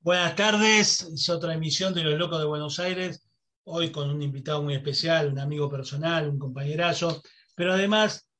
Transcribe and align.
Buenas 0.00 0.36
tardes, 0.36 1.02
es 1.02 1.28
otra 1.28 1.54
emisión 1.54 1.92
de 1.92 2.04
Los 2.04 2.16
Locos 2.16 2.38
de 2.38 2.46
Buenos 2.46 2.78
Aires, 2.78 3.20
hoy 3.64 3.90
con 3.90 4.08
un 4.08 4.22
invitado 4.22 4.62
muy 4.62 4.74
especial, 4.74 5.28
un 5.32 5.40
amigo 5.40 5.68
personal, 5.68 6.28
un 6.28 6.38
compañerazo, 6.38 7.20
pero 7.56 7.72
además, 7.72 8.30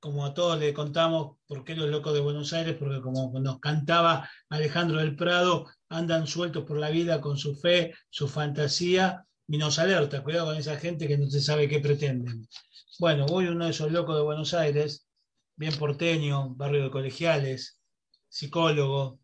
como 0.00 0.26
a 0.26 0.34
todos 0.34 0.58
le 0.58 0.74
contamos, 0.74 1.36
¿por 1.46 1.64
qué 1.64 1.76
Los 1.76 1.88
Locos 1.88 2.14
de 2.14 2.20
Buenos 2.20 2.52
Aires? 2.52 2.74
Porque 2.76 3.00
como 3.00 3.38
nos 3.38 3.60
cantaba 3.60 4.28
Alejandro 4.48 4.98
del 4.98 5.14
Prado, 5.14 5.66
andan 5.88 6.26
sueltos 6.26 6.64
por 6.64 6.78
la 6.78 6.90
vida 6.90 7.20
con 7.20 7.38
su 7.38 7.54
fe, 7.54 7.94
su 8.10 8.26
fantasía, 8.26 9.24
y 9.46 9.56
nos 9.56 9.78
alerta, 9.78 10.24
cuidado 10.24 10.46
con 10.46 10.56
esa 10.56 10.76
gente 10.76 11.06
que 11.06 11.16
no 11.16 11.30
se 11.30 11.40
sabe 11.40 11.68
qué 11.68 11.78
pretenden. 11.78 12.48
Bueno, 12.98 13.26
hoy 13.30 13.46
uno 13.46 13.66
de 13.66 13.70
esos 13.70 13.92
locos 13.92 14.16
de 14.16 14.22
Buenos 14.22 14.52
Aires, 14.52 15.06
bien 15.54 15.76
porteño, 15.76 16.54
barrio 16.56 16.82
de 16.82 16.90
colegiales, 16.90 17.78
psicólogo, 18.28 19.20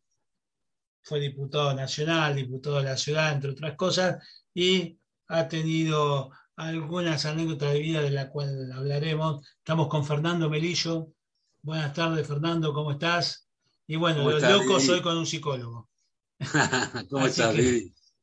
fue 1.03 1.21
diputado 1.21 1.75
nacional, 1.75 2.37
diputado 2.37 2.77
de 2.79 2.85
la 2.85 2.97
ciudad, 2.97 3.33
entre 3.33 3.51
otras 3.51 3.75
cosas, 3.77 4.23
y 4.55 4.99
ha 5.29 5.49
tenido 5.49 6.31
algunas 6.57 7.25
anécdotas 7.25 7.73
de 7.73 7.81
vida 7.81 8.03
de 8.03 8.11
la 8.11 8.31
cual 8.31 8.71
hablaremos. 8.73 9.47
Estamos 9.59 9.89
con 9.89 10.05
Fernando 10.05 10.51
Melillo. 10.51 11.09
Buenas 11.63 11.95
tardes, 11.95 12.27
Fernando, 12.27 12.73
¿cómo 12.73 12.93
estás? 12.93 13.49
Y 13.87 13.97
bueno, 13.97 14.29
los 14.29 14.43
locos 14.43 14.85
soy 14.85 15.01
con 15.01 15.17
un 15.17 15.27
psicólogo. 15.27 15.89
¿Cómo 17.11 17.27
estás, 17.27 17.57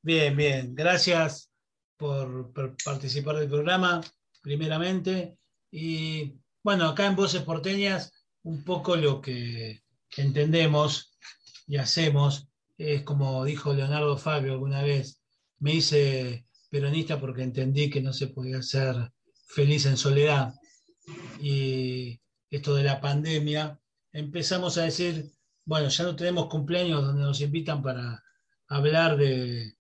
Bien, 0.02 0.38
bien. 0.38 0.76
Gracias 0.76 1.52
por, 1.98 2.54
participar 2.84 3.38
del 3.38 3.50
programa, 3.50 4.02
primeramente. 4.42 5.38
Y 5.72 6.36
bueno, 6.64 6.86
acá 6.86 7.08
en 7.08 7.16
Voces 7.16 7.42
Porteñas, 7.42 8.14
un 8.44 8.64
poco 8.64 8.96
lo 8.96 9.20
que 9.20 9.82
entendemos 10.16 11.18
y 11.68 11.78
hacemos 11.78 12.48
es 12.78 13.04
como 13.04 13.44
dijo 13.44 13.74
Leonardo 13.74 14.18
Fabio 14.18 14.54
alguna 14.54 14.84
vez, 14.84 15.22
me 15.60 15.74
hice 15.74 16.46
peronista 16.70 17.20
porque 17.20 17.44
entendí 17.44 17.90
que 17.90 18.02
no 18.02 18.14
se 18.14 18.28
podía 18.28 18.62
ser 18.62 19.12
feliz 19.48 19.86
en 19.86 19.98
soledad. 19.98 20.54
Y 21.40 22.20
esto 22.50 22.76
de 22.76 22.84
la 22.84 23.02
pandemia, 23.02 23.80
empezamos 24.12 24.78
a 24.78 24.84
decir, 24.84 25.32
bueno, 25.66 25.90
ya 25.90 26.04
no 26.04 26.16
tenemos 26.16 26.48
cumpleaños 26.48 27.04
donde 27.04 27.24
nos 27.24 27.42
invitan 27.42 27.82
para 27.82 28.24
hablar 28.68 29.18
de, 29.18 29.76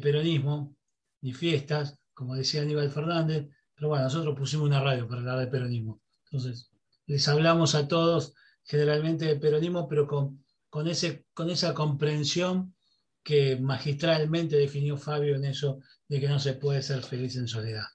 peronismo, 0.00 0.76
ni 1.20 1.32
fiestas, 1.32 1.98
como 2.14 2.34
decía 2.34 2.62
Aníbal 2.62 2.90
Fernández, 2.90 3.48
pero 3.74 3.88
bueno, 3.88 4.04
nosotros 4.04 4.36
pusimos 4.38 4.66
una 4.66 4.80
radio 4.82 5.08
para 5.08 5.20
hablar 5.20 5.38
de 5.38 5.46
peronismo. 5.46 6.00
Entonces, 6.24 6.70
les 7.06 7.26
hablamos 7.28 7.74
a 7.74 7.88
todos 7.88 8.34
generalmente 8.64 9.24
de 9.24 9.36
peronismo, 9.36 9.88
pero 9.88 10.06
con 10.06 10.44
con, 10.70 10.88
ese, 10.88 11.26
con 11.34 11.50
esa 11.50 11.74
comprensión 11.74 12.74
que 13.22 13.56
magistralmente 13.56 14.56
definió 14.56 14.96
Fabio 14.96 15.36
en 15.36 15.44
eso 15.44 15.80
de 16.08 16.20
que 16.20 16.28
no 16.28 16.38
se 16.38 16.54
puede 16.54 16.82
ser 16.82 17.02
feliz 17.02 17.36
en 17.36 17.48
soledad. 17.48 17.86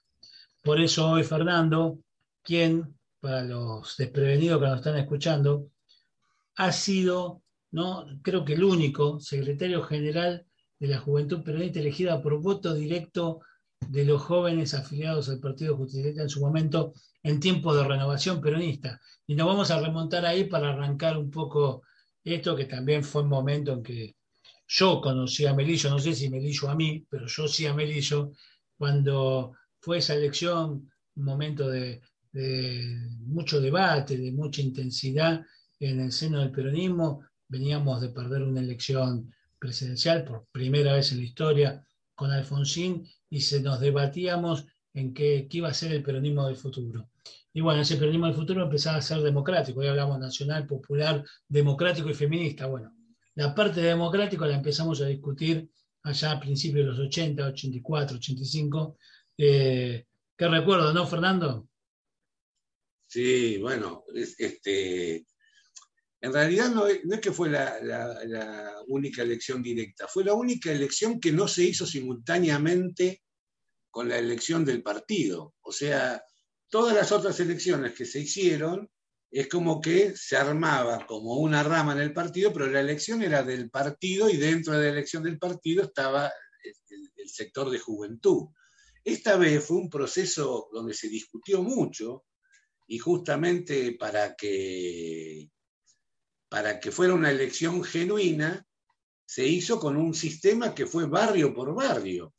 Por 0.62 0.80
eso 0.80 1.10
hoy 1.10 1.24
Fernando, 1.24 1.98
quien, 2.42 2.96
para 3.20 3.42
los 3.42 3.96
desprevenidos 3.96 4.60
que 4.60 4.66
nos 4.66 4.78
están 4.78 4.98
escuchando, 4.98 5.70
ha 6.56 6.72
sido, 6.72 7.42
¿no? 7.70 8.06
creo 8.22 8.44
que 8.44 8.54
el 8.54 8.64
único 8.64 9.20
secretario 9.20 9.82
general 9.82 10.46
de 10.78 10.86
la 10.86 10.98
Juventud 10.98 11.42
Peronista 11.42 11.80
elegida 11.80 12.22
por 12.22 12.40
voto 12.40 12.74
directo 12.74 13.40
de 13.80 14.04
los 14.04 14.22
jóvenes 14.22 14.74
afiliados 14.74 15.28
al 15.28 15.40
Partido 15.40 15.76
Justicialista 15.76 16.22
en 16.22 16.28
su 16.28 16.40
momento 16.40 16.92
en 17.22 17.40
tiempo 17.40 17.74
de 17.74 17.84
renovación 17.84 18.40
peronista. 18.40 19.00
Y 19.26 19.34
nos 19.34 19.46
vamos 19.46 19.70
a 19.70 19.80
remontar 19.80 20.24
ahí 20.24 20.44
para 20.44 20.70
arrancar 20.70 21.18
un 21.18 21.30
poco 21.30 21.82
esto 22.34 22.56
que 22.56 22.64
también 22.64 23.04
fue 23.04 23.22
un 23.22 23.28
momento 23.28 23.72
en 23.72 23.82
que 23.82 24.16
yo 24.68 25.00
conocí 25.00 25.46
a 25.46 25.54
Melillo, 25.54 25.90
no 25.90 25.98
sé 25.98 26.12
si 26.14 26.28
Melillo 26.28 26.68
a 26.68 26.74
mí, 26.74 27.06
pero 27.08 27.26
yo 27.26 27.46
sí 27.46 27.66
a 27.66 27.74
Melillo, 27.74 28.32
cuando 28.76 29.52
fue 29.78 29.98
esa 29.98 30.14
elección, 30.14 30.90
un 31.14 31.24
momento 31.24 31.68
de, 31.68 32.02
mucho 33.26 33.60
debate, 33.60 34.18
de 34.18 34.32
mucha 34.32 34.60
intensidad 34.60 35.42
en 35.80 36.00
el 36.00 36.12
seno 36.12 36.40
del 36.40 36.50
peronismo, 36.50 37.22
veníamos 37.48 38.00
de 38.00 38.10
perder 38.10 38.42
una 38.42 38.60
elección 38.60 39.32
presidencial 39.58 40.24
por 40.24 40.46
primera 40.52 40.92
vez 40.94 41.12
en 41.12 41.18
la 41.18 41.24
historia 41.24 41.86
con 42.14 42.30
Alfonsín 42.32 43.08
y 43.30 43.40
se 43.40 43.60
nos 43.60 43.80
debatíamos 43.80 44.66
en 44.92 45.14
qué, 45.14 45.46
qué 45.48 45.58
iba 45.58 45.68
a 45.68 45.74
ser 45.74 45.92
el 45.92 46.02
peronismo 46.02 46.46
del 46.46 46.56
futuro. 46.56 47.08
Y 47.56 47.62
bueno, 47.62 47.80
ese 47.80 47.96
peronismo 47.96 48.26
del 48.26 48.34
futuro 48.34 48.62
empezaba 48.62 48.98
a 48.98 49.00
ser 49.00 49.22
democrático. 49.22 49.80
Hoy 49.80 49.86
hablamos 49.86 50.18
nacional, 50.18 50.66
popular, 50.66 51.24
democrático 51.48 52.10
y 52.10 52.12
feminista. 52.12 52.66
Bueno, 52.66 52.94
la 53.34 53.54
parte 53.54 53.80
de 53.80 53.88
democrático 53.88 54.44
la 54.44 54.56
empezamos 54.56 55.00
a 55.00 55.06
discutir 55.06 55.66
allá 56.02 56.32
a 56.32 56.38
principios 56.38 56.84
de 56.84 56.90
los 56.90 56.98
80, 56.98 57.46
84, 57.46 58.18
85. 58.18 58.98
¿Qué 59.38 60.04
recuerdo, 60.38 60.92
no, 60.92 61.06
Fernando? 61.06 61.66
Sí, 63.06 63.56
bueno, 63.56 64.04
este, 64.14 65.24
en 66.20 66.32
realidad 66.34 66.68
no 66.72 66.86
es, 66.86 67.00
que 67.22 67.32
fue 67.32 67.48
la, 67.48 68.82
única 68.88 69.22
elección 69.22 69.62
directa, 69.62 70.06
fue 70.08 70.24
la 70.24 70.34
única 70.34 70.70
elección 70.70 71.18
que 71.18 71.32
no 71.32 71.48
se 71.48 71.64
hizo 71.64 71.86
simultáneamente 71.86 73.22
con 73.90 74.10
la 74.10 74.18
elección 74.18 74.62
del 74.62 74.82
partido. 74.82 75.54
O 75.62 75.72
sea, 75.72 76.22
todas 76.68 76.94
las 76.94 77.12
otras 77.12 77.38
elecciones 77.40 77.94
que 77.94 78.04
se 78.04 78.20
hicieron 78.20 78.90
es 79.30 79.48
como 79.48 79.80
que 79.80 80.16
se 80.16 80.36
armaba 80.36 81.06
como 81.06 81.36
una 81.36 81.62
rama 81.62 81.92
en 81.92 82.00
el 82.00 82.12
partido, 82.12 82.52
pero 82.52 82.66
la 82.68 82.80
elección 82.80 83.22
era 83.22 83.42
del 83.42 83.70
partido 83.70 84.30
y 84.30 84.36
dentro 84.36 84.74
de 84.74 84.86
la 84.86 84.92
elección 84.92 85.22
del 85.22 85.38
partido 85.38 85.84
estaba 85.84 86.32
el, 86.62 87.28
sector 87.28 87.70
de 87.70 87.80
juventud. 87.80 88.46
Esta 89.04 89.36
vez 89.36 89.64
fue 89.64 89.78
un 89.78 89.90
proceso 89.90 90.68
donde 90.72 90.94
se 90.94 91.08
discutió 91.08 91.62
mucho 91.62 92.24
y 92.86 92.98
justamente 92.98 93.92
para 93.98 94.36
que, 94.36 95.50
para 96.48 96.78
que 96.78 96.92
fuera 96.92 97.14
una 97.14 97.30
elección 97.30 97.82
genuina, 97.82 98.64
se 99.26 99.44
hizo 99.44 99.80
con 99.80 99.96
un 99.96 100.14
sistema 100.14 100.72
que 100.72 100.86
fue 100.86 101.06
barrio 101.06 101.52
por 101.52 101.74
barrio 101.74 102.32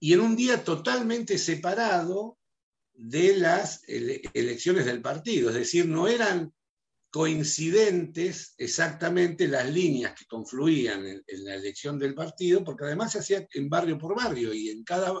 y 0.00 0.14
en 0.14 0.20
un 0.20 0.34
día 0.34 0.64
totalmente 0.64 1.36
separado 1.36 2.39
de 3.02 3.34
las 3.34 3.82
elecciones 3.86 4.84
del 4.84 5.00
partido, 5.00 5.48
es 5.48 5.54
decir, 5.54 5.86
no 5.86 6.06
eran 6.06 6.52
coincidentes 7.10 8.54
exactamente 8.58 9.48
las 9.48 9.70
líneas 9.70 10.14
que 10.14 10.26
confluían 10.26 11.06
en, 11.06 11.44
la 11.44 11.54
elección 11.54 11.98
del 11.98 12.14
partido, 12.14 12.62
porque 12.62 12.84
además 12.84 13.12
se 13.12 13.20
hacía 13.20 13.48
en 13.54 13.70
barrio 13.70 13.96
por 13.96 14.14
barrio 14.14 14.52
y 14.52 14.68
en 14.68 14.84
cada 14.84 15.14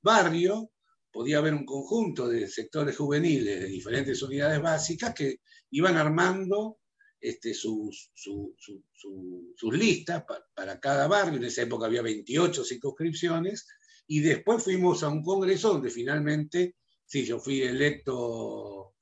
barrio 0.00 0.70
podía 1.10 1.38
haber 1.38 1.54
un 1.54 1.66
conjunto 1.66 2.28
de 2.28 2.46
sectores 2.46 2.96
juveniles 2.96 3.60
de 3.60 3.66
diferentes 3.66 4.22
unidades 4.22 4.62
básicas 4.62 5.12
que 5.12 5.40
iban 5.70 5.96
armando 5.96 6.78
este, 7.20 7.52
sus, 7.52 8.12
sus 8.14 9.74
listas 9.76 10.24
para 10.54 10.78
cada 10.78 11.08
barrio. 11.08 11.38
En 11.38 11.44
esa 11.44 11.62
época 11.62 11.86
había 11.86 12.02
28 12.02 12.64
circunscripciones 12.64 13.66
y 14.06 14.20
después 14.20 14.62
fuimos 14.62 15.02
a 15.02 15.08
un 15.08 15.24
congreso 15.24 15.72
donde 15.72 15.90
finalmente 15.90 16.76
Sí, 17.14 17.24
yo 17.24 17.38
fui 17.38 17.62
electo 17.62 18.96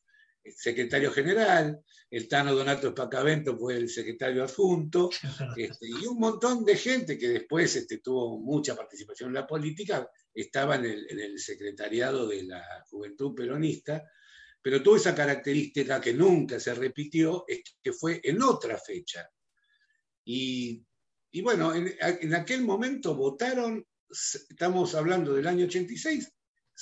secretario 0.44 1.10
general, 1.10 1.82
el 2.10 2.28
Tano 2.28 2.54
Donato 2.54 2.88
Espacavento 2.88 3.56
fue 3.56 3.78
el 3.78 3.88
secretario 3.88 4.44
adjunto, 4.44 5.08
este, 5.56 5.86
y 5.88 6.06
un 6.06 6.18
montón 6.18 6.62
de 6.62 6.76
gente 6.76 7.16
que 7.16 7.30
después 7.30 7.74
este, 7.74 8.00
tuvo 8.00 8.38
mucha 8.38 8.76
participación 8.76 9.30
en 9.30 9.36
la 9.36 9.46
política, 9.46 10.06
estaba 10.34 10.74
en 10.74 10.84
el, 10.84 11.38
secretariado 11.38 12.28
de 12.28 12.42
la 12.42 12.84
Juventud 12.90 13.34
Peronista, 13.34 14.06
pero 14.60 14.82
toda 14.82 14.98
esa 14.98 15.14
característica 15.14 15.98
que 15.98 16.12
nunca 16.12 16.60
se 16.60 16.74
repitió 16.74 17.46
es 17.48 17.62
que 17.82 17.94
fue 17.94 18.20
en 18.22 18.42
otra 18.42 18.76
fecha. 18.76 19.26
Y, 20.22 20.84
bueno, 21.42 21.74
en, 21.74 21.94
en 21.98 22.34
aquel 22.34 22.62
momento 22.62 23.14
votaron, 23.14 23.82
estamos 24.10 24.94
hablando 24.94 25.32
del 25.32 25.46
año 25.46 25.64
86, 25.64 26.30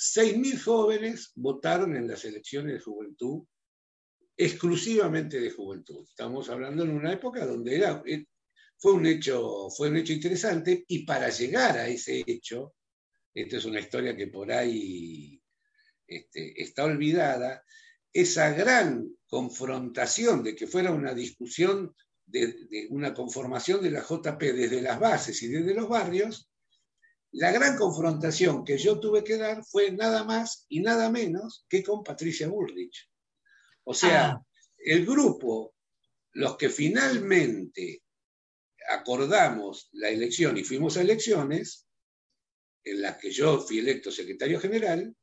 6.000 0.01 0.59
jóvenes 0.59 1.31
votaron 1.35 1.95
en 1.95 2.07
las 2.07 2.25
elecciones 2.25 2.73
de 2.73 2.79
juventud, 2.79 3.43
exclusivamente 4.35 5.39
de 5.39 5.51
juventud. 5.51 6.03
Estamos 6.09 6.49
hablando 6.49 6.83
en 6.83 6.89
una 6.89 7.13
época 7.13 7.45
donde 7.45 7.75
era, 7.75 8.01
eh, 8.07 8.25
fue, 8.79 8.93
un 8.93 9.05
hecho, 9.05 9.69
fue 9.69 9.89
un 9.89 9.97
hecho 9.97 10.13
interesante 10.13 10.83
y 10.87 11.05
para 11.05 11.29
llegar 11.29 11.77
a 11.77 11.87
ese 11.87 12.23
hecho, 12.25 12.73
esta 13.31 13.57
es 13.57 13.65
una 13.65 13.79
historia 13.79 14.17
que 14.17 14.25
por 14.25 14.51
ahí 14.51 15.39
este, 16.07 16.59
está 16.59 16.85
olvidada, 16.85 17.63
esa 18.11 18.49
gran 18.53 19.07
confrontación 19.27 20.43
de 20.43 20.55
que 20.55 20.65
fuera 20.65 20.91
una 20.91 21.13
discusión 21.13 21.95
de, 22.25 22.47
de, 22.47 22.87
una 22.89 23.13
conformación 23.13 23.83
de 23.83 23.91
la 23.91 24.01
JP 24.01 24.39
desde 24.39 24.81
las 24.81 24.99
bases 24.99 25.41
y 25.43 25.47
desde 25.47 25.75
los 25.75 25.87
barrios, 25.87 26.50
la 27.33 27.51
gran 27.51 27.77
confrontación 27.77 28.65
que 28.65 28.77
yo 28.77 28.99
tuve 28.99 29.23
que 29.23 29.37
dar 29.37 29.63
fue 29.63 29.91
nada 29.91 30.23
más 30.23 30.65
y 30.67 30.81
nada 30.81 31.09
menos 31.09 31.65
que 31.69 31.81
con 31.83 32.03
Patricia 32.03 32.47
Bullrich. 32.47 33.09
O 33.83 33.93
sea, 33.93 34.31
ah. 34.31 34.45
el 34.77 35.05
grupo, 35.05 35.73
los 36.33 36.57
que 36.57 36.69
finalmente 36.69 38.03
acordamos 38.89 39.89
la 39.93 40.09
elección 40.09 40.57
y 40.57 40.63
fuimos 40.63 40.97
a 40.97 41.01
elecciones, 41.01 41.87
en 42.83 43.01
las 43.01 43.17
que 43.17 43.31
yo 43.31 43.59
fui 43.59 43.79
electo 43.79 44.11
secretario 44.11 44.59
general, 44.59 45.15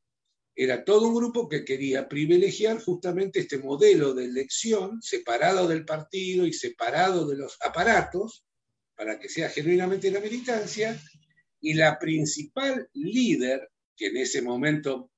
era 0.55 0.85
todo 0.85 1.09
un 1.09 1.15
grupo 1.15 1.49
que 1.49 1.65
quería 1.65 2.09
privilegiar 2.09 2.81
justamente 2.81 3.41
este 3.41 3.59
modelo 3.59 4.15
de 4.15 4.25
elección 4.25 5.01
separado 5.03 5.69
del 5.69 5.85
partido 5.85 6.47
y 6.47 6.53
separado 6.53 7.29
de 7.29 7.37
los 7.37 7.57
aparatos, 7.61 8.45
para 8.97 9.21
que 9.21 9.29
sea 9.29 9.49
genuinamente 9.51 10.11
la 10.11 10.21
militancia, 10.21 11.01
y 11.61 11.75
la 11.75 11.99
principal 11.99 12.89
líder, 12.95 13.71
que 13.97 14.07
en 14.07 14.17
ese 14.19 14.43
momento 14.43 15.11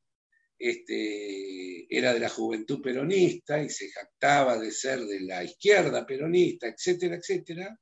este, 0.59 1.87
era 1.95 2.13
de 2.13 2.21
la 2.21 2.29
juventud 2.29 2.81
peronista 2.83 3.63
y 3.63 3.71
se 3.71 3.91
jactaba 3.91 4.59
de 4.59 4.71
ser 4.71 5.01
de 5.01 5.21
la 5.21 5.43
izquierda 5.43 6.07
peronista, 6.07 6.69
etcétera, 6.69 7.17
etcétera, 7.17 7.79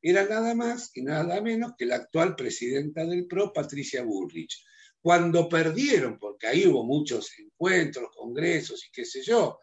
era 0.00 0.24
nada 0.26 0.54
más 0.54 0.90
y 0.94 1.02
nada 1.02 1.40
menos 1.40 1.72
que 1.76 1.86
la 1.86 1.96
actual 1.96 2.36
presidenta 2.36 3.04
del 3.04 3.26
PRO, 3.26 3.52
Patricia 3.52 4.02
Bullrich. 4.02 4.64
Cuando 5.00 5.48
perdieron, 5.48 6.18
porque 6.18 6.46
ahí 6.46 6.66
hubo 6.66 6.84
muchos 6.84 7.30
encuentros, 7.38 8.10
congresos 8.14 8.84
y 8.86 8.90
qué 8.90 9.04
sé 9.04 9.22
yo, 9.22 9.58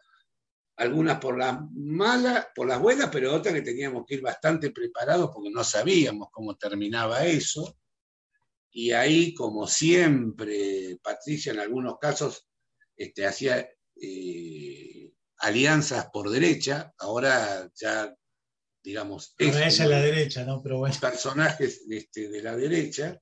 algunas 0.76 1.18
por 1.18 1.38
las 1.38 1.58
malas, 1.72 2.48
por 2.54 2.66
las 2.66 2.80
buenas, 2.80 3.08
pero 3.10 3.34
otras 3.34 3.54
que 3.54 3.62
teníamos 3.62 4.04
que 4.06 4.16
ir 4.16 4.20
bastante 4.20 4.70
preparados 4.70 5.30
porque 5.32 5.50
no 5.50 5.64
sabíamos 5.64 6.28
cómo 6.30 6.56
terminaba 6.56 7.24
eso. 7.24 7.78
Y 8.78 8.92
ahí, 8.92 9.32
como 9.32 9.66
siempre, 9.66 10.98
Patricia 11.02 11.50
en 11.50 11.60
algunos 11.60 11.96
casos 11.98 12.46
este, 12.94 13.24
hacía 13.24 13.66
eh, 13.98 15.12
alianzas 15.38 16.10
por 16.12 16.28
derecha, 16.28 16.92
ahora 16.98 17.72
ya, 17.74 18.14
digamos... 18.84 19.34
es 19.38 19.78
la 19.78 20.02
derecha, 20.02 20.44
¿no? 20.44 20.62
Pero 20.62 20.80
bueno. 20.80 20.94
Personajes 21.00 21.86
este, 21.88 22.28
de 22.28 22.42
la 22.42 22.54
derecha. 22.54 23.18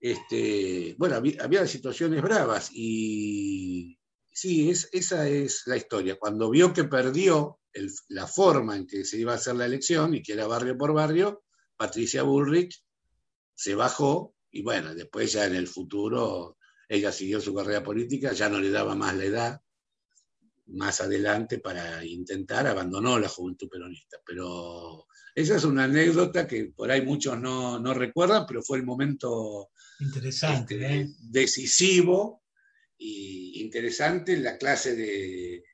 Este, 0.00 0.94
bueno, 0.96 1.16
había, 1.16 1.66
situaciones 1.66 2.22
bravas 2.22 2.70
y 2.72 3.98
sí, 4.32 4.70
es, 4.70 4.88
esa 4.92 5.28
es 5.28 5.64
la 5.66 5.76
historia. 5.76 6.16
Cuando 6.18 6.48
vio 6.48 6.72
que 6.72 6.84
perdió 6.84 7.60
la 8.08 8.26
forma 8.26 8.74
en 8.74 8.86
que 8.86 9.04
se 9.04 9.18
iba 9.18 9.32
a 9.32 9.36
hacer 9.36 9.54
la 9.54 9.66
elección 9.66 10.14
y 10.14 10.22
que 10.22 10.32
era 10.32 10.46
barrio 10.46 10.78
por 10.78 10.94
barrio, 10.94 11.44
Patricia 11.76 12.22
Bullrich 12.22 12.82
se 13.54 13.74
bajó 13.74 14.34
y 14.50 14.62
bueno, 14.62 14.94
después 14.94 15.32
ya 15.32 15.46
en 15.46 15.54
el 15.54 15.66
futuro 15.66 16.58
ella 16.88 17.12
siguió 17.12 17.40
su 17.40 17.54
carrera 17.54 17.82
política, 17.82 18.32
ya 18.32 18.48
no 18.48 18.58
le 18.58 18.70
daba 18.70 18.94
más 18.94 19.14
la 19.14 19.24
edad, 19.24 19.62
más 20.68 21.00
adelante 21.00 21.58
para 21.58 22.04
intentar, 22.04 22.66
abandonó 22.66 23.18
la 23.18 23.28
juventud 23.28 23.68
peronista. 23.68 24.18
Pero 24.24 25.06
esa 25.34 25.56
es 25.56 25.64
una 25.64 25.84
anécdota 25.84 26.46
que 26.46 26.72
por 26.74 26.90
ahí 26.90 27.02
muchos 27.02 27.38
no, 27.38 27.94
recuerdan, 27.94 28.46
pero 28.46 28.62
fue 28.62 28.78
el 28.78 28.84
momento 28.84 29.70
interesante, 30.00 30.74
este, 30.74 31.00
¿eh? 31.00 31.08
decisivo 31.20 32.44
y 32.96 33.60
interesante 33.62 34.32
en 34.32 34.44
la 34.44 34.56
clase 34.56 34.96
de, 34.96 35.64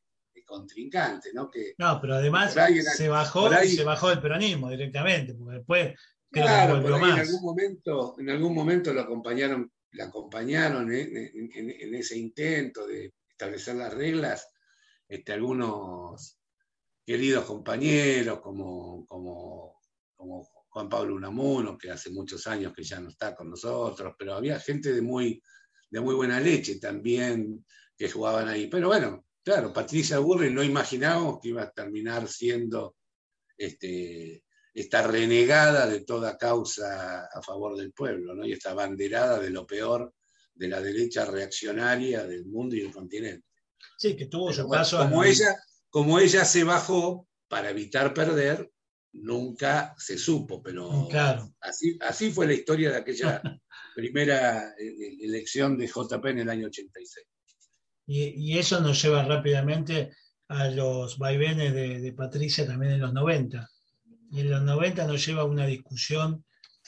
contrincante, 0.44 1.30
¿no? 1.32 1.50
Que, 1.50 1.74
no, 1.78 1.98
pero 2.00 2.16
además 2.16 2.54
se 2.96 3.08
bajó 3.08 3.50
se 3.64 3.82
bajó 3.82 4.10
del 4.10 4.20
peronismo 4.20 4.68
directamente, 4.68 5.34
porque 5.34 5.56
después 5.56 5.94
claro, 6.34 6.76
en 6.76 7.02
algún 7.04 7.42
momento, 7.42 8.16
en 8.19 8.31
algún 8.31 8.54
momento 8.54 8.92
lo 8.92 9.00
acompañaron 9.00 9.70
la 9.94 10.04
acompañaron 10.04 10.92
en, 10.92 11.94
ese 11.94 12.19
intento 12.19 12.86
de 12.86 13.14
establecer 13.28 13.76
las 13.76 13.94
reglas 13.94 14.48
este, 15.08 15.32
algunos 15.32 16.38
queridos 17.06 17.44
compañeros 17.44 18.40
como, 18.40 19.06
como, 19.06 19.81
como, 20.14 20.48
Juan 20.70 20.88
Pablo 20.88 21.14
Unamuno, 21.14 21.78
que 21.78 21.92
hace 21.92 22.10
muchos 22.10 22.48
años 22.48 22.72
que 22.75 22.82
ya 22.82 22.98
no 22.98 23.08
está 23.08 23.36
con 23.36 23.48
nosotros, 23.48 24.14
pero 24.19 24.34
había 24.34 24.58
gente 24.58 24.92
de 24.92 25.02
muy, 25.02 25.40
de 25.88 26.00
muy 26.00 26.16
buena 26.16 26.40
leche 26.40 26.81
también 26.81 27.64
que 27.96 28.10
jugaban 28.10 28.48
ahí. 28.48 28.66
Pero 28.66 28.88
bueno, 28.88 29.25
claro, 29.44 29.72
Patricia 29.72 30.19
Burri 30.19 30.52
no 30.52 30.64
imaginábamos 30.64 31.38
que 31.40 31.50
iba 31.50 31.62
a 31.62 31.70
terminar 31.70 32.26
siendo 32.26 32.96
este, 33.56 34.44
esta 34.74 35.06
renegada 35.06 35.86
de 35.86 36.00
toda 36.00 36.36
causa 36.36 37.26
a 37.26 37.42
favor 37.42 37.76
del 37.76 37.92
pueblo, 37.92 38.34
¿no? 38.34 38.44
y 38.44 38.52
esta 38.52 38.74
banderada 38.74 39.38
de 39.38 39.50
lo 39.50 39.64
peor 39.66 40.12
de 40.52 40.68
la 40.68 40.80
derecha 40.80 41.24
reaccionaria 41.24 42.24
del 42.24 42.44
mundo 42.46 42.74
y 42.74 42.80
del 42.80 42.92
continente. 42.92 43.46
Sí, 43.96 44.16
que 44.16 44.26
tuvo 44.26 44.52
su 44.52 44.68
paso. 44.68 44.98
Como, 44.98 45.22
ella, 45.22 45.56
como 45.88 46.18
ella 46.18 46.44
se 46.44 46.64
bajó 46.64 47.28
para 47.48 47.70
evitar 47.70 48.12
perder, 48.12 48.68
nunca 49.12 49.94
se 49.96 50.18
supo, 50.18 50.60
pero 50.60 50.90
mm, 50.90 51.08
claro. 51.08 51.54
así, 51.60 51.96
así 52.00 52.32
fue 52.32 52.46
la 52.46 52.54
historia 52.54 52.90
de 52.90 52.96
aquella 52.96 53.40
primera 53.94 54.70
eh, 54.76 54.86
eh, 54.86 55.16
elección 55.20 55.78
de 55.78 55.86
JP 55.86 56.24
en 56.26 56.38
el 56.40 56.50
año 56.50 56.66
86. 56.66 57.26
Y, 58.06 58.58
eso 58.58 58.80
nos 58.80 59.00
lleva 59.00 59.24
rápidamente 59.24 60.14
a 60.48 60.68
los 60.68 61.16
vaivenes 61.16 61.72
de, 61.72 62.00
de 62.00 62.12
Patricia 62.12 62.66
también 62.66 62.92
en 62.92 63.00
los 63.00 63.14
90 63.14 63.70
y 64.34 64.40
en 64.40 64.50
los 64.50 64.62
90 64.62 65.06
nos 65.06 65.25
lleva 65.25 65.42
a 65.42 65.44
una 65.44 65.64
discusión 65.64 66.44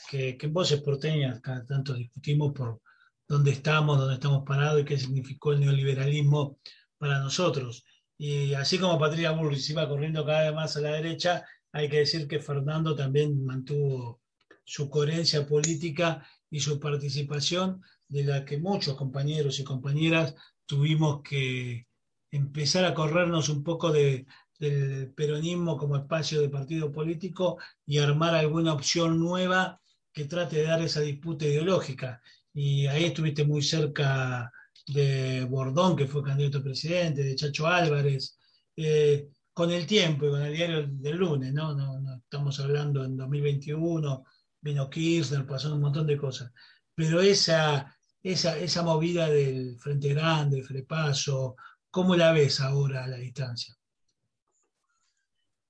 que, 0.09 0.37
que 0.37 0.47
en 0.47 0.53
Voces 0.53 0.81
Porteñas 0.81 1.39
cada 1.39 1.65
tanto 1.65 1.93
discutimos 1.93 2.51
por 2.51 2.81
dónde 3.25 3.51
estamos, 3.51 3.97
dónde 3.97 4.15
estamos 4.15 4.43
parados 4.45 4.81
y 4.81 4.83
qué 4.85 4.97
significó 4.97 5.53
el 5.53 5.61
neoliberalismo 5.61 6.59
para 6.97 7.19
nosotros. 7.19 7.85
Y 8.17 8.53
así 8.53 8.77
como 8.77 8.99
Patricia 8.99 9.31
Bullrich 9.31 9.69
iba 9.69 9.87
corriendo 9.87 10.25
cada 10.25 10.43
vez 10.43 10.53
más 10.55 10.75
a 10.75 10.81
la 10.81 10.91
derecha, 10.91 11.45
hay 11.71 11.87
que 11.87 11.99
decir 11.99 12.27
que 12.27 12.41
Fernando 12.41 12.97
también 12.97 13.45
mantuvo 13.45 14.19
su 14.65 14.89
coherencia 14.89 15.47
política 15.47 16.27
y 16.49 16.59
su 16.59 16.81
participación, 16.81 17.81
de 18.09 18.25
la 18.25 18.43
que 18.43 18.57
muchos 18.57 18.95
compañeros 18.95 19.57
y 19.59 19.63
compañeras 19.63 20.35
tuvimos 20.65 21.21
que 21.21 21.87
empezar 22.29 22.83
a 22.83 22.93
corrernos 22.93 23.47
un 23.47 23.63
poco 23.63 23.93
de, 23.93 24.25
del 24.59 25.11
peronismo 25.13 25.77
como 25.77 25.97
espacio 25.97 26.41
de 26.41 26.49
partido 26.49 26.91
político 26.91 27.57
y 27.85 27.99
armar 27.99 28.35
alguna 28.35 28.73
opción 28.73 29.19
nueva 29.19 29.79
que 30.11 30.25
trate 30.25 30.57
de 30.57 30.63
dar 30.63 30.81
esa 30.81 31.01
disputa 31.01 31.45
ideológica. 31.45 32.21
Y 32.53 32.87
ahí 32.87 33.05
estuviste 33.05 33.45
muy 33.45 33.61
cerca 33.61 34.51
de 34.87 35.45
Bordón, 35.45 35.95
que 35.95 36.07
fue 36.07 36.23
candidato 36.23 36.59
a 36.59 36.63
presidente, 36.63 37.23
de 37.23 37.35
Chacho 37.35 37.67
Álvarez, 37.67 38.37
eh, 38.75 39.29
con 39.53 39.71
el 39.71 39.85
tiempo 39.85 40.25
y 40.25 40.29
con 40.31 40.41
el 40.41 40.53
diario 40.53 40.87
del 40.87 41.17
lunes, 41.17 41.53
¿no? 41.53 41.75
No, 41.75 42.17
estamos 42.17 42.59
hablando 42.59 43.03
en 43.03 43.17
2021, 43.17 44.23
vino 44.61 44.89
Kirchner, 44.89 45.45
pasó 45.45 45.73
un 45.73 45.81
montón 45.81 46.07
de 46.07 46.17
cosas. 46.17 46.51
Pero 46.95 47.21
esa, 47.21 47.95
esa, 48.23 48.57
esa 48.57 48.83
movida 48.83 49.27
del 49.29 49.77
Frente 49.79 50.09
Grande, 50.09 50.63
Frepaso, 50.63 51.55
¿cómo 51.91 52.15
la 52.15 52.31
ves 52.31 52.59
ahora 52.61 53.03
a 53.03 53.07
la 53.07 53.17
distancia? 53.17 53.76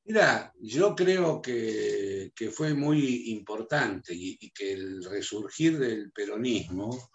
Mira, 0.07 0.53
yo 0.61 0.95
creo 0.95 1.41
que, 1.41 2.31
fue 2.53 2.73
muy 2.73 3.29
importante 3.31 4.13
y, 4.15 4.37
que 4.51 4.71
el 4.71 5.03
resurgir 5.03 5.77
del 5.77 6.13
peronismo, 6.13 7.11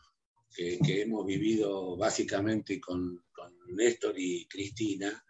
que, 0.54 0.78
hemos 1.00 1.24
vivido 1.24 1.96
básicamente 1.96 2.78
con, 2.78 3.24
Néstor 3.68 4.14
y 4.18 4.46
Cristina, 4.46 5.24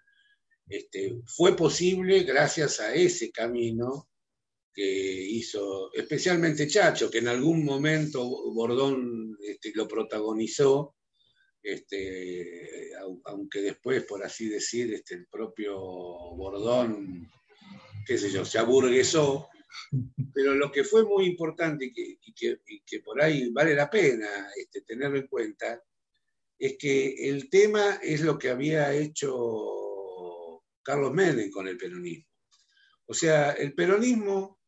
este, 0.68 1.22
fue 1.24 1.54
posible 1.54 2.24
gracias 2.24 2.80
a 2.80 2.92
ese 2.94 3.30
camino 3.30 4.08
que 4.74 4.82
hizo 4.82 5.92
especialmente 5.94 6.66
Chacho, 6.66 7.08
que 7.08 7.18
en 7.18 7.28
algún 7.28 7.64
momento 7.64 8.24
Bordón 8.52 9.36
este, 9.40 9.70
lo 9.76 9.86
protagonizó, 9.86 10.96
este, 11.62 12.90
aunque 13.26 13.60
después, 13.60 14.02
por 14.02 14.24
así 14.24 14.48
decir, 14.48 14.92
este, 14.92 15.14
el 15.14 15.28
propio 15.28 15.78
Bordón 15.78 17.30
qué 18.06 18.18
sé 18.18 18.30
yo, 18.30 18.44
se 18.44 18.58
aburguesó, 18.58 19.48
pero 20.34 20.54
lo 20.54 20.70
que 20.70 20.84
fue 20.84 21.04
muy 21.04 21.26
importante 21.26 21.92
y 21.94 22.34
que, 22.34 23.00
por 23.00 23.20
ahí 23.22 23.50
vale 23.50 23.74
la 23.74 23.90
pena 23.90 24.50
este, 24.56 24.82
tenerlo 24.82 25.18
en 25.18 25.26
cuenta, 25.26 25.82
es 26.58 26.76
que 26.78 27.28
el 27.28 27.50
tema 27.50 27.98
es 28.02 28.20
lo 28.20 28.38
que 28.38 28.50
había 28.50 28.92
hecho 28.92 30.62
Carlos 30.82 31.12
Menem 31.12 31.50
con 31.50 31.66
el 31.68 31.76
peronismo. 31.76 32.26
O 33.06 33.14
sea, 33.14 33.52
el 33.52 33.74
peronismo, 33.74 34.60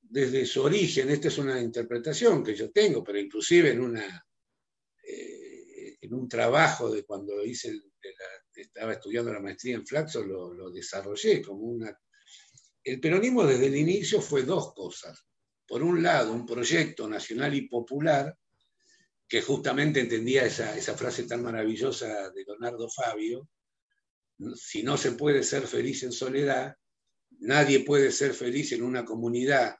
desde 0.00 0.46
su 0.46 0.62
origen, 0.62 1.10
esta 1.10 1.28
es 1.28 1.38
una 1.38 1.60
interpretación 1.60 2.44
que 2.44 2.54
yo 2.54 2.70
tengo, 2.70 3.02
pero 3.02 3.18
inclusive 3.18 3.70
en, 3.70 3.80
una, 3.80 4.26
eh, 5.04 5.96
en 6.00 6.14
un 6.14 6.28
trabajo 6.28 6.90
de 6.90 7.04
cuando 7.04 7.44
hice 7.44 7.72
estaba 8.54 8.92
estudiando 8.92 9.32
la 9.32 9.40
maestría 9.40 9.76
en 9.76 9.86
Flaxo, 9.86 10.22
lo 10.22 10.70
desarrollé 10.70 11.40
como 11.42 11.62
una 11.62 11.98
el 12.84 13.00
peronismo 13.00 13.44
desde 13.44 13.66
el 13.66 13.76
inicio 13.76 14.20
fue 14.20 14.42
dos 14.42 14.74
cosas. 14.74 15.26
Por 15.66 15.82
un 15.82 16.02
lado, 16.02 16.32
un 16.32 16.46
proyecto 16.46 17.08
nacional 17.08 17.54
y 17.54 17.68
popular 17.68 18.36
que 19.28 19.40
justamente 19.40 20.00
entendía 20.00 20.44
esa, 20.44 20.96
frase 20.96 21.24
tan 21.24 21.42
maravillosa 21.42 22.30
de 22.30 22.44
Leonardo 22.44 22.88
Fabio, 22.90 23.48
si 24.54 24.82
no 24.82 24.96
se 24.98 25.12
puede 25.12 25.42
ser 25.42 25.66
feliz 25.66 26.02
en 26.02 26.12
soledad, 26.12 26.76
nadie 27.38 27.80
puede 27.80 28.12
ser 28.12 28.34
feliz 28.34 28.72
en 28.72 28.82
una 28.82 29.04
comunidad 29.04 29.76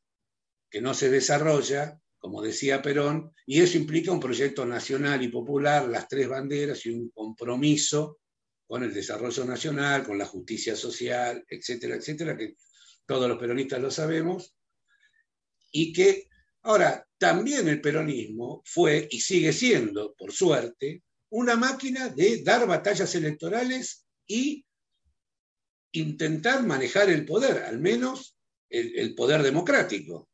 que 0.71 0.81
no 0.81 0.95
se 0.95 1.11
desarrolla, 1.11 2.01
como 2.19 2.41
decía 2.41 2.81
Perón, 2.81 3.35
y 3.45 3.61
eso 3.61 3.77
implica 3.77 4.13
un 4.13 4.21
proyecto 4.21 4.65
nacional 4.65 5.23
y 5.23 5.29
popular, 5.29 5.87
las 5.87 6.09
tres 6.09 6.29
banderas 6.29 6.87
y 6.87 6.91
un 6.91 7.11
compromiso 7.11 8.21
con 8.67 8.85
el 8.85 8.95
desarrollo 8.95 9.45
nacional, 9.45 10.03
con 10.03 10.17
la 10.17 10.25
justicia 10.25 10.75
social, 10.77 11.45
etcétera, 11.47 11.97
etcétera, 11.97 12.39
que 12.39 12.57
todos 13.07 13.29
los 13.29 13.39
peronistas 13.39 13.81
lo 13.81 13.91
sabemos, 13.91 14.55
y 15.71 15.93
que 15.93 16.29
ahora 16.63 17.07
también 17.19 17.69
el 17.69 17.81
peronismo 17.81 18.63
fue 18.65 19.09
y 19.11 19.21
sigue 19.21 19.53
siendo, 19.53 20.15
por 20.15 20.33
suerte, 20.33 21.03
una 21.31 21.57
máquina 21.57 22.09
de 22.09 22.43
dar 22.43 22.67
batallas 22.67 23.15
electorales 23.15 24.05
y 24.27 24.67
intentar 25.93 26.65
manejar 26.65 27.11
el 27.11 27.25
poder, 27.25 27.63
al 27.65 27.79
menos 27.79 28.37
el, 28.69 29.15
poder 29.15 29.43
democrático. 29.43 30.29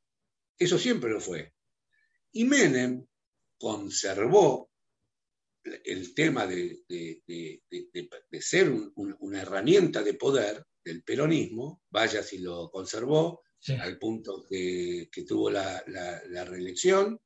Eso 0.58 0.78
siempre 0.78 1.10
lo 1.10 1.20
fue. 1.20 1.52
Y 2.32 2.44
Menem 2.44 3.06
conservó 3.58 4.70
el 5.62 6.14
tema 6.14 6.46
de, 6.46 6.82
ser 8.40 8.72
una 8.94 9.42
herramienta 9.42 10.02
de 10.02 10.14
poder 10.14 10.64
del 10.88 11.02
peronismo, 11.02 11.82
vaya 11.90 12.22
si 12.22 12.38
lo 12.38 12.70
conservó, 12.70 13.42
al 13.80 13.98
punto 13.98 14.46
que, 14.48 15.08
tuvo 15.26 15.50
la, 15.50 15.82
reelección, 16.46 17.20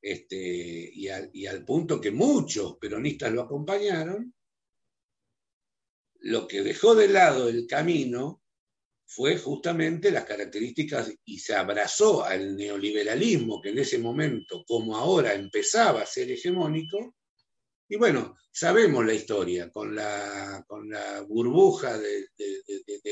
este, 0.00 0.90
y, 0.94 1.08
y, 1.32 1.46
al, 1.46 1.64
punto 1.64 2.00
que 2.00 2.10
muchos 2.10 2.76
peronistas 2.78 3.32
lo 3.32 3.42
acompañaron, 3.42 4.32
lo 6.20 6.46
que 6.46 6.62
dejó 6.62 6.94
de 6.94 7.08
lado 7.08 7.48
el 7.48 7.66
camino 7.66 8.42
fue 9.06 9.36
justamente 9.38 10.12
las 10.12 10.24
características 10.24 11.12
y 11.24 11.40
se 11.40 11.54
abrazó 11.54 12.24
al 12.24 12.54
neoliberalismo 12.56 13.60
que 13.60 13.70
en 13.70 13.78
ese 13.80 13.98
momento, 13.98 14.64
como 14.64 14.96
ahora, 14.96 15.34
empezaba 15.34 16.02
a 16.02 16.06
ser 16.06 16.30
hegemónico. 16.30 17.16
Y 17.92 17.96
bueno, 17.96 18.36
sabemos 18.52 19.04
la 19.04 19.14
historia, 19.14 19.68
con 19.68 19.96
la, 19.96 20.64
con 20.68 20.88
la 20.88 21.22
burbuja 21.22 21.98
de, 21.98 22.28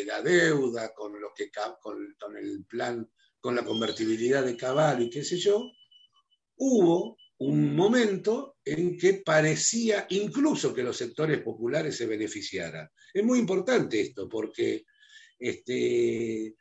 la 0.07 0.23
deuda, 0.23 0.95
con, 0.95 1.21
lo 1.21 1.33
que, 1.35 1.51
con, 1.81 2.37
el 2.37 2.65
plan, 2.65 3.11
con 3.41 3.57
la 3.57 3.65
convertibilidad 3.65 4.45
de 4.45 4.57
Cabal 4.57 5.03
y 5.03 5.11
qué 5.11 5.25
sé 5.25 5.37
yo, 5.37 5.69
hubo 6.59 7.17
un 7.39 7.75
momento 7.75 8.59
en 8.65 8.97
que 8.97 9.15
parecía 9.15 10.07
incluso 10.11 10.73
que 10.73 10.85
los 10.85 10.97
sectores 10.97 11.43
populares 11.43 11.97
se 11.97 12.07
beneficiaran. 12.07 12.89
Es 13.13 13.25
muy 13.25 13.41
importante 13.41 14.01
esto 14.01 14.29
porque, 14.29 14.85
este, 15.41 16.55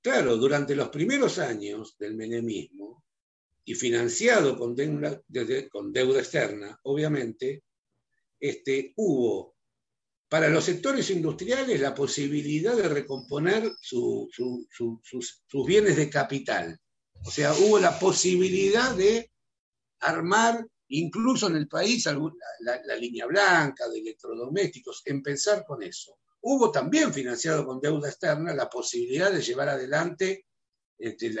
claro, 0.00 0.36
durante 0.36 0.76
los 0.76 0.90
primeros 0.90 1.40
años 1.40 1.96
del 1.98 2.14
menemismo 2.14 3.03
y 3.64 3.74
financiado 3.74 4.58
con 4.58 4.74
deuda, 4.74 5.20
externa, 6.18 6.78
obviamente, 6.82 7.64
este, 8.38 8.92
hubo 8.96 9.56
para 10.28 10.48
los 10.48 10.64
sectores 10.64 11.08
industriales 11.10 11.80
la 11.80 11.94
posibilidad 11.94 12.76
de 12.76 12.88
recomponer 12.88 13.70
sus, 13.80 14.28
bienes 15.66 15.96
de 15.96 16.10
capital. 16.10 16.78
O 17.24 17.30
sea, 17.30 17.54
hubo 17.54 17.78
la 17.78 17.98
posibilidad 17.98 18.94
de 18.94 19.30
armar 20.00 20.66
incluso 20.88 21.46
en 21.46 21.56
el 21.56 21.68
país 21.68 22.06
la, 22.60 22.96
línea 22.96 23.26
blanca 23.26 23.88
de 23.88 24.00
electrodomésticos, 24.00 25.02
empezar 25.06 25.64
con 25.64 25.82
eso. 25.82 26.18
Hubo 26.42 26.70
también 26.70 27.14
financiado 27.14 27.64
con 27.64 27.80
deuda 27.80 28.10
externa 28.10 28.52
la 28.54 28.68
posibilidad 28.68 29.32
de 29.32 29.40
llevar 29.40 29.70
adelante 29.70 30.46
este, 30.98 31.34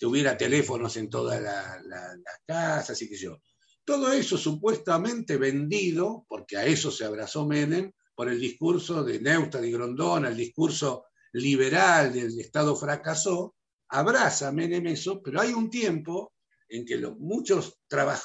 que 0.00 0.06
hubiera 0.06 0.38
teléfonos 0.38 0.96
en 0.96 1.10
todas 1.10 1.42
las 1.42 2.40
casas 2.46 3.02
y 3.02 3.08
que 3.10 3.18
yo. 3.18 3.36
Todo 3.84 4.10
eso 4.10 4.38
supuestamente 4.38 5.36
vendido, 5.36 6.24
porque 6.26 6.56
a 6.56 6.64
eso 6.64 6.90
se 6.90 7.04
abrazó 7.04 7.46
Menem, 7.46 7.92
por 8.14 8.30
el 8.30 8.40
discurso 8.40 9.04
de 9.04 9.20
Neustadt 9.20 9.64
y 9.64 9.72
Grondona, 9.72 10.28
el 10.28 10.38
discurso 10.38 11.04
liberal 11.34 12.14
del 12.14 12.40
Estado 12.40 12.74
fracasó, 12.74 13.56
abraza 13.90 14.50
Menem 14.52 14.86
eso, 14.86 15.20
pero 15.22 15.42
hay 15.42 15.52
un 15.52 15.68
tiempo 15.68 16.32
en 16.66 16.86
que 16.86 16.96
los, 16.96 17.18
muchos 17.18 17.78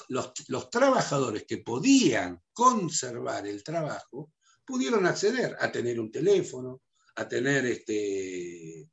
los, 0.08 0.70
trabajadores 0.70 1.44
que 1.46 1.58
podían 1.58 2.42
conservar 2.54 3.48
el 3.48 3.64
trabajo 3.66 4.32
pudieron 4.64 5.06
acceder 5.06 5.58
a 5.60 5.70
tener 5.74 6.00
un 6.00 6.10
teléfono, 6.10 6.84
a 7.18 7.28
tener 7.28 7.66
este, 7.66 8.88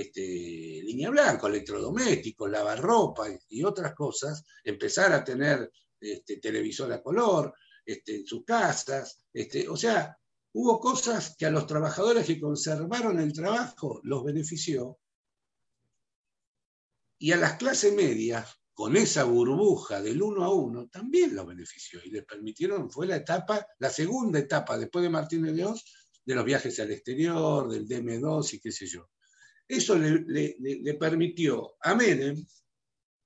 este, 0.00 0.20
línea 0.20 1.10
blanca, 1.10 1.46
electrodomésticos, 1.46 2.50
lavarropa 2.50 3.26
y, 3.48 3.62
otras 3.64 3.94
cosas, 3.94 4.44
empezar 4.64 5.12
a 5.12 5.24
tener 5.24 5.70
este, 6.00 6.38
televisor 6.38 6.92
a 6.92 7.02
color 7.02 7.54
este, 7.84 8.16
en 8.16 8.26
sus 8.26 8.44
casas. 8.44 9.24
Este, 9.32 9.68
o 9.68 9.76
sea, 9.76 10.16
hubo 10.52 10.80
cosas 10.80 11.36
que 11.36 11.46
a 11.46 11.50
los 11.50 11.66
trabajadores 11.66 12.26
que 12.26 12.40
conservaron 12.40 13.20
el 13.20 13.32
trabajo 13.32 14.00
los 14.04 14.24
benefició 14.24 14.98
y 17.18 17.32
a 17.32 17.36
las 17.36 17.56
clases 17.56 17.92
medias 17.92 18.60
con 18.72 18.96
esa 18.96 19.24
burbuja 19.24 20.00
del 20.00 20.22
uno 20.22 20.42
a 20.42 20.54
uno, 20.54 20.88
también 20.88 21.34
lo 21.34 21.44
benefició 21.44 22.00
y 22.02 22.10
les 22.10 22.24
permitieron, 22.24 22.90
fue 22.90 23.06
la 23.06 23.16
etapa, 23.16 23.66
la 23.78 23.90
segunda 23.90 24.38
etapa 24.38 24.78
después 24.78 25.02
de 25.02 25.10
Martínez 25.10 25.50
de 25.50 25.56
Dios, 25.58 25.84
de 26.24 26.34
los 26.34 26.46
viajes 26.46 26.80
al 26.80 26.90
exterior, 26.90 27.68
del 27.68 27.86
DM2 27.86 28.54
y 28.54 28.60
qué 28.60 28.72
sé 28.72 28.86
yo. 28.86 29.10
Eso 29.70 29.96
le, 29.96 30.94
permitió 30.98 31.76
a 31.80 31.94
Menem, 31.94 32.44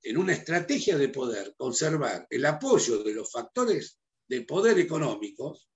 en 0.03 0.19
una 0.19 0.35
estrategia 0.35 0.99
de 0.99 1.09
poder, 1.09 1.55
conservar 1.57 2.27
el 2.29 2.45
apoyo 2.45 3.03
de 3.03 3.15
los 3.15 3.33
factores 3.33 3.99
de 4.29 4.43
poder 4.43 4.79
económicos, 4.79 5.71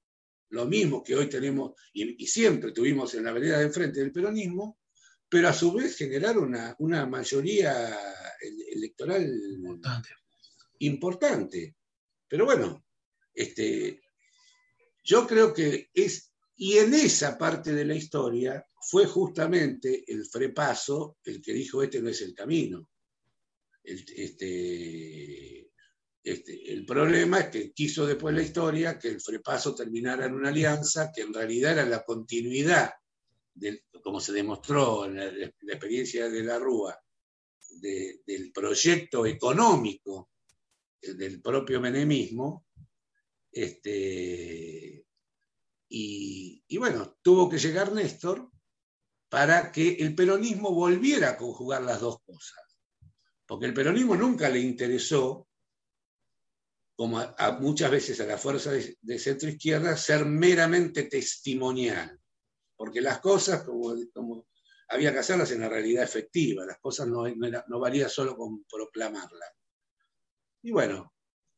lo 0.50 0.66
mismo 0.66 1.02
que 1.02 1.16
hoy 1.16 1.28
tenemos 1.28 1.72
y, 1.92 2.22
y 2.22 2.26
siempre 2.26 2.72
tuvimos 2.72 3.14
en 3.14 3.24
la 3.24 3.32
vereda 3.32 3.58
de 3.58 3.64
enfrente 3.64 4.00
del 4.00 4.12
peronismo, 4.12 4.78
pero 5.28 5.48
a 5.48 5.54
su 5.54 5.72
vez 5.72 5.96
generar 5.96 6.36
una, 6.38 7.06
mayoría 7.06 7.98
electoral 8.72 9.26
importante. 10.80 11.76
Pero 12.28 12.44
bueno, 12.44 12.84
este, 13.32 14.02
yo 15.02 15.26
creo 15.26 15.54
que 15.54 15.90
es, 15.94 16.32
y 16.56 16.76
en 16.78 16.92
esa 16.92 17.38
parte 17.38 17.72
de 17.72 17.84
la 17.86 17.94
historia 17.94 18.67
fue 18.80 19.06
justamente 19.06 20.04
el 20.06 20.26
frepaso 20.26 21.18
el 21.24 21.42
que 21.42 21.52
dijo 21.52 21.82
este 21.82 22.00
no 22.00 22.08
es 22.08 22.20
el 22.22 22.34
camino. 22.34 22.88
El, 23.82 24.04
este, 24.16 25.70
este, 26.22 26.72
el 26.72 26.84
problema 26.84 27.40
es 27.40 27.48
que 27.48 27.72
quiso 27.72 28.06
después 28.06 28.34
la 28.34 28.42
historia 28.42 28.98
que 28.98 29.08
el 29.08 29.20
frepaso 29.20 29.74
terminara 29.74 30.26
en 30.26 30.34
una 30.34 30.50
alianza 30.50 31.10
que 31.14 31.22
en 31.22 31.32
realidad 31.32 31.72
era 31.72 31.86
la 31.86 32.04
continuidad 32.04 32.90
como 34.02 34.20
se 34.20 34.32
demostró 34.32 35.04
en 35.06 35.16
la, 35.16 35.26
experiencia 35.26 36.28
de 36.28 36.42
la 36.42 36.58
Rúa, 36.58 36.98
del 37.80 38.52
proyecto 38.52 39.26
económico 39.26 40.30
del 41.00 41.40
propio 41.40 41.80
menemismo, 41.80 42.66
este, 43.50 45.04
y, 45.90 46.76
bueno, 46.76 47.18
tuvo 47.22 47.48
que 47.48 47.58
llegar 47.58 47.92
Néstor 47.92 48.50
para 49.28 49.70
que 49.70 49.94
el 49.94 50.14
peronismo 50.14 50.72
volviera 50.72 51.30
a 51.30 51.36
conjugar 51.36 51.82
las 51.82 52.00
dos 52.00 52.20
cosas. 52.22 52.62
Porque 53.46 53.66
el 53.66 53.74
peronismo 53.74 54.16
nunca 54.16 54.48
le 54.48 54.60
interesó, 54.60 55.48
como 56.96 57.20
muchas 57.60 57.90
veces 57.90 58.20
a 58.20 58.26
la 58.26 58.38
fuerza 58.38 58.72
de, 58.72 59.18
centro 59.18 59.48
izquierda, 59.48 59.96
ser 59.96 60.24
meramente 60.24 61.04
testimonial 61.04 62.18
porque 62.78 63.00
las 63.00 63.18
cosas, 63.18 63.64
como, 63.64 64.46
había 64.88 65.12
que 65.12 65.18
hacerlas 65.18 65.50
en 65.50 65.62
la 65.62 65.68
realidad 65.68 66.04
efectiva, 66.04 66.64
las 66.64 66.78
cosas 66.78 67.08
no, 67.08 67.80
valía 67.80 68.08
solo 68.08 68.36
con 68.36 68.64
proclamarlas. 68.64 69.50
Y 70.62 70.70
bueno, 70.70 71.12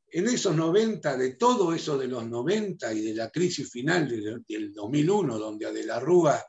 en 0.07 0.29
esos 0.29 0.57
90, 0.57 1.19
de 1.19 1.35
todo 1.35 1.75
eso 1.75 1.99
de 1.99 2.09
los 2.09 2.27
90 2.27 2.95
y 2.95 3.03
de 3.03 3.15
la 3.15 3.29
crisis 3.29 3.71
final 3.71 4.09
del, 4.09 4.73
2001, 4.73 5.39
donde 5.39 5.67
a 5.67 5.73
De 5.73 5.85
la 5.85 6.01
Rúa 6.01 6.43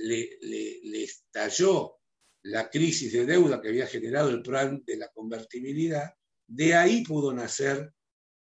le, 0.00 1.02
estalló 1.02 1.98
la 2.42 2.70
crisis 2.70 3.12
de 3.12 3.26
deuda 3.26 3.60
que 3.60 3.68
había 3.68 3.86
generado 3.86 4.30
el 4.30 4.42
plan 4.42 4.82
de 4.86 4.96
la 4.96 5.08
convertibilidad, 5.08 6.10
de 6.46 6.74
ahí 6.74 7.04
pudo 7.04 7.32
nacer 7.32 7.92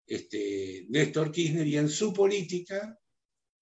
este, 0.06 0.86
Néstor 0.88 1.30
Kirchner 1.32 1.66
y 1.66 1.76
en 1.76 1.88
su 1.88 2.12
política 2.12 2.98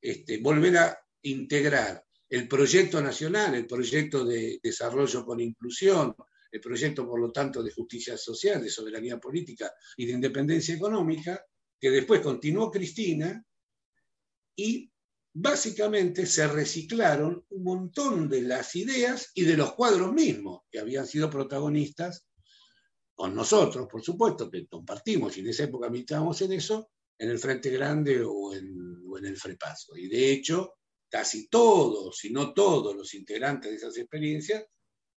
este, 0.01 0.39
volver 0.39 0.77
a 0.77 0.99
integrar 1.23 2.05
el 2.29 2.47
proyecto 2.47 3.01
nacional, 3.01 3.55
el 3.55 3.67
proyecto 3.67 4.25
de 4.25 4.61
desarrollo 4.63 5.25
con 5.25 5.41
inclusión, 5.41 6.15
el 6.51 6.61
proyecto, 6.61 7.07
por 7.07 7.21
lo 7.21 7.33
tanto, 7.33 7.63
de 7.63 7.73
justicia 7.73 8.17
social, 8.17 8.63
de 8.63 8.71
soberanía 8.71 9.19
política 9.19 9.73
y 9.97 10.07
de 10.07 10.13
independencia 10.13 10.75
económica, 10.75 11.43
que 11.81 11.91
después 11.91 12.21
continuó 12.21 12.71
Cristina, 12.71 13.43
y 14.57 14.91
básicamente 15.33 16.27
se 16.27 16.47
reciclaron 16.49 17.45
un 17.51 17.63
montón 17.63 18.29
de 18.29 18.43
las 18.43 18.75
ideas 18.77 19.31
y 19.35 19.45
de 19.45 19.57
los 19.57 19.75
cuadros 19.75 20.13
mismos 20.13 20.63
que 20.71 20.81
habían 20.81 21.07
sido 21.07 21.31
protagonistas 21.31 22.27
con 23.15 23.35
nosotros, 23.35 23.89
por 23.91 24.03
supuesto, 24.03 24.51
que 24.51 24.67
compartimos 24.67 25.37
y 25.37 25.41
en 25.41 25.49
esa 25.49 25.65
época 25.65 25.91
militábamos 25.91 26.41
en 26.43 26.53
eso, 26.53 26.91
en 27.19 27.31
el 27.31 27.39
Frente 27.39 27.71
Grande 27.71 28.23
o 28.25 28.55
en, 28.55 29.25
el 29.25 29.37
Frepaso. 29.37 29.97
Y 29.97 30.09
de 30.09 30.31
hecho, 30.31 30.75
casi 31.09 31.49
todos, 31.49 32.17
si 32.17 32.31
no 32.31 32.55
todos 32.55 32.95
los 32.95 33.15
integrantes 33.15 33.73
de 33.73 33.77
esas 33.77 33.97
experiencias, 33.97 34.65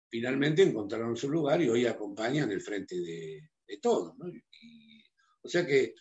finalmente 0.08 0.62
encontraron 0.62 1.16
su 1.16 1.30
lugar 1.30 1.62
y 1.62 1.68
hoy 1.68 1.86
acompañan 1.86 2.50
el 2.50 2.60
frente 2.60 2.96
de, 3.00 3.48
todos. 3.80 4.14
o 5.42 5.48
sea 5.48 5.64
que 5.64 5.94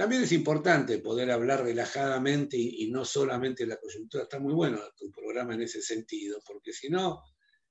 también 0.00 0.22
es 0.22 0.32
importante 0.32 0.96
poder 1.00 1.30
hablar 1.30 1.62
relajadamente 1.62 2.56
y, 2.56 2.90
no 2.90 3.04
solamente 3.04 3.66
la 3.66 3.76
coyuntura. 3.76 4.22
Está 4.22 4.38
muy 4.38 4.54
bueno 4.54 4.80
tu 4.96 5.10
programa 5.10 5.52
en 5.52 5.60
ese 5.60 5.82
sentido, 5.82 6.40
porque 6.46 6.72
si 6.72 6.88
no, 6.88 7.22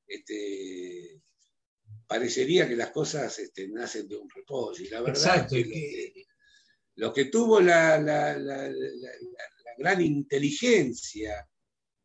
este, 0.05 1.23
parecería 2.05 2.69
que 2.69 2.75
las 2.75 2.91
cosas 2.91 3.39
este, 3.39 3.67
nacen 3.69 4.07
de 4.07 4.15
un 4.15 4.29
reposo. 4.29 4.83
Y 4.83 4.89
la 4.89 5.01
verdad 5.01 5.37
es 5.37 5.47
que, 5.51 6.27
lo 6.97 7.11
que, 7.11 7.25
tuvo 7.25 7.61
la, 7.61 7.97
gran 9.79 9.99
inteligencia 9.99 11.49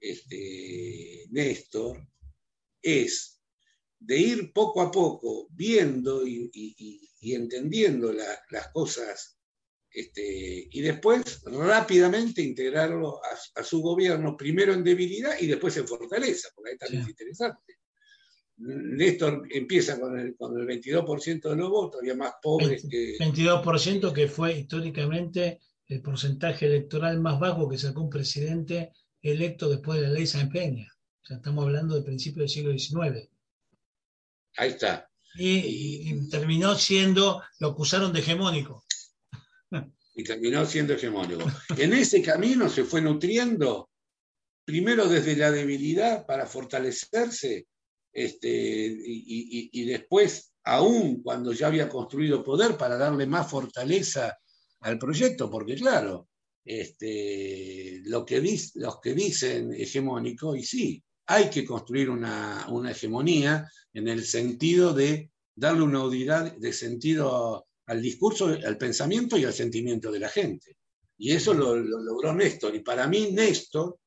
este, 0.01 1.27
Néstor 1.33 2.03
es 2.81 3.43
de 3.99 4.17
ir 4.17 4.55
poco 4.55 4.81
a 4.81 4.91
poco 4.91 5.49
viendo 5.51 6.27
y, 6.27 7.11
entendiendo 7.21 8.11
las 8.11 8.69
cosas 8.73 9.35
este, 9.95 10.69
y 10.71 10.81
después 10.81 11.43
rápidamente 11.45 12.43
integrarlo 12.43 13.21
a, 13.55 13.63
su 13.63 13.81
gobierno, 13.81 14.37
primero 14.37 14.75
en 14.75 14.83
debilidad 14.83 15.39
y 15.41 15.47
después 15.47 15.77
en 15.77 15.87
fortaleza, 15.87 16.49
porque 16.55 16.73
ahí 16.73 16.79
también 16.79 17.03
es 17.03 17.09
interesante. 17.11 17.79
Néstor 18.57 19.47
empieza 19.51 20.01
con 20.01 20.19
el, 20.19 20.37
con 20.37 20.59
el 20.59 20.67
22% 20.67 21.51
de 21.51 21.57
los 21.57 21.71
votos, 21.71 22.01
había 22.01 22.15
más 22.15 22.35
pobres 22.43 22.87
que... 22.89 23.17
22% 23.19 24.13
que 24.13 24.29
fue 24.29 24.59
históricamente 24.59 25.61
el 25.87 26.03
porcentaje 26.03 26.67
electoral 26.67 27.21
más 27.21 27.39
bajo 27.39 27.69
que 27.69 27.79
sacó 27.79 28.03
un 28.03 28.11
presidente 28.11 28.93
electo 29.23 29.69
después 29.69 30.01
de 30.01 30.09
la 30.09 30.13
ley 30.13 30.27
San 30.27 30.51
Peña. 30.51 30.89
O 31.23 31.27
sea, 31.27 31.37
estamos 31.37 31.65
hablando 31.65 31.95
de 31.95 32.03
principios 32.03 32.43
del 32.43 32.49
siglo 32.49 32.79
XIX. 32.79 33.29
Ahí 34.57 34.71
está. 34.71 35.09
Y, 35.37 36.29
terminó 36.29 36.77
siendo, 36.77 37.43
lo 37.59 37.69
acusaron 37.69 38.13
de 38.13 38.21
hegemónico. 38.21 38.84
Y 40.15 40.25
terminó 40.25 40.65
siendo 40.65 40.95
hegemónico. 40.95 41.45
En 41.77 41.93
ese 41.93 42.23
camino 42.23 42.69
se 42.69 42.85
fue 42.85 43.01
nutriendo, 43.01 43.91
primero 44.65 45.09
desde 45.09 45.37
la 45.37 45.51
debilidad 45.51 46.25
para 46.27 46.47
fortalecerse, 46.47 47.67
este, 48.13 48.97
y, 48.97 49.85
después, 49.85 50.53
aún 50.63 51.21
cuando 51.23 51.53
ya 51.53 51.67
había 51.67 51.89
construido 51.89 52.45
poder, 52.45 52.77
para 52.77 52.97
darle 52.97 53.27
más 53.27 53.51
fortaleza 53.51 54.39
al 54.81 54.99
proyecto, 54.99 55.51
porque 55.51 55.75
claro, 55.75 56.29
este, 56.65 58.03
lo 58.05 58.25
que 58.25 58.41
los 58.75 59.01
que 59.01 59.15
dicen 59.15 59.75
hegemónico, 59.75 60.55
y 60.55 60.63
sí, 60.63 61.03
hay 61.27 61.51
que 61.51 61.65
construir 61.65 62.11
una, 62.11 62.67
hegemonía 62.89 63.69
en 63.93 64.09
el 64.09 64.25
sentido 64.25 64.93
de 64.93 65.31
darle 65.57 65.83
una 65.83 66.05
unidad 66.05 66.57
de 66.57 66.73
sentido 66.73 67.67
al 67.87 68.01
discurso, 68.01 68.47
al 68.47 68.79
pensamiento 68.79 69.37
y 69.37 69.45
al 69.45 69.53
sentimiento 69.53 70.11
de 70.11 70.19
la 70.19 70.29
gente. 70.29 70.77
Y 71.19 71.33
eso 71.33 71.55
lo, 71.55 71.77
logró 71.77 72.35
Néstor. 72.35 72.75
Y 72.75 72.81
para 72.81 73.07
mí, 73.07 73.31
Néstor, 73.33 73.99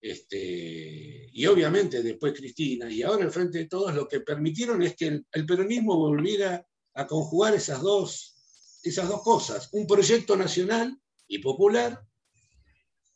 este, 0.00 1.30
y 1.32 1.46
obviamente 1.46 2.02
después 2.02 2.34
Cristina, 2.34 2.90
y 2.90 3.02
ahora 3.02 3.24
el 3.24 3.30
Frente 3.30 3.58
de 3.58 3.66
Todos, 3.66 3.94
lo 3.94 4.08
que 4.08 4.20
permitieron 4.20 4.82
es 4.82 4.96
que 4.96 5.22
el, 5.30 5.46
peronismo 5.46 5.96
volviera 5.96 6.66
a 6.94 7.06
conjugar 7.06 7.54
esas 7.54 7.80
dos, 7.80 8.80
esas 8.82 9.08
dos 9.08 9.22
cosas, 9.22 9.68
un 9.72 9.86
proyecto 9.86 10.36
nacional 10.36 11.00
y 11.28 11.38
popular 11.38 12.02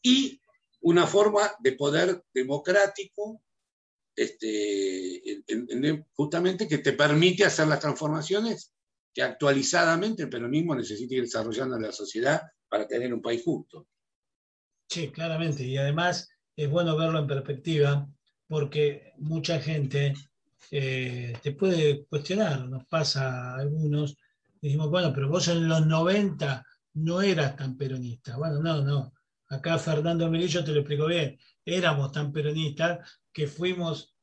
y 0.01 0.41
una 0.81 1.07
forma 1.07 1.53
de 1.59 1.73
poder 1.73 2.23
democrático, 2.33 3.43
este, 4.15 5.43
justamente 6.13 6.69
que 6.69 6.79
te 6.79 6.93
permite 6.93 7.45
hacer 7.45 7.67
las 7.67 7.81
transformaciones 7.81 8.76
que 9.17 9.23
actualizadamente 9.23 10.25
el 10.25 10.29
peronismo 10.29 10.75
necesita 10.75 11.15
ir 11.15 11.23
desarrollando 11.23 11.81
la 11.81 11.91
sociedad 11.91 12.43
para 12.69 12.87
tener 12.87 13.15
un 13.15 13.23
país 13.23 13.43
justo. 13.43 13.89
Sí, 14.91 15.09
claramente. 15.09 15.65
Y 15.65 15.79
además 15.79 16.29
es 16.55 16.69
bueno 16.69 16.95
verlo 16.99 17.21
en 17.21 17.27
perspectiva 17.27 18.07
porque 18.47 19.15
mucha 19.17 19.59
gente 19.59 20.13
eh, 20.71 21.33
te 21.43 21.53
puede 21.53 22.05
cuestionar, 22.05 22.69
nos 22.69 22.85
pasa 22.85 23.55
a 23.55 23.61
algunos, 23.61 24.19
decimos, 24.61 24.91
bueno, 24.91 25.15
pero 25.15 25.31
vos 25.31 25.49
en 25.49 25.67
los 25.67 25.87
90 25.87 26.63
no 26.93 27.23
eras 27.23 27.57
tan 27.57 27.75
peronista. 27.75 28.37
Bueno, 28.37 28.61
no, 28.61 28.83
no. 28.83 29.15
Acá 29.49 29.79
Fernando 29.79 30.29
Melillo 30.29 30.63
te 30.63 30.73
lo 30.73 30.81
explico 30.81 31.07
bien. 31.07 31.39
Éramos 31.65 32.13
tan 32.13 32.33
peronistas 32.33 33.19
que 33.33 33.47
fuimos 33.47 34.15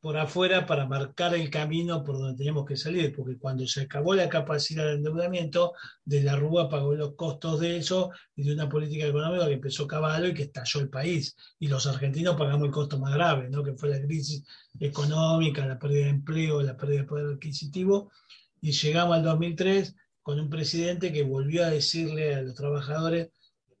por 0.00 0.16
afuera 0.16 0.64
para 0.64 0.86
marcar 0.86 1.34
el 1.34 1.50
camino 1.50 2.04
por 2.04 2.18
donde 2.18 2.36
teníamos 2.36 2.64
que 2.64 2.76
salir, 2.76 3.14
porque 3.14 3.36
cuando 3.36 3.66
se 3.66 3.82
acabó 3.82 4.14
la 4.14 4.28
capacidad 4.28 4.84
de 4.84 4.94
endeudamiento, 4.94 5.72
de 6.04 6.22
la 6.22 6.36
Rúa 6.36 6.68
pagó 6.68 6.94
los 6.94 7.14
costos 7.16 7.58
de 7.60 7.78
eso 7.78 8.10
y 8.36 8.44
de 8.44 8.52
una 8.52 8.68
política 8.68 9.06
económica 9.06 9.46
que 9.46 9.54
empezó 9.54 9.86
Caballo 9.88 10.28
y 10.28 10.34
que 10.34 10.44
estalló 10.44 10.80
el 10.80 10.88
país. 10.88 11.36
Y 11.58 11.66
los 11.66 11.86
argentinos 11.86 12.36
pagamos 12.36 12.66
el 12.66 12.72
costo 12.72 12.98
más 12.98 13.12
grave, 13.12 13.48
¿no? 13.50 13.64
que 13.64 13.74
fue 13.74 13.88
la 13.88 14.00
crisis 14.00 14.44
económica, 14.78 15.66
la 15.66 15.78
pérdida 15.78 16.04
de 16.04 16.10
empleo, 16.10 16.62
la 16.62 16.76
pérdida 16.76 17.00
de 17.00 17.06
poder 17.06 17.34
adquisitivo. 17.34 18.12
Y 18.60 18.72
llegamos 18.72 19.16
al 19.16 19.24
2003 19.24 19.96
con 20.22 20.38
un 20.38 20.48
presidente 20.48 21.12
que 21.12 21.22
volvió 21.24 21.64
a 21.64 21.70
decirle 21.70 22.34
a 22.34 22.42
los 22.42 22.54
trabajadores, 22.54 23.30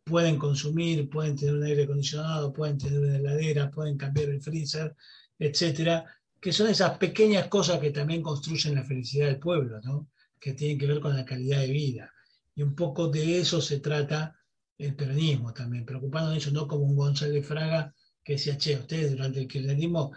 pueden 0.04 0.38
consumir, 0.38 1.08
pueden 1.08 1.36
tener 1.36 1.54
un 1.54 1.64
aire 1.64 1.84
acondicionado, 1.84 2.52
pueden 2.52 2.78
tener 2.78 2.98
una 2.98 3.16
heladera, 3.18 3.70
pueden 3.70 3.96
cambiar 3.96 4.30
el 4.30 4.40
freezer, 4.40 4.96
etcétera, 5.38 6.04
que 6.40 6.52
son 6.52 6.68
esas 6.68 6.98
pequeñas 6.98 7.48
cosas 7.48 7.80
que 7.80 7.90
también 7.90 8.22
construyen 8.22 8.74
la 8.74 8.84
felicidad 8.84 9.26
del 9.26 9.38
pueblo, 9.38 9.80
¿no? 9.82 10.08
que 10.40 10.54
tienen 10.54 10.78
que 10.78 10.86
ver 10.86 11.00
con 11.00 11.16
la 11.16 11.24
calidad 11.24 11.60
de 11.60 11.72
vida. 11.72 12.12
Y 12.54 12.62
un 12.62 12.74
poco 12.74 13.08
de 13.08 13.40
eso 13.40 13.60
se 13.60 13.80
trata 13.80 14.36
el 14.78 14.94
peronismo 14.94 15.52
también, 15.52 15.84
preocupando 15.84 16.30
de 16.30 16.38
eso, 16.38 16.50
no 16.50 16.68
como 16.68 16.84
un 16.84 16.96
González 16.96 17.46
Fraga 17.46 17.92
que 18.22 18.34
decía, 18.34 18.56
che, 18.58 18.76
ustedes 18.76 19.10
durante 19.10 19.40
el 19.40 19.48
kirchnerismo 19.48 20.12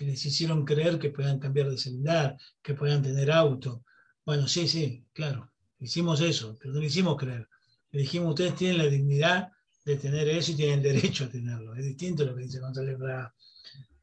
les 0.00 0.26
hicieron 0.26 0.64
creer 0.64 0.98
que 0.98 1.10
puedan 1.10 1.38
cambiar 1.38 1.70
de 1.70 1.78
celular, 1.78 2.36
que 2.62 2.74
puedan 2.74 3.02
tener 3.02 3.32
auto. 3.32 3.84
Bueno, 4.24 4.46
sí, 4.46 4.68
sí, 4.68 5.06
claro, 5.12 5.50
Hicimos 5.84 6.22
eso, 6.22 6.56
pero 6.58 6.72
no 6.72 6.80
lo 6.80 6.86
hicimos 6.86 7.16
creer. 7.16 7.46
Le 7.90 8.00
dijimos, 8.00 8.30
ustedes 8.30 8.56
tienen 8.56 8.78
la 8.78 8.86
dignidad 8.86 9.52
de 9.84 9.96
tener 9.96 10.26
eso 10.28 10.52
y 10.52 10.56
tienen 10.56 10.82
derecho 10.82 11.24
a 11.24 11.28
tenerlo. 11.28 11.74
Es 11.74 11.84
distinto 11.84 12.22
a 12.22 12.26
lo 12.26 12.34
que 12.34 12.44
dice 12.44 12.58
González 12.58 12.96
Braga. 12.96 13.34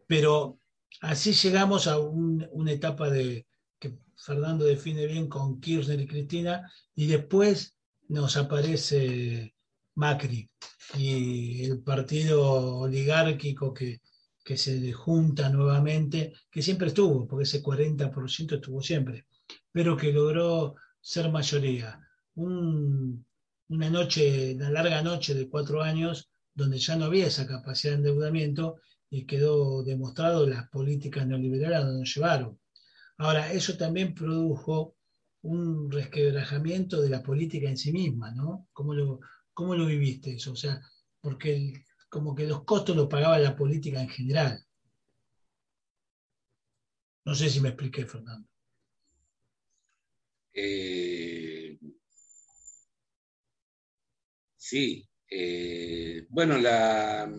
Pero 0.06 0.60
así 1.02 1.34
llegamos 1.34 1.88
a 1.88 2.00
una 2.00 2.72
etapa 2.72 3.10
de 3.10 3.46
que 3.80 3.98
Fernando 4.16 4.66
define 4.66 5.08
bien 5.08 5.28
con 5.28 5.60
Kirchner 5.60 6.00
y 6.00 6.08
Cristina, 6.08 6.72
y 6.96 7.08
después 7.08 7.76
nos 8.08 8.38
aparece 8.38 9.54
Macri 9.96 10.50
y 10.96 11.66
el 11.66 11.82
partido 11.82 12.78
oligárquico 12.80 13.74
que, 13.74 14.02
que 14.44 14.58
se 14.58 14.92
junta 14.92 15.50
nuevamente, 15.50 16.34
que 16.50 16.62
siempre 16.62 16.88
estuvo, 16.88 17.28
porque 17.28 17.44
ese 17.44 17.64
40% 17.64 18.56
estuvo 18.56 18.82
siempre, 18.82 19.26
pero 19.72 19.98
que 19.98 20.12
logró 20.12 20.76
ser 21.00 21.32
mayoría. 21.32 22.00
una 22.36 23.90
noche, 23.90 24.56
una 24.56 24.70
larga 24.70 25.02
noche 25.02 25.34
de 25.34 25.50
cuatro 25.50 25.82
años, 25.82 26.30
donde 26.54 26.78
ya 26.80 26.96
no 26.96 27.06
había 27.06 27.28
esa 27.28 27.48
capacidad 27.48 27.94
de 27.94 27.98
endeudamiento 28.00 28.78
y 29.12 29.26
quedó 29.26 29.84
demostrado 29.84 30.48
las 30.48 30.70
políticas 30.70 31.28
neoliberales 31.28 31.84
donde 31.84 32.00
nos 32.00 32.16
llevaron. 32.16 32.60
Ahora, 33.18 33.52
eso 33.52 33.78
también 33.78 34.16
produjo 34.16 34.96
un 35.42 35.92
resquebrajamiento 35.92 37.02
de 37.02 37.10
la 37.10 37.22
política 37.22 37.70
en 37.70 37.78
sí 37.78 37.92
misma, 37.92 38.32
¿no? 38.32 38.70
¿Cómo 38.72 38.94
lo, 38.94 39.20
cómo 39.54 39.76
lo 39.76 39.86
viviste 39.86 40.36
eso? 40.36 40.54
O 40.54 40.56
sea, 40.56 40.82
porque 41.20 41.84
como 42.10 42.34
que 42.34 42.48
los 42.48 42.64
costos 42.64 42.96
los 42.96 43.10
pagaba 43.10 43.38
la 43.38 43.56
política 43.56 44.02
en 44.02 44.10
general. 44.10 44.66
No 47.26 47.36
sé 47.36 47.50
si 47.50 47.60
me 47.60 47.70
expliqué, 47.70 48.06
Fernando. 48.06 48.48
Eh, 50.54 51.78
sí, 54.56 55.06
eh, 55.30 56.26
bueno, 56.30 56.58
la, 56.58 57.30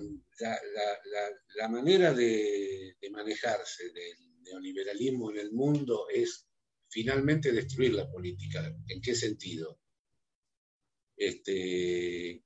la, 0.43 1.69
manera 1.69 2.13
de, 2.13 2.97
manejarse 3.11 3.91
del 3.93 4.43
neoliberalismo 4.43 5.31
en 5.31 5.39
el 5.39 5.53
mundo 5.53 6.07
es 6.13 6.47
finalmente 6.89 7.53
destruir 7.53 7.95
la 7.95 8.11
política. 8.11 8.75
¿En 8.89 9.01
qué 9.01 9.15
sentido? 9.15 9.81
Este, 11.17 12.43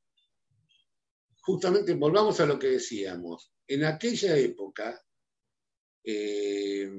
justamente 1.40 1.94
volvamos 1.94 2.40
a 2.40 2.46
lo 2.46 2.58
que 2.58 2.68
decíamos. 2.68 3.52
En 3.66 3.84
aquella 3.84 4.36
época, 4.36 5.02
eh, 6.04 6.90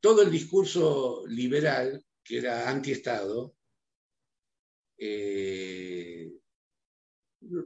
todo 0.00 0.22
el 0.22 0.30
discurso 0.30 1.24
liberal, 1.26 2.04
que 2.22 2.38
era 2.38 2.68
anti-Estado, 2.70 3.56
eh, 4.98 5.95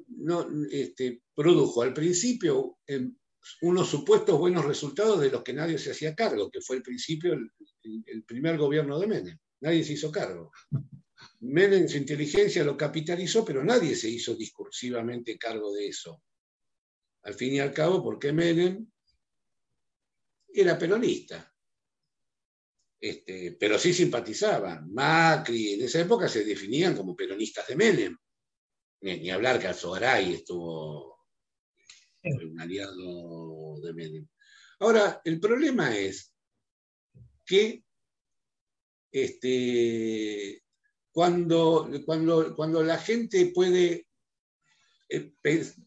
no, 0.09 0.47
este, 0.71 1.23
produjo 1.35 1.83
al 1.83 1.93
principio 1.93 2.79
em, 2.87 3.14
unos 3.62 3.88
supuestos 3.88 4.38
buenos 4.38 4.64
resultados 4.64 5.21
de 5.21 5.31
los 5.31 5.43
que 5.43 5.53
nadie 5.53 5.79
se 5.79 5.93
hacía 5.93 6.14
cargo, 6.14 6.51
que 6.51 6.61
fue 6.61 6.77
el 6.77 6.83
principio, 6.83 7.35
el, 7.83 8.25
primer 8.25 8.59
gobierno 8.59 8.99
de 8.99 9.07
Menem. 9.07 9.38
Nadie 9.61 9.85
se 9.85 9.95
hizo 9.95 10.11
cargo. 10.11 10.53
Menem 11.40 11.88
su 11.88 11.97
inteligencia 11.97 12.64
lo 12.64 12.77
capitalizó, 12.77 13.45
pero 13.45 13.64
nadie 13.64 13.95
se 13.95 14.09
hizo 14.09 14.35
discursivamente 14.35 15.38
cargo 15.38 15.73
de 15.73 15.88
eso. 15.88 16.23
Al 17.23 17.35
fin 17.35 17.55
y 17.55 17.61
al 17.61 17.73
cabo, 17.73 18.03
porque 18.03 18.33
Menem 18.33 18.87
era 20.53 20.79
peronista. 20.79 21.53
Este, 23.01 23.57
pero 23.59 23.79
sí 23.79 23.93
simpatizaban. 23.93 24.93
Macri 24.93 25.75
en 25.75 25.83
esa 25.83 26.01
época 26.01 26.29
se 26.29 26.45
definían 26.45 26.95
como 26.95 27.16
peronistas 27.16 27.66
de 27.69 27.77
Menem. 27.77 28.16
Ni, 29.03 29.31
hablar 29.31 29.59
que 29.59 29.67
Alzogaray 29.67 30.35
estuvo 30.35 31.19
un 32.23 32.61
aliado 32.61 33.81
de 33.81 33.95
Menem. 33.95 34.29
Ahora, 34.81 35.21
el 35.25 35.41
problema 35.41 35.97
es 35.97 36.35
que 37.47 37.83
este, 39.13 40.63
cuando, 41.11 41.91
cuando, 42.05 42.55
cuando 42.55 42.83
la 42.83 42.99
gente 42.99 43.53
puede 43.55 44.07
eh, 45.09 45.33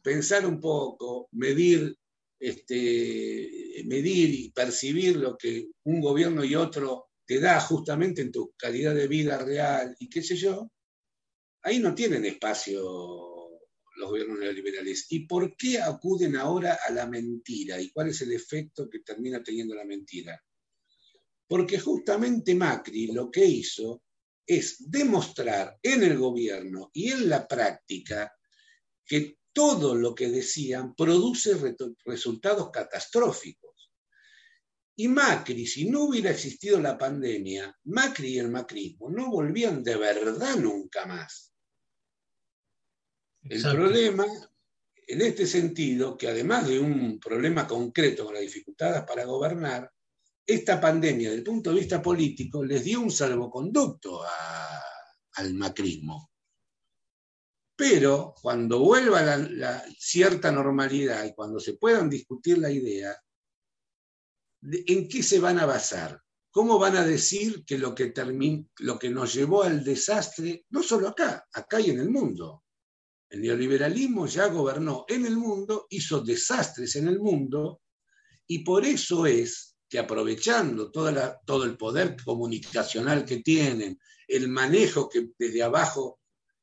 pensar 0.02 0.46
un 0.46 0.60
poco, 0.60 1.30
medir 1.32 1.98
este, 2.44 3.84
medir 3.86 4.34
y 4.34 4.52
percibir 4.52 5.16
lo 5.16 5.38
que 5.38 5.70
un 5.86 6.02
gobierno 6.02 6.44
y 6.44 6.56
otro 6.56 7.08
te 7.26 7.40
da 7.40 7.62
justamente 7.62 8.22
en 8.22 8.34
tu 8.34 8.54
calidad 8.58 8.94
de 8.94 9.08
vida 9.08 9.38
real 9.38 9.96
y 9.98 10.10
qué 10.10 10.22
sé 10.22 10.36
yo, 10.36 10.70
ahí 11.64 11.80
no 11.80 11.96
tienen 11.96 12.26
espacio 12.26 12.82
los 13.96 14.10
gobiernos 14.10 14.40
neoliberales. 14.40 15.06
¿Y 15.10 15.26
por 15.26 15.56
qué 15.56 15.80
acuden 15.80 16.36
ahora 16.36 16.80
a 16.88 16.92
la 16.92 17.08
mentira? 17.08 17.80
¿Y 17.80 17.92
cuál 17.92 18.10
es 18.10 18.22
el 18.22 18.34
efecto 18.34 18.90
que 18.90 19.00
termina 19.00 19.42
teniendo 19.44 19.76
la 19.76 19.86
mentira? 19.86 20.42
Porque 21.48 21.80
justamente 21.80 22.56
Macri 22.56 23.08
lo 23.08 23.30
que 23.30 23.46
hizo 23.46 24.04
es 24.46 24.90
demostrar 24.90 25.78
en 25.82 26.04
el 26.04 26.18
gobierno 26.18 26.90
y 26.94 27.12
en 27.12 27.30
la 27.30 27.48
práctica 27.48 28.34
que 29.06 29.38
todo 29.54 29.96
lo 29.96 30.16
que 30.16 30.30
decían 30.30 30.96
produce 30.96 31.56
resultados 32.06 32.72
catastróficos. 32.72 33.92
Y 34.96 35.08
Macri, 35.08 35.66
si 35.66 35.90
no 35.90 36.04
hubiera 36.04 36.32
existido 36.32 36.80
la 36.80 36.98
pandemia, 36.98 37.76
Macri 37.86 38.34
y 38.34 38.40
el 38.40 38.50
macrismo 38.50 39.10
no 39.10 39.30
volvían 39.30 39.84
de 39.84 39.96
verdad 39.96 40.56
nunca 40.56 41.06
más. 41.06 41.53
El 43.50 43.62
problema, 43.62 44.26
en 45.08 45.22
este 45.22 45.46
sentido, 45.46 46.18
que 46.18 46.30
además 46.30 46.68
de 46.68 46.80
un 46.80 47.20
problema 47.20 47.68
concreto 47.68 48.26
con 48.26 48.34
las 48.34 48.44
dificultades 48.44 49.04
para 49.04 49.26
gobernar, 49.26 49.92
esta 50.46 50.80
pandemia, 50.80 51.30
desde 51.30 51.40
el 51.40 51.44
punto 51.44 51.70
de 51.70 51.80
vista 51.80 52.02
político, 52.02 52.64
les 52.64 52.84
dio 52.84 53.02
un 53.02 53.12
salvoconducto 53.12 54.22
al 55.34 55.54
macrismo. 55.54 56.32
Pero 57.76 58.36
cuando 58.42 58.80
vuelva 58.80 59.22
la, 59.22 59.84
cierta 59.98 60.52
normalidad 60.52 61.26
y 61.26 61.34
cuando 61.34 61.60
se 61.60 61.74
puedan 61.74 62.10
discutir 62.10 62.58
la 62.58 62.70
idea, 62.70 63.16
¿en 64.62 65.08
qué 65.08 65.24
se 65.24 65.40
van 65.40 65.60
a 65.60 65.66
basar? 65.66 66.22
¿Cómo 66.52 66.78
van 66.78 66.96
a 66.98 67.06
decir 67.06 67.66
que 67.66 67.78
lo 67.78 67.96
que, 67.96 68.14
lo 68.80 69.00
que 69.00 69.10
nos 69.10 69.34
llevó 69.34 69.64
al 69.64 69.84
desastre, 69.84 70.66
no 70.70 70.84
solo 70.84 71.10
acá, 71.10 71.48
acá 71.52 71.80
y 71.82 71.90
en 71.90 72.00
el 72.00 72.10
mundo? 72.10 72.63
El 73.34 73.42
neoliberalismo 73.42 74.28
ya 74.28 74.46
gobernó 74.46 75.06
en 75.08 75.26
el 75.26 75.36
mundo, 75.36 75.88
hizo 75.90 76.22
desastres 76.22 76.96
en 76.98 77.08
el 77.08 77.18
mundo, 77.18 77.82
y 78.46 78.60
por 78.60 78.86
eso 78.86 79.26
es 79.26 79.76
que 79.90 79.98
aprovechando 79.98 80.92
todo 80.92 81.64
el 81.64 81.76
poder 81.76 82.16
comunicacional 82.24 83.26
que 83.26 83.38
tienen, 83.38 84.00
el 84.28 84.50
manejo 84.50 85.10
que 85.10 85.32
desde 85.36 85.64
abajo 85.64 86.20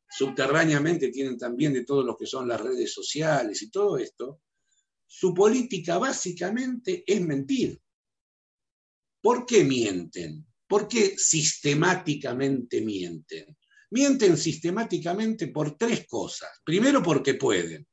subterráneamente 0.08 1.08
tienen 1.08 1.36
también 1.36 1.72
de 1.72 1.84
todo 1.84 2.04
lo 2.04 2.16
que 2.16 2.26
son 2.26 2.46
las 2.46 2.60
redes 2.60 2.94
sociales 2.94 3.60
y 3.62 3.70
todo 3.72 3.98
esto, 3.98 4.42
su 5.04 5.34
política 5.34 5.98
básicamente 5.98 7.02
es 7.04 7.20
mentir. 7.20 7.82
¿Por 9.20 9.44
qué 9.44 9.64
mienten? 9.64 10.46
¿Por 10.68 10.86
qué 10.86 11.18
sistemáticamente 11.18 12.80
mienten? 12.80 13.56
Mienten 13.90 14.36
sistemáticamente 14.36 15.48
por 15.48 15.76
tres 15.76 16.06
cosas. 16.06 16.50
Primero 16.64 17.02
porque 17.02 17.34
pueden. 17.34 17.86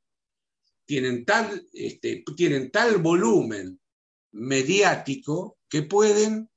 Tienen 0.84 1.24
tal, 1.24 1.66
este, 1.72 2.24
tienen 2.36 2.70
tal 2.70 2.98
volumen 2.98 3.78
mediático 4.32 5.58
que 5.68 5.82
pueden 5.82 6.48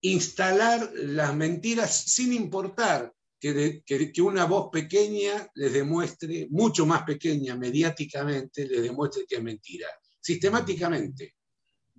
instalar 0.00 0.90
las 0.94 1.34
mentiras 1.34 2.04
sin 2.06 2.32
importar 2.32 3.12
que, 3.40 4.12
una 4.22 4.44
voz 4.44 4.68
pequeña 4.72 5.48
les 5.54 5.72
demuestre, 5.72 6.48
mucho 6.50 6.86
más 6.86 7.02
pequeña 7.04 7.56
mediáticamente, 7.56 8.66
les 8.66 8.82
demuestre 8.82 9.24
que 9.28 9.36
es 9.36 9.42
mentira. 9.42 9.86
Sistemáticamente. 10.20 11.34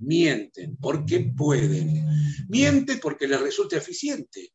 Mienten 0.01 0.77
porque 0.77 1.31
pueden. 1.35 2.05
Mienten 2.47 2.99
porque 2.99 3.27
les 3.27 3.39
resulta 3.39 3.77
eficiente. 3.77 4.53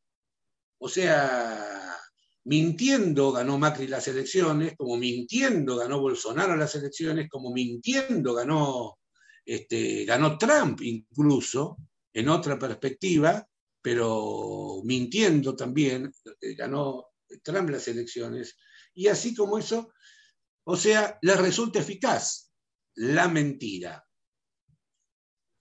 O 0.78 0.88
sea, 0.88 1.96
mintiendo 2.44 3.32
ganó 3.32 3.58
Macri 3.58 3.86
las 3.86 4.06
elecciones, 4.08 4.74
como 4.76 4.96
mintiendo 4.96 5.76
ganó 5.76 6.00
Bolsonaro 6.00 6.56
las 6.56 6.74
elecciones, 6.74 7.28
como 7.28 7.52
mintiendo 7.52 8.34
ganó, 8.34 8.98
este, 9.44 10.04
ganó 10.04 10.36
Trump 10.36 10.80
incluso, 10.82 11.78
en 12.12 12.28
otra 12.28 12.58
perspectiva, 12.58 13.46
pero 13.82 14.82
mintiendo 14.84 15.56
también, 15.56 16.12
eh, 16.40 16.54
ganó 16.54 17.06
Trump 17.42 17.70
las 17.70 17.88
elecciones, 17.88 18.56
y 18.94 19.08
así 19.08 19.34
como 19.34 19.58
eso, 19.58 19.92
o 20.64 20.76
sea, 20.76 21.18
le 21.22 21.36
resulta 21.36 21.80
eficaz 21.80 22.52
la 22.94 23.28
mentira. 23.28 24.06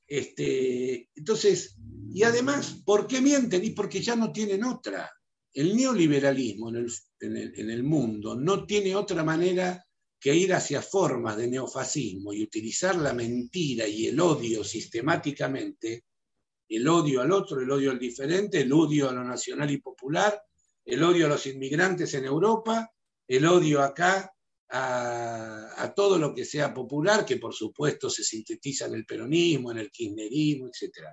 Este, 0.07 1.09
entonces, 1.15 1.75
y 2.13 2.23
además, 2.23 2.81
¿por 2.85 3.07
qué 3.07 3.21
mienten? 3.21 3.63
Y 3.63 3.71
porque 3.71 4.01
ya 4.01 4.15
no 4.15 4.31
tienen 4.31 4.63
otra. 4.63 5.11
El 5.53 5.75
neoliberalismo 5.75 6.69
en 6.69 7.69
el, 7.69 7.83
mundo 7.83 8.35
no 8.35 8.65
tiene 8.65 8.95
otra 8.95 9.23
manera 9.23 9.85
que 10.19 10.33
ir 10.33 10.53
hacia 10.53 10.81
formas 10.81 11.37
de 11.37 11.47
neofascismo 11.47 12.33
y 12.33 12.43
utilizar 12.43 12.95
la 12.95 13.13
mentira 13.13 13.87
y 13.87 14.07
el 14.07 14.19
odio 14.19 14.63
sistemáticamente 14.63 16.05
el 16.75 16.87
odio 16.87 17.21
al 17.21 17.31
otro, 17.31 17.61
el 17.61 17.69
odio 17.69 17.91
al 17.91 17.99
diferente, 17.99 18.61
el 18.61 18.73
odio 18.73 19.09
a 19.09 19.13
lo 19.13 19.23
nacional 19.23 19.69
y 19.69 19.77
popular, 19.77 20.41
el 20.85 21.03
odio 21.03 21.27
a 21.27 21.29
los 21.29 21.45
inmigrantes 21.45 22.13
en 22.15 22.25
Europa, 22.25 22.91
el 23.27 23.45
odio 23.45 23.81
acá 23.81 24.33
a, 24.69 25.93
todo 25.95 26.17
lo 26.17 26.33
que 26.33 26.45
sea 26.45 26.73
popular, 26.73 27.25
que 27.25 27.37
por 27.37 27.53
supuesto 27.53 28.09
se 28.09 28.23
sintetiza 28.23 28.87
en 28.87 28.95
el 28.95 29.05
peronismo, 29.05 29.71
en 29.71 29.77
el 29.77 29.91
kirchnerismo, 29.91 30.67
etc. 30.67 31.09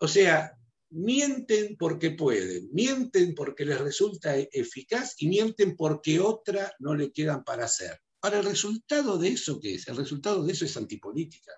O 0.00 0.08
sea, 0.08 0.56
mienten 0.90 1.76
porque 1.76 2.12
pueden, 2.12 2.68
mienten 2.72 3.34
porque 3.34 3.64
les 3.64 3.80
resulta 3.80 4.36
eficaz 4.36 5.14
y 5.18 5.28
mienten 5.28 5.76
porque 5.76 6.20
otra 6.20 6.72
no 6.78 6.94
le 6.94 7.12
quedan 7.12 7.44
para 7.44 7.64
hacer. 7.64 8.00
Ahora, 8.22 8.38
¿el 8.38 8.44
resultado 8.44 9.18
de 9.18 9.28
eso 9.28 9.60
qué 9.60 9.74
es? 9.74 9.88
El 9.88 9.96
resultado 9.96 10.44
de 10.44 10.52
eso 10.52 10.64
es 10.64 10.76
antipolítica 10.76 11.52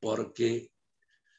porque 0.00 0.72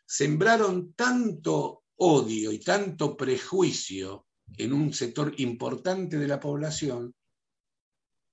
sembraron 0.06 0.94
tanto 0.94 1.84
odio 1.98 2.52
y 2.52 2.60
tanto 2.60 3.16
prejuicio 3.16 4.28
en 4.58 4.74
un 4.74 4.94
sector 4.94 5.34
importante 5.38 6.18
de 6.18 6.28
la 6.28 6.40
población, 6.40 7.14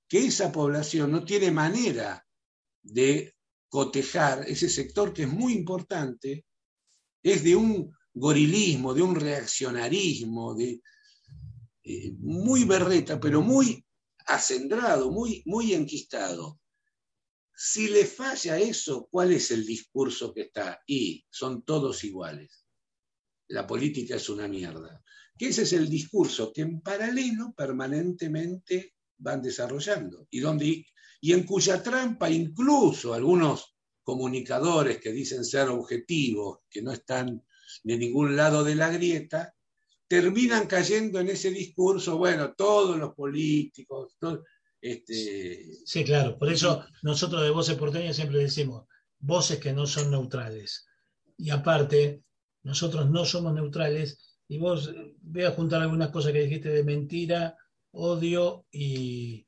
que 0.08 0.26
esa 0.26 0.52
población 0.52 1.10
no 1.10 1.24
tiene 1.24 1.50
manera 1.50 2.26
de 2.82 3.34
cotejar 3.68 4.48
ese 4.48 4.68
sector 4.68 5.12
que 5.12 5.22
es 5.22 5.28
muy 5.28 5.52
importante, 5.52 6.45
es 7.32 7.42
de 7.42 7.56
un 7.56 7.92
gorilismo, 8.14 8.94
de 8.94 9.02
un 9.02 9.14
reaccionarismo, 9.14 10.54
de, 10.54 10.80
eh, 11.82 12.12
muy 12.18 12.64
berreta, 12.64 13.18
pero 13.18 13.42
muy 13.42 13.84
acendrado, 14.26 15.10
muy, 15.10 15.42
muy 15.46 15.72
enquistado. 15.72 16.60
Si 17.54 17.88
le 17.88 18.04
falla 18.04 18.58
eso, 18.58 19.08
¿cuál 19.10 19.32
es 19.32 19.50
el 19.50 19.64
discurso 19.66 20.32
que 20.32 20.42
está? 20.42 20.80
Y 20.86 21.24
son 21.30 21.62
todos 21.62 22.04
iguales. 22.04 22.64
La 23.48 23.66
política 23.66 24.16
es 24.16 24.28
una 24.28 24.48
mierda. 24.48 25.02
Que 25.38 25.48
ese 25.48 25.62
es 25.62 25.72
el 25.72 25.88
discurso 25.88 26.52
que 26.52 26.62
en 26.62 26.80
paralelo 26.80 27.54
permanentemente 27.56 28.94
van 29.18 29.42
desarrollando 29.42 30.26
y, 30.30 31.32
en 31.32 31.42
cuya 31.44 31.82
trampa 31.82 32.30
incluso 32.30 33.14
algunos 33.14 33.75
comunicadores 34.07 34.99
que 34.99 35.11
dicen 35.11 35.45
ser 35.45 35.69
objetivos, 35.69 36.61
que 36.71 36.81
no 36.81 36.92
están 36.92 37.42
de 37.83 37.99
ningún 37.99 38.37
lado 38.37 38.62
de 38.62 38.77
la 38.77 38.88
grieta, 38.88 39.53
terminan 40.07 40.69
cayendo 40.69 41.19
en 41.19 41.29
ese 41.29 41.51
discurso, 41.51 42.16
bueno, 42.16 42.55
todos 42.55 42.97
los 42.97 43.14
políticos. 43.14 44.16
este... 44.81 45.75
Sí, 45.85 46.05
claro, 46.05 46.38
por 46.38 46.53
eso 46.53 46.85
nosotros 47.03 47.42
de 47.42 47.51
Voces 47.51 47.77
Porteñas 47.77 48.14
siempre 48.14 48.38
decimos, 48.38 48.87
voces 49.19 49.59
que 49.59 49.73
no 49.73 49.88
son 49.88 50.12
neutrales. 50.12 50.87
Y 51.37 51.51
aparte, 51.51 52.23
nosotros 52.62 53.11
no 53.11 53.25
somos 53.25 53.55
neutrales, 53.55 54.38
y 54.47 54.59
vos 54.59 54.95
voy 55.21 55.42
a 55.42 55.51
juntar 55.51 55.83
algunas 55.83 56.11
cosas 56.11 56.31
que 56.31 56.42
dijiste 56.42 56.69
de 56.69 56.85
mentira, 56.85 57.57
odio 57.90 58.66
y, 58.71 59.45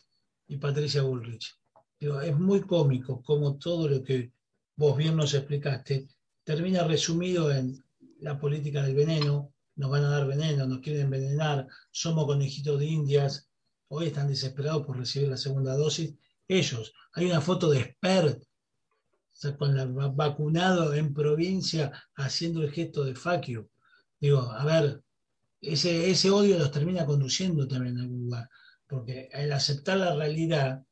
y 0.49 0.57
Patricia 0.57 1.03
Bullrich. 1.03 1.55
es 2.01 2.37
muy 2.37 2.63
cómico 2.63 3.23
como 3.23 3.57
todo 3.57 3.87
lo 3.89 4.03
que 4.03 4.33
vos 4.79 4.97
bien 4.97 5.17
nos 5.17 5.35
explicaste 5.35 6.09
termina 6.45 6.85
resumido 6.85 7.51
en 7.53 7.85
la 8.21 8.39
política 8.39 8.83
del 8.83 8.95
veneno, 8.95 9.53
nos 9.77 9.91
van 9.91 10.05
a 10.05 10.09
dar 10.09 10.27
veneno, 10.27 10.67
nos 10.67 10.81
quieren 10.81 11.03
envenenar, 11.03 11.67
somos 11.91 12.25
conejitos 12.25 12.79
de 12.79 12.87
indias, 12.87 13.51
hoy 13.89 14.07
están 14.07 14.29
desesperados 14.29 14.87
por 14.87 14.97
recibir 14.97 15.29
la 15.29 15.37
segunda 15.37 15.77
dosis. 15.77 16.15
Ellos, 16.47 16.95
hay 17.13 17.27
una 17.27 17.43
foto 17.43 17.69
de 17.69 17.85
Spert, 17.85 18.43
con 19.59 19.77
la, 19.77 19.85
vacunado 19.85 20.95
en 20.95 21.13
provincia 21.13 21.93
haciendo 22.15 22.63
el 22.63 22.73
gesto 22.73 23.05
de 23.05 23.15
faquio. 23.15 23.69
Digo, 24.19 24.41
a 24.41 24.65
ver, 24.65 25.03
ese, 25.61 26.09
ese 26.11 26.31
odio 26.31 26.59
los 26.59 26.71
termina 26.71 27.05
conduciendo 27.05 27.69
también 27.69 27.99
a 27.99 28.03
algún 28.05 28.25
lugar, 28.25 28.49
porque 28.87 29.29
al 29.35 29.53
aceptar 29.53 29.99
la 29.99 30.15
realidad, 30.15 30.83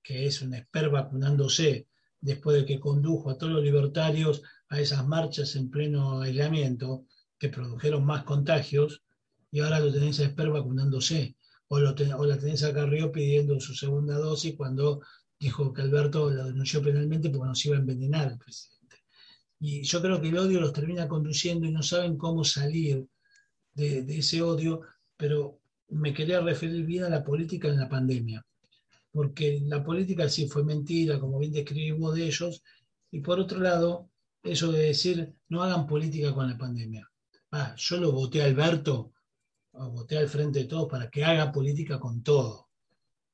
que 0.00 0.26
es 0.28 0.42
un 0.42 0.54
expert 0.54 0.92
vacunándose, 0.92 1.88
después 2.20 2.56
de 2.56 2.66
que 2.66 2.80
condujo 2.80 3.30
a 3.30 3.38
todos 3.38 3.52
los 3.52 3.62
libertarios 3.62 4.42
a 4.68 4.80
esas 4.80 5.06
marchas 5.06 5.56
en 5.56 5.70
pleno 5.70 6.20
aislamiento, 6.20 7.06
que 7.38 7.48
produjeron 7.48 8.04
más 8.04 8.24
contagios 8.24 9.02
y 9.50 9.60
ahora 9.60 9.80
lo 9.80 9.92
tenés 9.92 10.20
a 10.20 10.24
Esper 10.24 10.50
vacunándose. 10.50 11.36
O, 11.68 11.78
lo 11.78 11.94
o 12.18 12.26
la 12.26 12.38
tenés 12.38 12.64
a 12.64 12.74
Carrió 12.74 13.12
pidiendo 13.12 13.58
su 13.60 13.74
segunda 13.74 14.18
dosis 14.18 14.56
cuando 14.56 15.00
dijo 15.38 15.72
que 15.72 15.82
Alberto 15.82 16.30
lo 16.30 16.44
denunció 16.46 16.82
penalmente 16.82 17.30
porque 17.30 17.48
nos 17.48 17.64
iba 17.64 17.76
a 17.76 17.80
envenenar 17.80 18.32
el 18.32 18.38
presidente. 18.38 18.96
Y 19.60 19.82
yo 19.82 20.02
creo 20.02 20.20
que 20.20 20.28
el 20.28 20.38
odio 20.38 20.60
los 20.60 20.72
termina 20.72 21.06
conduciendo 21.06 21.66
y 21.66 21.72
no 21.72 21.82
saben 21.82 22.16
cómo 22.16 22.44
salir 22.44 23.06
de 23.74 24.18
ese 24.18 24.42
odio, 24.42 24.82
pero 25.16 25.60
me 25.90 26.12
quería 26.12 26.40
referir 26.40 26.84
bien 26.84 27.04
a 27.04 27.08
la 27.08 27.24
política 27.24 27.68
en 27.68 27.78
la 27.78 27.88
pandemia, 27.88 28.44
porque 29.12 29.60
la 29.64 29.82
política 29.82 30.28
sí 30.28 30.48
fue 30.48 30.64
mentira, 30.64 31.18
como 31.18 31.38
bien 31.38 31.52
describimos 31.52 32.14
de 32.14 32.26
ellos, 32.26 32.62
y 33.10 33.20
por 33.20 33.40
otro 33.40 33.60
lado, 33.60 34.10
eso 34.42 34.72
de 34.72 34.84
decir, 34.84 35.34
no 35.48 35.62
hagan 35.62 35.86
política 35.86 36.32
con 36.32 36.48
la 36.48 36.56
pandemia 36.56 37.10
ah, 37.52 37.74
yo 37.76 37.98
lo 37.98 38.12
voté 38.12 38.42
a 38.42 38.46
Alberto, 38.46 39.12
o 39.72 39.90
voté 39.90 40.18
al 40.18 40.28
frente 40.28 40.60
de 40.60 40.64
todos 40.66 40.88
para 40.88 41.08
que 41.10 41.24
haga 41.24 41.52
política 41.52 41.98
con 41.98 42.22
todo. 42.22 42.68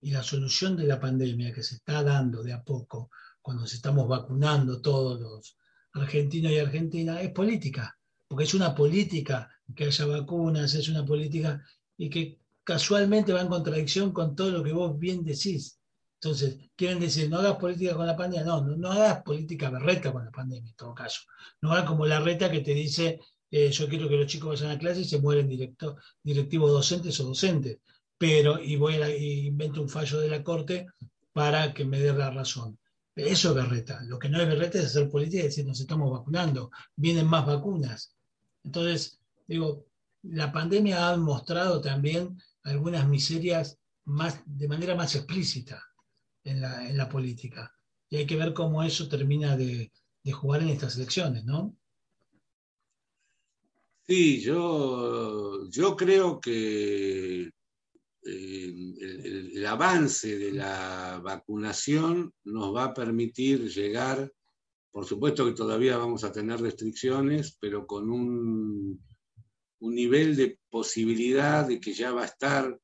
Y 0.00 0.10
la 0.10 0.22
solución 0.22 0.76
de 0.76 0.84
la 0.84 1.00
pandemia 1.00 1.52
que 1.52 1.62
se 1.62 1.76
está 1.76 2.02
dando 2.02 2.42
de 2.42 2.52
a 2.52 2.62
poco, 2.62 3.10
cuando 3.40 3.66
se 3.66 3.76
estamos 3.76 4.06
vacunando 4.06 4.80
todos 4.80 5.20
los 5.20 5.56
argentinos 5.94 6.52
y 6.52 6.58
argentinas, 6.58 7.22
es 7.22 7.30
política, 7.30 7.96
porque 8.28 8.44
es 8.44 8.54
una 8.54 8.74
política 8.74 9.50
que 9.74 9.86
haya 9.86 10.06
vacunas, 10.06 10.74
es 10.74 10.88
una 10.88 11.04
política 11.04 11.62
y 11.96 12.10
que 12.10 12.38
casualmente 12.66 13.32
va 13.32 13.42
en 13.42 13.48
contradicción 13.48 14.12
con 14.12 14.34
todo 14.34 14.50
lo 14.50 14.64
que 14.64 14.72
vos 14.72 14.98
bien 14.98 15.24
decís. 15.24 15.78
Entonces, 16.20 16.58
quieren 16.74 16.98
decir, 16.98 17.30
no 17.30 17.38
hagas 17.38 17.56
política 17.58 17.94
con 17.94 18.06
la 18.08 18.16
pandemia, 18.16 18.44
no, 18.44 18.60
no, 18.60 18.90
hagas 18.90 19.22
política 19.22 19.70
berreta 19.70 20.12
con 20.12 20.24
la 20.24 20.32
pandemia 20.32 20.70
en 20.70 20.76
todo 20.76 20.92
caso. 20.92 21.20
No 21.62 21.70
hagas 21.70 21.84
como 21.84 22.04
la 22.06 22.18
reta 22.18 22.50
que 22.50 22.62
te 22.62 22.74
dice, 22.74 23.20
eh, 23.52 23.70
yo 23.70 23.88
quiero 23.88 24.08
que 24.08 24.16
los 24.16 24.26
chicos 24.26 24.60
vayan 24.60 24.76
a 24.76 24.80
clase 24.80 25.02
y 25.02 25.04
se 25.04 25.20
mueren 25.20 25.46
directo, 25.46 25.96
directivos 26.24 26.72
docentes 26.72 27.20
o 27.20 27.24
docentes, 27.28 27.78
pero 28.18 28.60
y 28.60 28.74
voy 28.74 28.94
a 28.94 29.16
invento 29.16 29.80
un 29.80 29.88
fallo 29.88 30.18
de 30.18 30.28
la 30.28 30.42
Corte 30.42 30.86
para 31.32 31.72
que 31.72 31.84
me 31.84 32.00
dé 32.00 32.12
la 32.12 32.30
razón. 32.30 32.76
Eso 33.14 33.50
es 33.50 33.54
berreta. 33.54 34.02
Lo 34.02 34.18
que 34.18 34.28
no 34.28 34.40
es 34.40 34.48
berreta 34.48 34.78
es 34.78 34.86
hacer 34.86 35.08
política 35.08 35.44
y 35.44 35.46
decir 35.46 35.64
nos 35.64 35.78
estamos 35.78 36.10
vacunando, 36.10 36.72
vienen 36.96 37.28
más 37.28 37.46
vacunas. 37.46 38.12
Entonces, 38.64 39.20
digo, 39.46 39.86
la 40.24 40.50
pandemia 40.50 41.08
ha 41.08 41.16
mostrado 41.16 41.80
también 41.80 42.36
algunas 42.66 43.08
miserias 43.08 43.78
más, 44.04 44.42
de 44.44 44.68
manera 44.68 44.94
más 44.94 45.14
explícita 45.14 45.82
en 46.44 46.60
la, 46.60 46.88
en 46.88 46.96
la 46.96 47.08
política. 47.08 47.72
Y 48.08 48.16
hay 48.16 48.26
que 48.26 48.36
ver 48.36 48.52
cómo 48.52 48.82
eso 48.82 49.08
termina 49.08 49.56
de, 49.56 49.92
de 50.22 50.32
jugar 50.32 50.62
en 50.62 50.68
estas 50.68 50.96
elecciones, 50.96 51.44
¿no? 51.44 51.76
Sí, 54.06 54.40
yo, 54.40 55.68
yo 55.68 55.96
creo 55.96 56.40
que 56.40 57.42
eh, 57.42 58.74
el, 59.52 59.66
avance 59.66 60.38
de 60.38 60.52
la 60.52 61.20
vacunación 61.22 62.32
nos 62.44 62.74
va 62.74 62.84
a 62.84 62.94
permitir 62.94 63.68
llegar, 63.68 64.32
por 64.92 65.04
supuesto 65.04 65.44
que 65.44 65.52
todavía 65.52 65.96
vamos 65.96 66.22
a 66.22 66.30
tener 66.30 66.60
restricciones, 66.60 67.56
pero 67.60 67.84
con 67.84 68.10
un, 68.10 69.00
un 69.80 69.94
nivel 69.94 70.36
de 70.36 70.58
posibilidad 70.70 71.66
de 71.66 71.80
que 71.80 71.92
ya 71.92 72.12
va 72.12 72.22
a 72.22 72.26
estar 72.26 72.78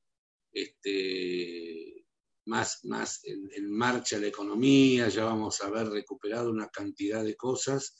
este, 0.51 2.05
más, 2.45 2.83
más 2.85 3.21
en, 3.25 3.71
marcha 3.71 4.19
la 4.19 4.27
economía, 4.27 5.09
ya 5.09 5.25
vamos 5.25 5.61
a 5.61 5.67
haber 5.67 5.87
recuperado 5.87 6.49
una 6.49 6.69
cantidad 6.69 7.23
de 7.23 7.35
cosas. 7.35 7.97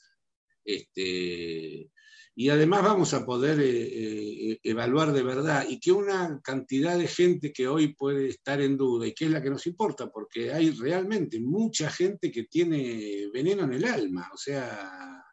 Este, 0.63 1.91
y 2.35 2.49
además 2.49 2.83
vamos 2.83 3.13
a 3.13 3.25
poder 3.25 3.59
eh, 3.59 4.51
eh, 4.51 4.59
evaluar 4.63 5.11
de 5.11 5.21
verdad 5.21 5.65
y 5.69 5.79
que 5.79 5.91
una 5.91 6.41
cantidad 6.43 6.97
de 6.97 7.07
gente 7.07 7.53
que 7.53 7.67
hoy 7.67 7.93
puede 7.93 8.29
estar 8.29 8.59
en 8.59 8.75
duda 8.75 9.07
y 9.07 9.13
que 9.13 9.25
es 9.25 9.31
la 9.31 9.41
que 9.41 9.51
nos 9.51 9.67
importa, 9.67 10.11
porque 10.11 10.51
hay 10.51 10.71
realmente 10.71 11.39
mucha 11.39 11.91
gente 11.91 12.31
que 12.31 12.43
tiene 12.45 13.29
veneno 13.31 13.63
en 13.65 13.73
el 13.73 13.85
alma, 13.85 14.29
o 14.33 14.37
sea, 14.37 15.23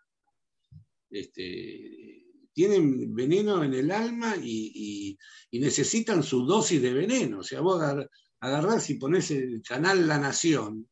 este, 1.09 2.19
tienen 2.52 3.14
veneno 3.14 3.62
en 3.62 3.74
el 3.74 3.90
alma 3.90 4.36
y, 4.36 5.16
necesitan 5.52 6.22
su 6.22 6.46
dosis 6.46 6.80
de 6.80 6.92
veneno, 6.92 7.40
o 7.40 7.42
sea, 7.42 7.60
vos 7.60 7.82
agarrás 8.40 8.90
y 8.90 8.94
pones 8.94 9.30
el 9.30 9.62
canal 9.62 10.06
La 10.06 10.18
Nación, 10.18 10.88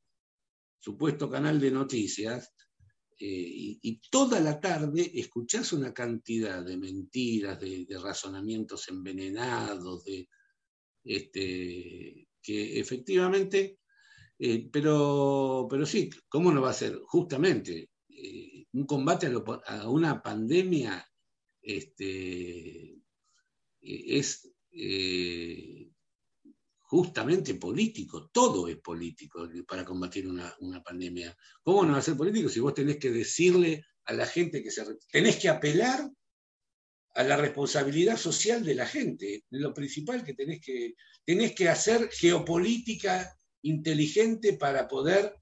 supuesto 0.80 1.30
canal 1.30 1.60
de 1.60 1.70
noticias, 1.70 2.52
eh, 3.20 3.78
y, 3.82 4.00
toda 4.10 4.38
la 4.40 4.60
tarde 4.60 5.10
escuchás 5.14 5.72
una 5.72 5.92
cantidad 5.92 6.64
de 6.64 6.76
mentiras, 6.76 7.58
de, 7.60 7.86
razonamientos 8.00 8.88
envenenados, 8.88 10.04
de, 10.04 10.28
este, 11.04 12.28
que 12.40 12.78
efectivamente, 12.78 13.80
eh, 14.38 14.68
pero, 14.70 15.66
pero 15.68 15.84
sí, 15.84 16.10
¿cómo 16.28 16.52
no 16.52 16.62
va 16.62 16.70
a 16.70 16.74
ser? 16.74 17.00
Justamente, 17.06 17.90
eh, 18.08 18.66
un 18.72 18.86
combate 18.86 19.32
a, 19.66 19.88
una 19.88 20.22
pandemia 20.22 21.04
este, 21.68 22.98
es 23.80 24.48
justamente 26.88 27.54
político, 27.54 28.30
todo 28.32 28.66
es 28.66 28.76
político 28.78 29.46
para 29.66 29.84
combatir 29.84 30.26
una, 30.26 30.82
pandemia. 30.82 31.36
¿Cómo 31.62 31.84
no 31.84 31.92
va 31.92 31.98
a 31.98 32.02
ser 32.02 32.16
político 32.16 32.48
si 32.48 32.60
vos 32.60 32.72
tenés 32.72 32.96
que 32.96 33.10
decirle 33.10 33.84
a 34.06 34.14
la 34.14 34.24
gente 34.24 34.62
que 34.62 34.70
se... 34.70 34.84
tenés 35.12 35.36
que 35.36 35.50
apelar 35.50 36.10
a 37.14 37.22
la 37.24 37.36
responsabilidad 37.36 38.16
social 38.16 38.64
de 38.64 38.74
la 38.74 38.86
gente, 38.86 39.44
lo 39.50 39.74
principal 39.74 40.24
que 40.24 40.32
tenés 40.32 40.60
que, 40.62 40.94
tenés 41.26 41.54
que 41.54 41.68
hacer 41.68 42.08
geopolítica 42.10 43.36
inteligente 43.62 44.54
para 44.54 44.88
poder 44.88 45.34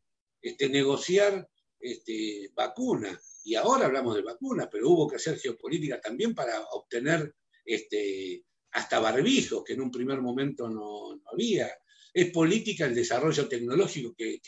este, 0.43 0.69
negociar 0.69 1.49
este, 1.79 2.51
vacunas. 2.55 3.36
Y 3.47 3.55
ahora 3.55 3.87
hablamos 3.87 4.17
de 4.17 4.23
vacunas, 4.23 4.69
pero 4.69 4.91
hubo 4.91 5.07
que 5.07 5.17
hacer 5.17 5.39
geopolítica 5.39 6.01
también 6.01 6.35
para 6.35 6.61
obtener 6.73 7.33
este, 7.65 8.45
hasta 8.73 8.99
barbijos, 8.99 9.63
que 9.63 9.75
en 9.75 9.83
un 9.83 9.91
primer 9.93 10.21
momento 10.21 10.69
no, 10.69 11.23
había. 11.33 11.71
Es 12.13 12.33
política 12.33 12.87
el 12.87 12.95
desarrollo 12.97 13.47
tecnológico 13.47 14.17
que, 14.17 14.41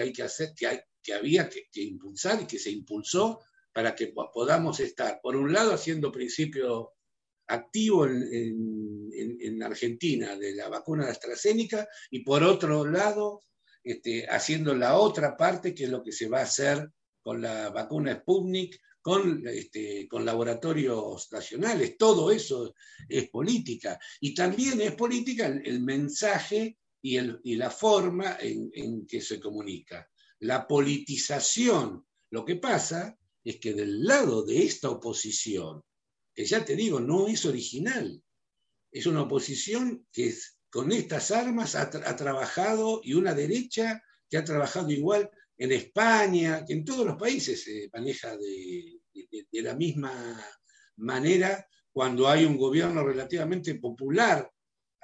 hay 0.00 0.12
que 0.14 0.22
hacer, 0.22 0.54
que, 0.56 0.80
que 1.02 1.12
había 1.12 1.46
que, 1.50 1.82
impulsar 1.82 2.40
y 2.40 2.46
que 2.46 2.58
se 2.58 2.70
impulsó 2.70 3.42
para 3.70 3.94
que 3.94 4.14
podamos 4.32 4.80
estar, 4.80 5.20
por 5.22 5.36
un 5.36 5.52
lado, 5.52 5.74
haciendo 5.74 6.10
principio 6.10 6.94
activo 7.48 8.06
en, 8.06 9.62
Argentina 9.62 10.36
de 10.36 10.54
la 10.54 10.70
vacuna 10.70 11.04
de 11.04 11.10
AstraZeneca 11.10 11.86
y 12.10 12.20
por 12.20 12.42
otro 12.42 12.86
lado, 12.86 13.42
este, 13.84 14.26
haciendo 14.26 14.74
la 14.74 14.96
otra 14.96 15.36
parte, 15.36 15.74
que 15.74 15.84
es 15.84 15.90
lo 15.90 16.02
que 16.02 16.12
se 16.12 16.28
va 16.28 16.38
a 16.38 16.44
hacer 16.44 16.88
con 17.28 17.42
la 17.42 17.68
vacuna 17.68 18.14
Sputnik 18.14 18.80
con, 19.02 19.46
este, 19.46 20.08
con 20.08 20.24
laboratorios 20.24 21.30
nacionales. 21.30 21.98
Todo 21.98 22.30
eso 22.30 22.74
es 23.06 23.28
política. 23.28 24.00
Y 24.18 24.32
también 24.32 24.80
es 24.80 24.92
política 24.94 25.46
el, 25.46 25.80
mensaje 25.82 26.78
y, 27.02 27.16
el, 27.18 27.38
y, 27.44 27.56
la 27.56 27.68
forma 27.68 28.38
en, 28.40 29.06
que 29.06 29.20
se 29.20 29.38
comunica. 29.38 30.08
la 30.38 30.66
politización. 30.66 32.06
Lo 32.30 32.46
que 32.46 32.56
pasa 32.56 33.18
es 33.44 33.60
que 33.60 33.74
del 33.74 34.04
lado 34.04 34.42
de 34.42 34.62
esta 34.62 34.88
oposición, 34.88 35.82
que 36.34 36.46
ya 36.46 36.64
te 36.64 36.76
digo, 36.76 36.98
no 36.98 37.28
es 37.28 37.44
original, 37.44 38.22
es 38.90 39.04
una 39.04 39.20
oposición 39.20 40.06
que 40.10 40.34
con 40.70 40.92
estas 40.92 41.30
armas 41.30 41.74
ha, 41.74 41.90
trabajado 41.90 43.02
y 43.04 43.12
una 43.12 43.34
derecha 43.34 44.02
que 44.30 44.38
ha 44.38 44.44
trabajado 44.44 44.90
igual 44.90 45.30
en 45.58 45.72
España, 45.72 46.64
que 46.64 46.72
en 46.72 46.84
todos 46.84 47.04
los 47.04 47.16
países 47.16 47.64
se 47.64 47.90
maneja 47.92 48.36
de, 48.36 49.00
la 49.60 49.74
misma 49.74 50.40
manera 50.98 51.66
cuando 51.92 52.28
hay 52.28 52.44
un 52.44 52.56
gobierno 52.56 53.04
relativamente 53.04 53.74
popular 53.74 54.48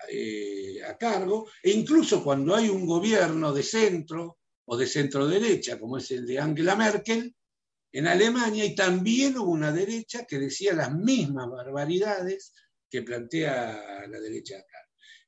eh, 0.09 0.81
a 0.85 0.97
cargo, 0.97 1.49
e 1.63 1.71
incluso 1.71 2.23
cuando 2.23 2.55
hay 2.55 2.69
un 2.69 2.87
gobierno 2.87 3.53
de 3.53 3.65
centro 3.65 4.39
o 4.67 4.77
de 4.77 4.87
centro 4.87 5.27
derecha, 5.27 5.79
como 5.79 5.99
es 5.99 6.11
el 6.13 6.25
de 6.25 6.39
Angela 6.39 6.77
Merkel, 6.77 7.35
en 7.93 8.07
Alemania, 8.07 8.65
y 8.65 8.75
también 8.75 9.37
hubo 9.39 9.51
una 9.51 9.73
derecha 9.73 10.25
que 10.25 10.39
decía 10.39 10.73
las 10.73 10.95
mismas 10.95 11.49
barbaridades 11.49 12.53
que 12.89 13.03
plantea 13.03 14.07
la 14.09 14.21
derecha 14.21 14.59
acá. 14.59 14.84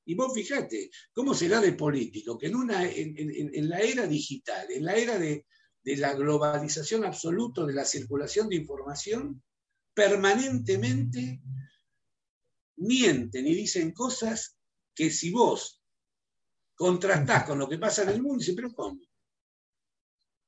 Y 0.09 0.15
vos 0.15 0.33
fíjate, 0.33 0.89
¿cómo 1.13 1.35
será 1.35 1.61
de 1.61 1.73
político 1.73 2.39
que 2.39 2.47
en, 2.47 2.55
una, 2.55 2.89
en, 2.89 3.69
la 3.69 3.81
era 3.81 4.07
digital, 4.07 4.71
en 4.71 4.85
la 4.85 4.95
era 4.95 5.19
de, 5.19 5.45
la 5.83 6.15
globalización 6.15 7.05
absoluta 7.05 7.67
de 7.67 7.73
la 7.73 7.85
circulación 7.85 8.49
de 8.49 8.57
información, 8.57 9.43
permanentemente 9.95 11.41
mienten 12.77 13.47
y 13.47 13.55
dicen 13.55 13.93
cosas 13.93 14.57
que 14.95 15.11
si 15.11 15.31
vos 15.31 15.83
contrastás 16.77 17.45
con 17.45 17.59
lo 17.59 17.69
que 17.69 17.79
pasa 17.79 18.05
en 18.05 18.11
el 18.11 18.23
mundo, 18.23 18.39
dices, 18.39 18.55
pero 18.55 18.73
¿cómo? 18.73 19.01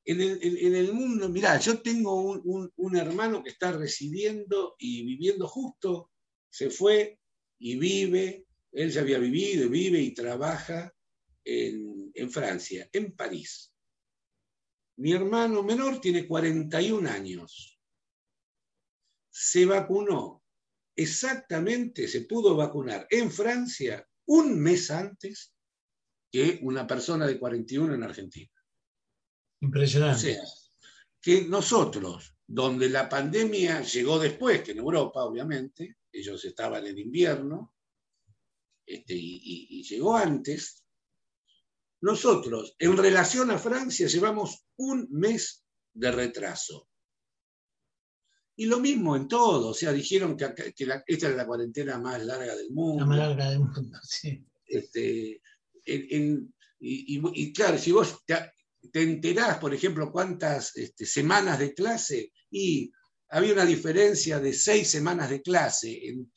En 0.05 0.21
el, 0.21 0.93
mundo, 0.93 1.29
mirá, 1.29 1.59
yo 1.59 1.83
tengo 1.83 2.15
un, 2.15 2.73
un, 2.75 2.97
hermano 2.97 3.43
que 3.43 3.51
está 3.51 3.73
residiendo 3.73 4.75
y 4.79 5.05
viviendo 5.05 5.47
justo, 5.47 6.13
se 6.49 6.71
fue 6.71 7.21
y 7.59 7.77
vive 7.77 8.48
él 8.79 8.93
ya 8.93 9.01
había 9.01 9.19
vivido, 9.19 9.69
vive 9.69 10.01
y 10.01 10.15
trabaja 10.15 10.95
en, 11.45 12.31
Francia, 12.31 12.89
en 12.93 13.13
París. 13.17 13.75
Mi 14.99 15.13
hermano 15.13 15.65
menor 15.65 16.01
tiene 16.01 16.29
41 16.29 17.11
años. 17.11 17.81
Se 19.31 19.67
vacunó 19.67 20.45
exactamente, 20.95 22.07
se 22.07 22.21
pudo 22.21 22.55
vacunar 22.55 23.09
en 23.11 23.33
Francia 23.33 24.07
un 24.27 24.61
mes 24.61 24.93
antes 24.93 25.53
que 26.31 26.61
una 26.63 26.87
persona 26.87 27.27
de 27.27 27.37
41 27.37 27.95
en 27.95 28.03
Argentina. 28.05 28.53
Impresionante. 29.61 30.19
O 30.19 30.35
sea, 30.35 30.43
que 31.21 31.49
nosotros, 31.49 32.37
donde 32.47 32.89
la 32.89 33.09
pandemia 33.09 33.83
llegó 33.83 34.21
después 34.21 34.63
que 34.63 34.71
en 34.71 34.79
Europa, 34.79 35.25
obviamente, 35.25 35.97
ellos 36.13 36.45
estaban 36.45 36.87
en 36.87 36.97
invierno, 36.97 37.75
este, 38.89 39.15
y, 39.15 39.83
llegó 39.83 40.17
antes, 40.17 40.83
nosotros, 42.01 42.75
en 42.79 42.97
relación 42.97 43.51
a 43.51 43.59
Francia, 43.59 44.07
llevamos 44.07 44.65
un 44.77 45.09
mes 45.11 45.63
de 45.93 46.11
retraso. 46.11 46.89
Y 48.57 48.65
lo 48.67 48.81
mismo 48.81 49.15
en 49.15 49.29
todo, 49.29 49.69
o 49.69 49.75
sea, 49.75 49.93
dijeron 49.93 50.37
que, 50.37 50.47
esta 51.07 51.27
era 51.27 51.37
la 51.37 51.47
cuarentena 51.47 51.99
más 51.99 52.25
larga 52.25 52.57
del 52.57 52.71
mundo. 52.71 53.01
La 53.01 53.07
más 53.07 53.19
larga 53.19 53.51
del 53.51 53.61
mundo, 53.61 53.99
sí. 54.03 54.43
Este, 54.65 55.43
y, 55.85 57.53
claro, 57.53 57.79
si 57.79 57.93
vos 57.93 58.25
te, 58.25 59.03
enterás, 59.03 59.59
por 59.59 59.75
ejemplo, 59.75 60.11
cuántas 60.11 60.77
este, 60.77 61.05
semanas 61.05 61.59
de 61.59 61.75
clase, 61.75 62.33
y 62.51 62.91
había 63.31 63.53
una 63.53 63.67
diferencia 63.67 64.41
de 64.41 64.53
seis 64.55 64.89
semanas 64.89 65.29
de 65.29 65.43
clase 65.43 66.01
en, 66.07 66.31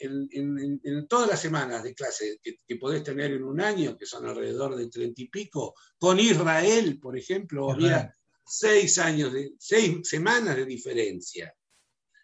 en, 0.00 1.06
todas 1.06 1.28
las 1.28 1.40
semanas 1.40 1.82
de 1.84 1.94
clase 1.94 2.40
que, 2.42 2.76
podés 2.76 3.04
tener 3.04 3.32
en 3.32 3.44
un 3.44 3.60
año, 3.60 3.96
que 3.96 4.06
son 4.06 4.26
alrededor 4.26 4.74
de 4.74 4.88
treinta 4.88 5.22
y 5.22 5.28
pico. 5.28 5.74
Con 5.96 6.18
Israel, 6.18 6.98
por 6.98 7.16
ejemplo, 7.16 7.70
había 7.70 8.12
seis, 8.44 8.98
años 8.98 9.32
de, 9.32 9.52
seis 9.58 9.96
semanas 10.02 10.56
de 10.56 10.66
diferencia 10.66 11.54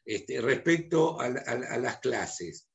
este, 0.04 0.40
respecto 0.40 1.20
a, 1.20 1.28
las 1.28 1.98
clases. 2.00 2.66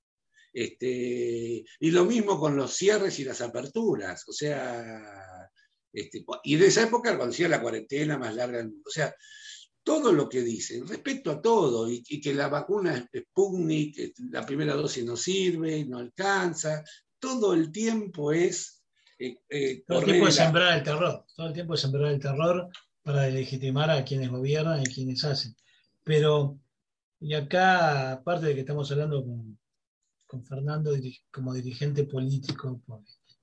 Este, 0.53 1.65
y 1.79 1.91
lo 1.91 2.05
mismo 2.05 2.39
con 2.39 2.55
los 2.55 2.73
cierres 2.73 3.19
y 3.19 3.25
las 3.25 3.41
aperturas. 3.41 4.23
O 4.29 4.31
sea, 4.31 5.51
este, 5.91 6.25
y 6.45 6.55
de 6.55 6.67
esa 6.67 6.83
época 6.83 7.17
cuando 7.17 7.33
hacía 7.33 7.49
la 7.49 7.61
cuarentena 7.61 8.17
más 8.17 8.33
larga 8.33 8.59
del 8.59 8.67
mundo. 8.69 8.83
O 8.87 8.91
sea, 8.91 9.13
todo 9.85 10.11
lo 10.11 10.27
que 10.27 10.41
dicen, 10.41 10.87
respecto 10.87 11.29
a 11.29 11.39
todo, 11.39 11.87
y, 11.87 12.01
que 12.19 12.33
la 12.33 12.49
vacuna 12.49 13.07
Sputnik, 13.15 14.15
la 14.31 14.43
primera 14.43 14.73
dosis 14.73 15.05
no 15.05 15.15
sirve, 15.15 15.85
no 15.85 15.99
alcanza, 15.99 16.83
todo 17.19 17.53
el 17.53 17.71
tiempo 17.71 18.31
es... 18.31 18.81
Eh, 19.19 19.37
eh, 19.47 19.83
todo 19.87 19.99
el 19.99 20.05
tiempo 20.05 20.27
es 20.27 20.35
sembrar 20.35 20.75
el 20.75 20.83
terror, 20.83 21.25
todo 21.35 21.47
el 21.47 21.53
tiempo 21.53 21.75
es 21.75 21.81
sembrar 21.81 22.11
el 22.11 22.19
terror 22.19 22.67
para 23.03 23.29
legitimar 23.29 23.91
a 23.91 24.03
quienes 24.03 24.29
gobiernan 24.31 24.81
y 24.81 24.85
quienes 24.85 25.23
hacen. 25.23 25.55
Pero, 26.03 26.59
y 27.19 27.35
acá, 27.35 28.13
aparte 28.13 28.47
de 28.47 28.55
que 28.55 28.61
estamos 28.61 28.91
hablando 28.91 29.23
con, 29.23 29.55
Fernando 30.43 30.91
como 31.31 31.53
dirigente 31.53 32.05
político, 32.05 32.81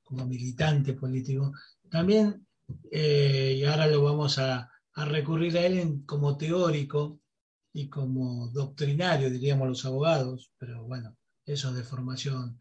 como 0.02 0.26
militante 0.26 0.92
político, 0.92 1.52
también, 1.88 2.44
eh, 2.90 3.54
y 3.58 3.64
ahora 3.64 3.86
lo 3.86 4.02
vamos 4.02 4.38
a, 4.38 4.72
a 4.94 5.04
recurrir 5.04 5.56
a 5.58 5.66
él 5.66 6.02
como 6.06 6.36
teórico 6.36 7.20
y 7.72 7.88
como 7.88 8.48
doctrinario, 8.48 9.30
diríamos 9.30 9.68
los 9.68 9.84
abogados, 9.84 10.52
pero 10.58 10.84
bueno, 10.84 11.16
eso 11.46 11.70
es 11.70 11.76
de 11.76 11.84
formación 11.84 12.60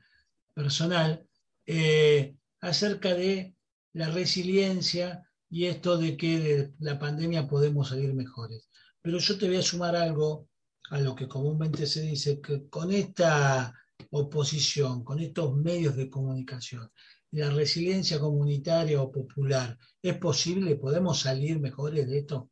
personal, 0.53 1.27
eh, 1.65 2.35
acerca 2.61 3.13
de 3.13 3.55
la 3.93 4.09
resiliencia 4.09 5.27
y 5.49 5.65
esto 5.65 5.97
de 5.97 6.15
que 6.15 6.39
de 6.39 6.73
la 6.79 6.97
pandemia 6.97 7.47
podemos 7.47 7.89
salir 7.89 8.13
mejores. 8.13 8.69
Pero 9.01 9.17
yo 9.17 9.37
te 9.37 9.47
voy 9.47 9.57
a 9.57 9.61
sumar 9.61 9.95
algo 9.95 10.47
a 10.89 10.99
lo 10.99 11.15
que 11.15 11.27
comúnmente 11.27 11.85
se 11.85 12.01
dice, 12.01 12.39
que 12.39 12.69
con 12.69 12.91
esta 12.91 13.73
oposición, 14.11 15.03
con 15.03 15.19
estos 15.19 15.55
medios 15.55 15.95
de 15.95 16.09
comunicación, 16.09 16.89
la 17.31 17.49
resiliencia 17.49 18.19
comunitaria 18.19 19.01
o 19.01 19.11
popular, 19.11 19.77
¿es 20.01 20.17
posible? 20.17 20.75
¿Podemos 20.75 21.21
salir 21.21 21.59
mejores 21.59 22.07
de 22.09 22.19
esto? 22.19 22.49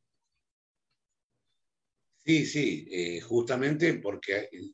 Sí, 2.25 2.45
sí, 2.45 2.87
eh, 2.91 3.19
justamente 3.21 3.95
porque 3.95 4.49
en, 4.51 4.71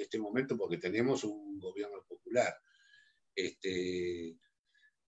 este 0.00 0.18
momento, 0.18 0.56
porque 0.56 0.78
tenemos 0.78 1.22
un 1.24 1.58
gobierno 1.58 2.04
popular. 2.08 2.56
Este, 3.34 4.36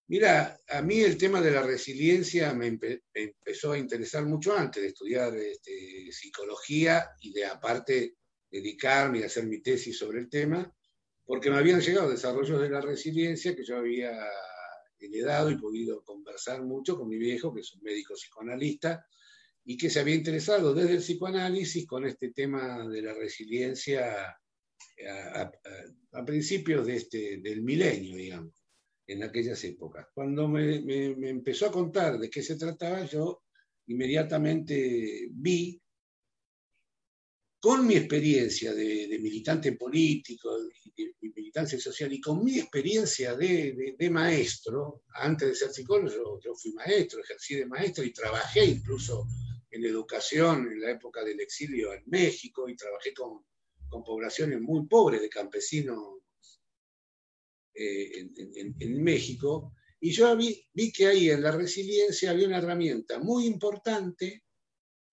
mira, 0.09 0.61
a 0.69 0.83
mí 0.83 1.01
el 1.01 1.17
tema 1.17 1.41
de 1.41 1.51
la 1.51 1.63
resiliencia 1.63 2.53
me, 2.53 2.79
empezó 3.15 3.73
a 3.73 3.79
interesar 3.79 4.27
mucho 4.27 4.57
antes 4.57 4.83
de 4.83 4.89
estudiar 4.89 5.35
este, 5.37 6.13
psicología 6.13 7.11
y 7.21 7.33
de 7.33 7.47
aparte 7.47 8.17
dedicarme 8.51 9.21
y 9.21 9.23
hacer 9.25 9.47
mi 9.47 9.61
tesis 9.61 9.99
sobre 9.99 10.21
el 10.21 10.29
tema 10.29 10.73
porque 11.27 11.51
me 11.51 11.57
habían 11.57 11.81
llegado 11.81 12.09
desarrollos 12.09 12.61
de 12.61 12.71
la 12.71 12.81
resiliencia 12.81 13.55
que 13.55 13.65
yo 13.65 13.77
había 13.77 14.13
heredado 14.99 15.51
y 15.51 15.59
podido 15.59 16.03
conversar 16.05 16.63
mucho 16.63 16.97
con 16.97 17.09
mi 17.09 17.19
viejo, 17.19 17.53
que 17.53 17.61
es 17.61 17.75
un 17.75 17.83
médico 17.83 18.15
psicoanalista, 18.15 19.05
y 19.65 19.77
que 19.77 19.91
se 19.91 20.01
había 20.01 20.15
interesado 20.15 20.73
desde 20.73 20.93
el 20.93 21.01
psicoanálisis 21.01 21.87
con 21.87 22.07
este 22.07 22.31
tema 22.31 22.89
de 22.89 23.03
la 23.03 23.13
resiliencia 23.13 24.39
a, 26.13 26.25
principios 26.25 26.87
de 26.87 26.97
este, 26.97 27.39
del 27.39 27.63
milenio, 27.63 28.17
digamos, 28.17 28.55
en 29.07 29.25
aquellas 29.25 29.63
épocas. 29.65 30.07
Cuando 30.15 30.49
me, 30.49 30.81
me 30.81 31.29
empezó 31.29 31.67
a 31.67 31.73
contar 31.73 32.19
de 32.19 32.31
qué 32.31 32.43
se 32.43 32.57
trataba, 32.57 33.05
yo 33.05 33.43
inmediatamente 33.89 35.29
vi 35.31 35.81
con 37.67 37.85
mi 37.85 37.97
experiencia 37.97 38.73
de, 38.73 39.19
militante 39.21 39.73
político 39.73 40.57
y 40.85 41.03
de, 41.03 41.33
militancia 41.35 41.81
social 41.81 42.13
y 42.13 42.21
con 42.21 42.45
mi 42.45 42.61
experiencia 42.61 43.35
de, 43.35 44.09
maestro, 44.09 45.03
antes 45.15 45.49
de 45.49 45.55
ser 45.57 45.73
psicólogo, 45.73 46.39
yo, 46.39 46.55
fui 46.55 46.71
maestro, 46.75 47.21
ejercí 47.21 47.57
de 47.57 47.67
maestro 47.67 48.05
y 48.05 48.13
trabajé 48.13 48.65
incluso 48.67 49.27
en 49.69 49.85
educación 49.85 50.71
en 50.71 50.81
la 50.81 50.93
época 50.93 51.25
del 51.25 51.41
exilio 51.41 51.93
en 51.93 52.05
México 52.07 52.69
y 52.69 52.77
trabajé 52.77 53.13
con, 53.13 53.45
poblaciones 54.05 54.61
muy 54.61 54.87
pobres 54.87 55.21
de 55.21 55.29
campesinos 55.29 56.21
eh, 57.75 58.29
en, 58.79 59.03
México. 59.03 59.73
Y 59.99 60.13
yo 60.13 60.37
vi 60.37 60.93
que 60.93 61.09
ahí 61.09 61.31
en 61.31 61.43
la 61.43 61.51
resiliencia 61.51 62.31
había 62.31 62.47
una 62.47 62.59
herramienta 62.59 63.19
muy 63.19 63.47
importante 63.47 64.45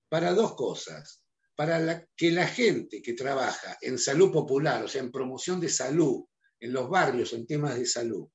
para 0.08 0.36
dos 0.36 0.54
cosas 0.54 1.23
para 1.56 2.08
que 2.16 2.32
la 2.32 2.48
gente 2.48 3.02
que 3.02 3.14
trabaja 3.14 3.78
en 3.82 3.98
salud 3.98 4.32
popular, 4.32 4.84
o 4.84 4.88
sea, 4.88 5.02
en 5.02 5.12
promoción 5.12 5.60
de 5.60 5.70
salud, 5.70 6.26
en 6.60 6.74
los 6.74 6.90
barrios, 6.90 7.34
en 7.34 7.46
temas 7.46 7.76
de 7.76 7.86
salud, 7.86 8.28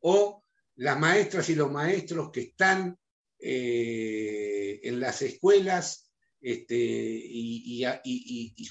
o 0.00 0.44
las 0.76 0.98
maestras 0.98 1.48
y 1.48 1.54
los 1.54 1.70
maestros 1.70 2.30
que 2.32 2.40
están 2.40 2.96
eh, 3.38 4.80
en 4.82 5.00
las 5.00 5.22
escuelas 5.22 6.10
este, 6.40 6.76
y, 6.76 7.84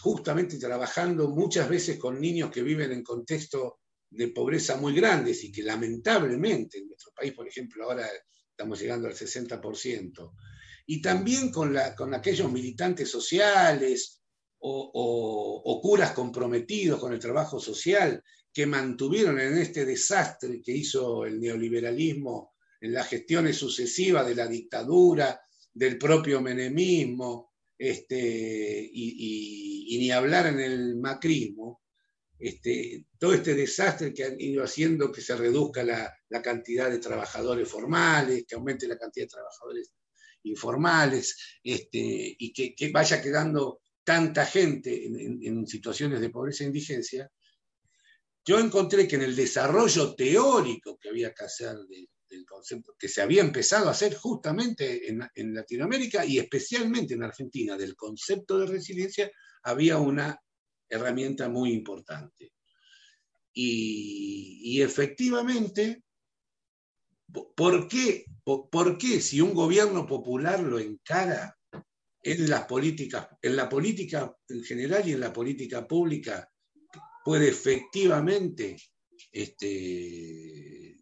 justamente 0.02 0.58
trabajando 0.58 1.30
muchas 1.30 1.70
veces 1.70 1.98
con 1.98 2.20
niños 2.20 2.52
que 2.52 2.64
viven 2.64 2.92
en 2.92 3.04
contextos 3.04 3.74
de 4.10 4.28
pobreza 4.28 4.76
muy 4.76 4.94
grandes 4.94 5.44
y 5.44 5.52
que 5.52 5.64
lamentablemente 5.64 6.80
en 6.80 6.88
nuestro 6.88 7.14
país, 7.14 7.34
por 7.34 7.48
ejemplo, 7.48 7.86
ahora 7.86 8.10
estamos 8.50 8.80
llegando 8.80 9.08
al 9.08 9.14
60%, 9.14 10.34
y 10.86 11.02
también 11.02 11.52
con, 11.52 11.74
la, 11.74 11.96
con 11.96 12.14
aquellos 12.14 12.52
militantes 12.52 13.10
sociales 13.10 14.22
o, 14.60 15.80
curas 15.82 16.12
comprometidos 16.12 17.00
con 17.00 17.14
el 17.14 17.20
trabajo 17.20 17.60
social 17.60 18.24
que 18.54 18.66
mantuvieron 18.66 19.40
en 19.40 19.58
este 19.58 19.86
desastre 19.86 20.62
que 20.62 20.72
hizo 20.72 21.26
el 21.26 21.40
neoliberalismo 21.40 22.54
en 22.80 22.94
las 22.94 23.08
gestiones 23.08 23.58
sucesivas 23.58 24.26
de 24.28 24.36
la 24.36 24.48
dictadura, 24.48 25.40
del 25.74 25.98
propio 25.98 26.42
menemismo, 26.42 27.52
este, 27.78 28.90
y, 28.94 29.98
ni 30.00 30.12
hablar 30.12 30.48
en 30.48 30.60
el 30.60 30.96
macrismo, 30.98 31.82
este, 32.38 33.06
todo 33.20 33.34
este 33.34 33.54
desastre 33.54 34.14
que 34.14 34.24
han 34.24 34.42
ido 34.42 34.64
haciendo 34.64 35.12
que 35.12 35.22
se 35.22 35.36
reduzca 35.36 35.84
la, 35.84 36.14
cantidad 36.44 36.90
de 36.90 36.98
trabajadores 37.00 37.68
formales, 37.68 38.46
que 38.48 38.56
aumente 38.56 38.88
la 38.88 38.98
cantidad 38.98 39.26
de 39.26 39.32
trabajadores 39.32 39.92
informales, 40.44 41.60
este, 41.64 42.36
y 42.38 42.54
que, 42.54 42.92
vaya 42.92 43.22
quedando 43.22 43.82
tanta 44.04 44.46
gente 44.46 45.06
en, 45.06 45.68
situaciones 45.68 46.20
de 46.20 46.30
pobreza 46.30 46.64
e 46.64 46.68
indigencia, 46.68 47.32
yo 48.44 48.60
encontré 48.60 49.08
que 49.08 49.16
en 49.16 49.22
el 49.22 49.36
desarrollo 49.36 50.16
teórico 50.16 50.98
que 50.98 51.10
había 51.10 51.34
que 51.34 51.44
hacer 51.46 51.78
de, 51.88 52.08
del 52.32 52.46
concepto 52.46 52.96
que 52.98 53.10
se 53.10 53.22
había 53.22 53.42
empezado 53.42 53.88
a 53.88 53.92
hacer 53.92 54.16
justamente 54.16 55.10
en, 55.10 55.54
Latinoamérica 55.54 56.26
y 56.26 56.40
especialmente 56.40 57.14
en 57.14 57.24
Argentina, 57.24 57.78
del 57.78 57.96
concepto 57.96 58.58
de 58.58 58.68
resiliencia, 58.68 59.30
había 59.64 59.98
una 59.98 60.40
herramienta 60.90 61.50
muy 61.50 61.74
importante. 61.74 62.54
Y, 63.54 64.82
efectivamente, 64.82 66.04
¿por 67.32 67.88
qué, 67.88 68.26
¿por 68.44 68.98
qué 68.98 69.22
si 69.22 69.42
un 69.42 69.54
gobierno 69.54 70.06
popular 70.06 70.62
lo 70.62 70.80
encara 70.80 71.58
en 72.24 72.50
las 72.50 72.66
políticas, 72.66 73.28
en 73.42 73.56
la 73.56 73.68
política 73.68 74.36
en 74.48 74.64
general 74.64 75.08
y 75.08 75.14
en 75.14 75.20
la 75.20 75.34
política 75.34 75.88
pública, 75.88 76.50
puede 77.24 77.50
efectivamente 77.50 78.78
este, 79.32 80.98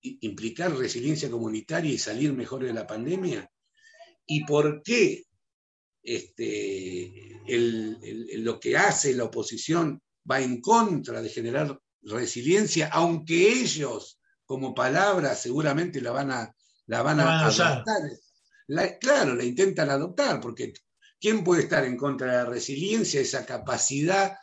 implicar 0.00 0.76
resiliencia 0.76 1.30
comunitaria 1.30 1.92
y 1.92 1.98
salir 1.98 2.32
mejor 2.32 2.64
de 2.64 2.72
la 2.72 2.86
pandemia? 2.86 3.50
¿Y 4.26 4.44
por 4.44 4.82
qué 4.82 5.24
este, 6.02 7.40
lo 8.38 8.60
que 8.60 8.76
hace 8.76 9.14
la 9.14 9.24
oposición 9.24 10.00
va 10.30 10.40
en 10.40 10.60
contra 10.60 11.20
de 11.20 11.28
generar 11.28 11.78
resiliencia, 12.02 12.88
aunque 12.92 13.52
ellos 13.52 14.19
como 14.50 14.74
palabra 14.74 15.36
seguramente 15.36 16.00
la 16.00 16.10
van 16.10 16.32
a, 16.32 16.52
la 16.86 17.02
van 17.02 17.20
a, 17.20 17.46
adoptar? 17.46 18.98
claro, 18.98 19.36
la 19.36 19.44
intentan 19.44 19.90
adoptar, 19.90 20.40
porque 20.40 20.72
¿quién 21.20 21.44
puede 21.44 21.62
estar 21.62 21.84
en 21.84 21.96
contra 21.96 22.26
de 22.26 22.32
la 22.38 22.46
resiliencia, 22.46 23.20
esa 23.20 23.46
capacidad 23.46 24.36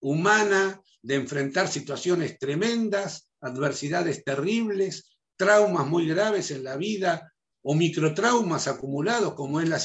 humana 0.00 0.80
de 1.02 1.16
enfrentar 1.16 1.68
situaciones 1.68 2.38
tremendas 2.38 3.28
adversidades 3.42 4.24
terribles, 4.24 5.10
traumas 5.36 5.86
muy 5.88 6.08
graves 6.08 6.50
en 6.50 6.64
la 6.64 6.78
vida 6.78 7.30
o 7.60 7.74
microtraumas 7.74 8.66
acumulados, 8.66 9.34
como 9.34 9.60
es 9.60 9.68
la 9.68 9.78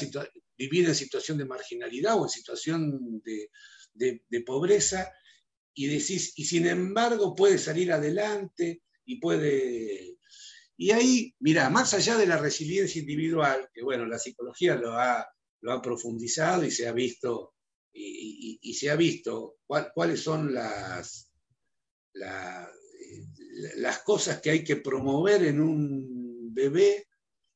vivir 0.56 0.88
en 0.88 0.94
situación 0.94 1.36
de 1.36 1.44
marginalidad 1.44 2.18
o 2.18 2.24
en 2.24 2.30
situación 2.30 3.22
de, 3.22 4.42
pobreza, 4.46 5.12
y 5.74 5.86
decís, 5.86 6.32
y 6.36 6.46
sin 6.46 6.66
embargo 6.66 7.34
puede 7.34 7.58
salir 7.58 7.92
adelante 7.92 8.80
y 9.10 9.16
puede... 9.16 10.18
Y 10.76 10.92
ahí, 10.92 11.34
mira, 11.40 11.68
más 11.68 11.92
allá 11.92 12.16
de 12.16 12.26
la 12.26 12.38
resiliencia 12.38 13.00
individual, 13.00 13.68
que 13.74 13.82
bueno, 13.82 14.06
la 14.06 14.18
psicología 14.18 14.76
lo 14.76 14.92
ha, 14.92 15.28
lo 15.60 15.72
ha 15.72 15.82
profundizado 15.82 16.64
y 16.64 16.70
se 16.70 16.88
ha 16.88 16.92
visto, 16.92 17.54
y, 17.92 18.72
se 18.74 18.88
ha 18.88 18.96
visto 18.96 19.56
cuáles 19.66 20.22
son 20.22 20.54
las, 20.54 21.30
las 22.14 23.98
cosas 24.04 24.40
que 24.40 24.50
hay 24.50 24.64
que 24.64 24.76
promover 24.76 25.44
en 25.44 25.60
un 25.60 26.54
bebé 26.54 27.08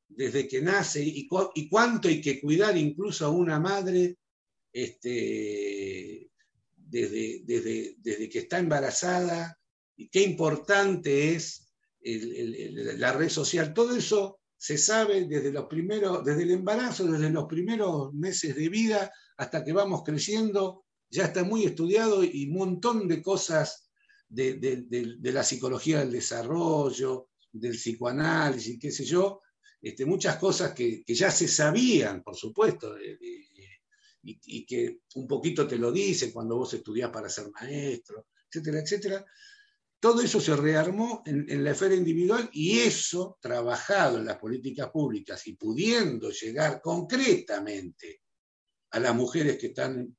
desde 0.09 0.47
que 0.47 0.61
nace 0.61 1.03
y, 1.03 1.27
cuánto 1.71 2.09
hay 2.09 2.21
que 2.21 2.41
cuidar 2.41 2.77
incluso 2.77 3.25
a 3.25 3.31
una 3.31 3.59
madre 3.59 4.19
este, 4.73 6.31
desde, 6.77 7.43
desde, 7.47 8.29
que 8.29 8.41
está 8.41 8.59
embarazada 8.59 9.59
y 9.97 10.09
qué 10.09 10.23
importante 10.23 11.35
es 11.35 11.69
la 12.03 13.13
red 13.13 13.29
social. 13.29 13.73
Todo 13.73 13.97
eso 13.97 14.41
se 14.57 14.79
sabe 14.79 15.27
desde, 15.27 15.53
los 15.53 15.67
primeros, 15.67 16.25
desde 16.25 16.43
el 16.45 16.53
embarazo, 16.53 17.07
desde 17.07 17.31
los 17.31 17.47
primeros 17.47 18.13
meses 18.15 18.55
de 18.55 18.69
vida 18.69 19.13
hasta 19.37 19.65
que 19.65 19.73
vamos 19.73 20.03
creciendo, 20.05 20.85
ya 21.11 21.25
está 21.25 21.45
muy 21.45 21.65
estudiado 21.65 22.25
y 22.25 22.49
un 22.49 22.55
montón 22.57 23.09
de 23.09 23.23
cosas 23.23 23.91
de, 24.29 25.21
la 25.21 25.43
psicología 25.43 26.01
del 26.01 26.13
desarrollo, 26.13 27.29
del 27.53 27.77
psicoanálisis, 27.77 28.79
qué 28.81 28.91
sé 28.91 29.05
yo, 29.05 29.43
este, 29.81 30.07
muchas 30.07 30.37
cosas 30.37 30.73
que, 30.73 31.05
ya 31.07 31.31
se 31.31 31.47
sabían, 31.47 32.23
por 32.23 32.37
supuesto, 32.37 32.97
y, 34.23 34.65
que 34.65 35.01
un 35.17 35.27
poquito 35.29 35.67
te 35.67 35.77
lo 35.77 35.93
dice 35.93 36.33
cuando 36.33 36.57
vos 36.57 36.73
estudiás 36.73 37.11
para 37.11 37.29
ser 37.29 37.51
maestro, 37.51 38.29
etcétera, 38.49 38.81
etcétera. 38.81 39.27
Todo 40.05 40.21
eso 40.21 40.39
se 40.39 40.55
rearmó 40.55 41.23
en, 41.25 41.65
la 41.65 41.71
esfera 41.71 41.95
individual 41.95 42.51
y 42.53 42.81
eso, 42.81 43.39
trabajado 43.41 44.19
en 44.19 44.27
las 44.27 44.37
políticas 44.37 44.91
públicas 44.91 45.47
y 45.47 45.55
pudiendo 45.55 46.29
llegar 46.29 46.83
concretamente 46.83 48.21
a 48.91 49.01
las 49.01 49.15
mujeres 49.15 49.57
que 49.57 49.69
están, 49.69 50.15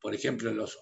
por 0.00 0.14
ejemplo, 0.14 0.50
en 0.50 0.56
los, 0.56 0.78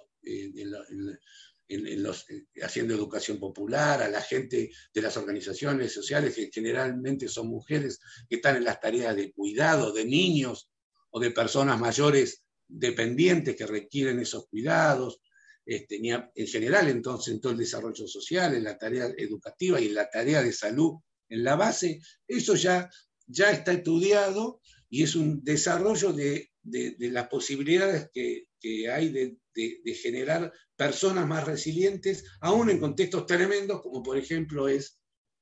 los, 1.66 2.30
eh, 2.30 2.44
haciendo 2.62 2.92
educación 2.92 3.40
popular, 3.40 4.02
a 4.02 4.10
la 4.10 4.20
gente 4.20 4.70
de 4.92 5.00
las 5.00 5.16
organizaciones 5.16 5.90
sociales, 5.90 6.34
que 6.34 6.50
generalmente 6.52 7.28
son 7.28 7.48
mujeres 7.48 8.00
que 8.28 8.36
están 8.36 8.56
en 8.56 8.64
las 8.64 8.80
tareas 8.80 9.16
de 9.16 9.32
cuidado 9.32 9.94
de 9.94 10.04
niños 10.04 10.70
o 11.08 11.18
de 11.18 11.30
personas 11.30 11.80
mayores 11.80 12.44
dependientes 12.68 13.56
que 13.56 13.66
requieren 13.66 14.20
esos 14.20 14.46
cuidados, 14.48 15.22
este, 15.64 16.00
en 16.04 16.46
general 16.46 16.88
entonces 16.88 17.34
en 17.34 17.40
todo 17.40 17.52
el 17.52 17.58
desarrollo 17.58 18.06
social, 18.06 18.54
en 18.54 18.64
la 18.64 18.78
tarea 18.78 19.06
educativa 19.16 19.80
y 19.80 19.86
en 19.86 19.94
la 19.94 20.10
tarea 20.10 20.42
de 20.42 20.52
salud 20.52 20.94
en 21.28 21.44
la 21.44 21.56
base, 21.56 22.00
eso 22.28 22.54
ya, 22.54 22.90
ya 23.26 23.50
está 23.50 23.72
estudiado 23.72 24.60
y 24.90 25.02
es 25.02 25.16
un 25.16 25.42
desarrollo 25.42 26.12
de, 26.12 26.50
las 26.62 27.28
posibilidades 27.28 28.10
que, 28.12 28.44
que 28.60 28.90
hay 28.90 29.08
de, 29.10 29.38
de, 29.54 29.94
generar 29.94 30.52
personas 30.76 31.26
más 31.26 31.44
resilientes, 31.44 32.24
aún 32.40 32.70
en 32.70 32.80
contextos 32.80 33.26
tremendos, 33.26 33.82
como 33.82 34.02
por 34.02 34.18
ejemplo 34.18 34.68
es 34.68 34.98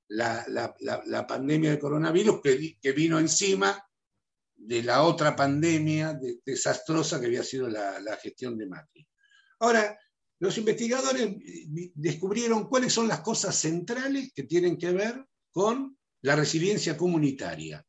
la, 0.09 1.25
pandemia 1.29 1.71
del 1.71 1.79
coronavirus, 1.79 2.41
que, 2.43 2.93
vino 2.93 3.19
encima 3.19 3.83
de 4.57 4.83
la 4.83 5.03
otra 5.03 5.35
pandemia 5.35 6.19
desastrosa 6.45 7.21
que 7.21 7.27
había 7.27 7.43
sido 7.43 7.69
la, 7.69 8.19
gestión 8.23 8.59
de 8.59 8.67
Macri. 8.67 9.07
Ahora, 9.61 9.99
los 10.41 10.57
investigadores 10.57 11.37
descubrieron 11.95 12.67
cuáles 12.67 12.95
son 12.95 13.07
las 13.07 13.21
cosas 13.21 13.55
centrales 13.55 14.33
que 14.35 14.45
tienen 14.45 14.79
que 14.79 14.91
ver 14.91 15.25
con 15.53 15.99
la 16.23 16.35
resiliencia 16.35 16.97
comunitaria. 16.97 17.85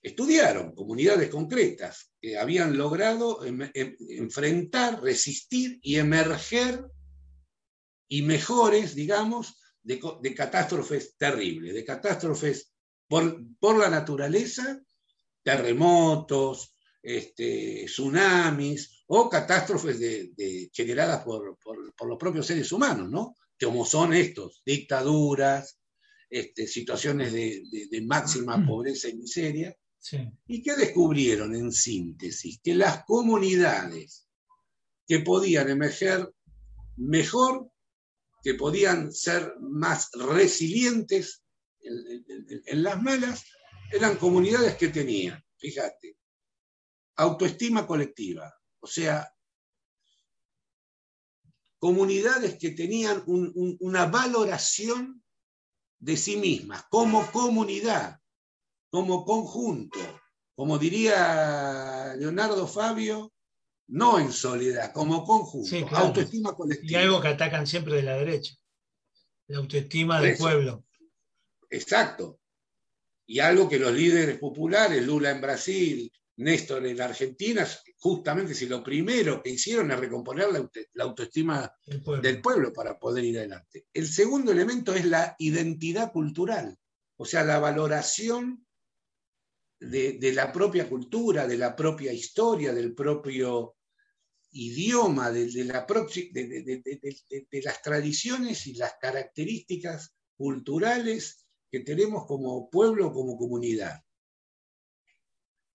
Estudiaron 0.00 0.72
comunidades 0.74 1.28
concretas 1.30 2.12
que 2.20 2.38
habían 2.38 2.76
logrado 2.76 3.44
em, 3.44 3.60
em, 3.74 3.96
enfrentar, 4.10 5.02
resistir 5.02 5.80
y 5.82 5.96
emerger 5.96 6.84
y 8.08 8.22
mejores, 8.22 8.94
digamos, 8.94 9.56
de, 9.82 10.34
catástrofes 10.34 11.16
terribles, 11.16 11.74
de 11.74 11.84
catástrofes 11.84 12.72
por, 13.08 13.78
la 13.78 13.90
naturaleza, 13.90 14.80
terremotos, 15.42 16.76
este, 17.02 17.84
tsunamis 17.86 18.93
o 19.06 19.28
catástrofes 19.28 19.98
generadas 20.72 21.22
por, 21.24 21.58
los 22.06 22.18
propios 22.18 22.46
seres 22.46 22.70
humanos, 22.72 23.10
¿no? 23.10 23.34
Como 23.60 23.84
son 23.84 24.14
estos, 24.14 24.62
dictaduras, 24.64 25.78
este, 26.28 26.66
situaciones 26.66 27.32
de 27.32 28.04
máxima 28.06 28.64
pobreza 28.66 29.08
y 29.08 29.14
miseria, 29.14 29.76
¿Y 30.46 30.62
qué 30.62 30.76
descubrieron 30.76 31.54
en 31.54 31.72
síntesis? 31.72 32.60
Que 32.62 32.74
las 32.74 33.04
comunidades 33.04 34.26
que 35.06 35.20
podían 35.20 35.70
emerger 35.70 36.32
mejor, 36.96 37.70
que 38.42 38.54
podían 38.54 39.12
ser 39.12 39.54
más 39.60 40.10
resilientes 40.12 41.42
en, 41.80 42.82
las 42.82 43.02
malas, 43.02 43.44
eran 43.92 44.16
comunidades 44.16 44.76
que 44.76 44.88
tenían, 44.88 45.42
fíjate, 45.56 46.18
autoestima 47.16 47.86
colectiva, 47.86 48.52
o 48.84 48.86
sea, 48.86 49.32
comunidades 51.78 52.58
que 52.58 52.70
tenían 52.72 53.24
una 53.26 54.06
valoración 54.06 55.24
de 55.98 56.18
sí 56.18 56.36
mismas, 56.36 56.84
como 56.90 57.26
comunidad, 57.32 58.20
como 58.90 59.24
conjunto, 59.24 59.98
como 60.54 60.78
diría 60.78 62.14
Leonardo 62.18 62.66
Fabio, 62.68 63.32
no 63.86 64.18
en 64.18 64.32
soledad, 64.32 64.92
como 64.92 65.24
conjunto, 65.24 65.96
autoestima 65.96 66.54
colectiva. 66.54 67.00
Y 67.00 67.04
algo 67.04 67.22
que 67.22 67.28
atacan 67.28 67.66
siempre 67.66 67.94
de 67.96 68.02
la 68.02 68.16
derecha, 68.16 68.54
la 69.46 69.58
autoestima 69.58 70.20
del 70.20 70.36
pueblo. 70.36 70.84
Exacto. 71.70 72.38
Y 73.26 73.38
algo 73.38 73.66
que 73.66 73.78
los 73.78 73.92
líderes 73.92 74.38
populares, 74.38 75.06
Lula 75.06 75.30
en 75.30 75.40
Brasil, 75.40 76.12
Néstor 76.36 76.84
en 76.86 77.00
Argentina, 77.00 77.66
justamente 77.98 78.54
si 78.54 78.66
lo 78.66 78.82
primero 78.82 79.42
que 79.42 79.50
hicieron 79.50 79.90
es 79.92 80.00
recomponer 80.00 80.48
la, 80.50 81.04
autoestima 81.04 81.72
del 82.20 82.40
pueblo 82.40 82.72
para 82.72 82.98
poder 82.98 83.24
ir 83.24 83.38
adelante. 83.38 83.86
El 83.92 84.08
segundo 84.08 84.50
elemento 84.50 84.94
es 84.94 85.04
la 85.04 85.36
identidad 85.38 86.12
cultural, 86.12 86.76
o 87.16 87.24
sea, 87.24 87.44
la 87.44 87.60
valoración 87.60 88.66
de, 89.78 90.32
la 90.32 90.52
propia 90.52 90.88
cultura, 90.88 91.46
de 91.46 91.58
la 91.58 91.76
propia 91.76 92.12
historia, 92.12 92.72
del 92.72 92.94
propio 92.94 93.76
idioma, 94.50 95.30
de, 95.30 95.64
la 95.64 95.86
de, 95.86 97.62
las 97.62 97.82
tradiciones 97.82 98.66
y 98.66 98.74
las 98.74 98.94
características 99.00 100.14
culturales 100.36 101.46
que 101.70 101.80
tenemos 101.80 102.26
como 102.26 102.68
pueblo, 102.70 103.12
como 103.12 103.36
comunidad. 103.36 104.00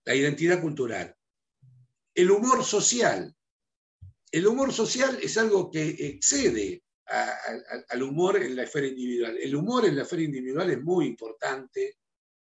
La 0.09 0.15
identidad 0.15 0.59
cultural. 0.59 1.15
El 2.15 2.31
humor 2.31 2.65
social. 2.65 3.31
El 4.31 4.47
humor 4.47 4.73
social 4.73 5.19
es 5.21 5.37
algo 5.37 5.69
que 5.69 5.87
excede 5.87 6.81
al 7.89 8.01
humor 8.01 8.41
en 8.41 8.55
la 8.55 8.63
esfera 8.63 8.87
individual. 8.87 9.37
El 9.37 9.55
humor 9.55 9.85
en 9.85 9.95
la 9.95 10.01
esfera 10.01 10.23
individual 10.23 10.71
es 10.71 10.81
muy 10.81 11.05
importante, 11.05 11.99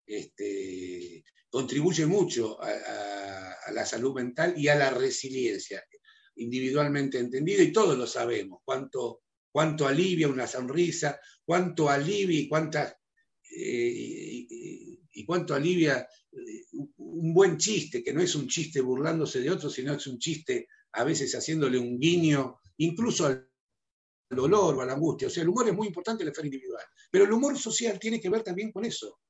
este, 0.04 1.22
contribuye 1.48 2.06
mucho 2.06 2.60
a, 2.60 3.70
la 3.72 3.86
salud 3.86 4.16
mental 4.16 4.54
y 4.56 4.66
a 4.66 4.74
la 4.74 4.90
resiliencia, 4.90 5.80
individualmente 6.34 7.20
entendida, 7.20 7.62
y 7.62 7.72
todos 7.72 7.96
lo 7.96 8.08
sabemos, 8.08 8.62
cuánto, 8.64 9.22
cuánto 9.52 9.86
alivia 9.86 10.26
una 10.26 10.48
sonrisa, 10.48 11.20
cuánto 11.44 11.88
alivia 11.88 12.40
y, 12.40 12.48
cuánta, 12.48 12.98
eh, 13.48 14.44
y, 15.12 15.24
cuánto 15.24 15.54
alivia 15.54 16.08
eh, 16.32 16.64
un 17.14 17.34
buen 17.34 17.56
chiste, 17.56 18.02
que 18.02 18.12
no 18.12 18.20
es 18.20 18.34
un 18.34 18.48
chiste 18.48 18.80
burlándose 18.80 19.40
de 19.40 19.50
otro, 19.50 19.70
sino 19.70 19.94
es 19.94 20.06
un 20.06 20.18
chiste 20.18 20.68
a 20.92 21.04
veces 21.04 21.34
haciéndole 21.34 21.78
un 21.78 21.98
guiño, 21.98 22.58
incluso 22.78 23.26
al 23.26 23.48
dolor 24.30 24.76
o 24.76 24.80
a 24.80 24.86
la 24.86 24.94
angustia. 24.94 25.28
O 25.28 25.30
sea, 25.30 25.42
el 25.42 25.48
humor 25.48 25.68
es 25.68 25.74
muy 25.74 25.86
importante 25.86 26.22
en 26.22 26.26
la 26.26 26.32
esfera 26.32 26.46
individual, 26.46 26.84
pero 27.10 27.24
el 27.24 27.32
humor 27.32 27.58
social 27.58 27.98
tiene 27.98 28.20
que 28.20 28.30
ver 28.30 28.42
también 28.42 28.72
con 28.72 28.84
eso. 28.84 29.20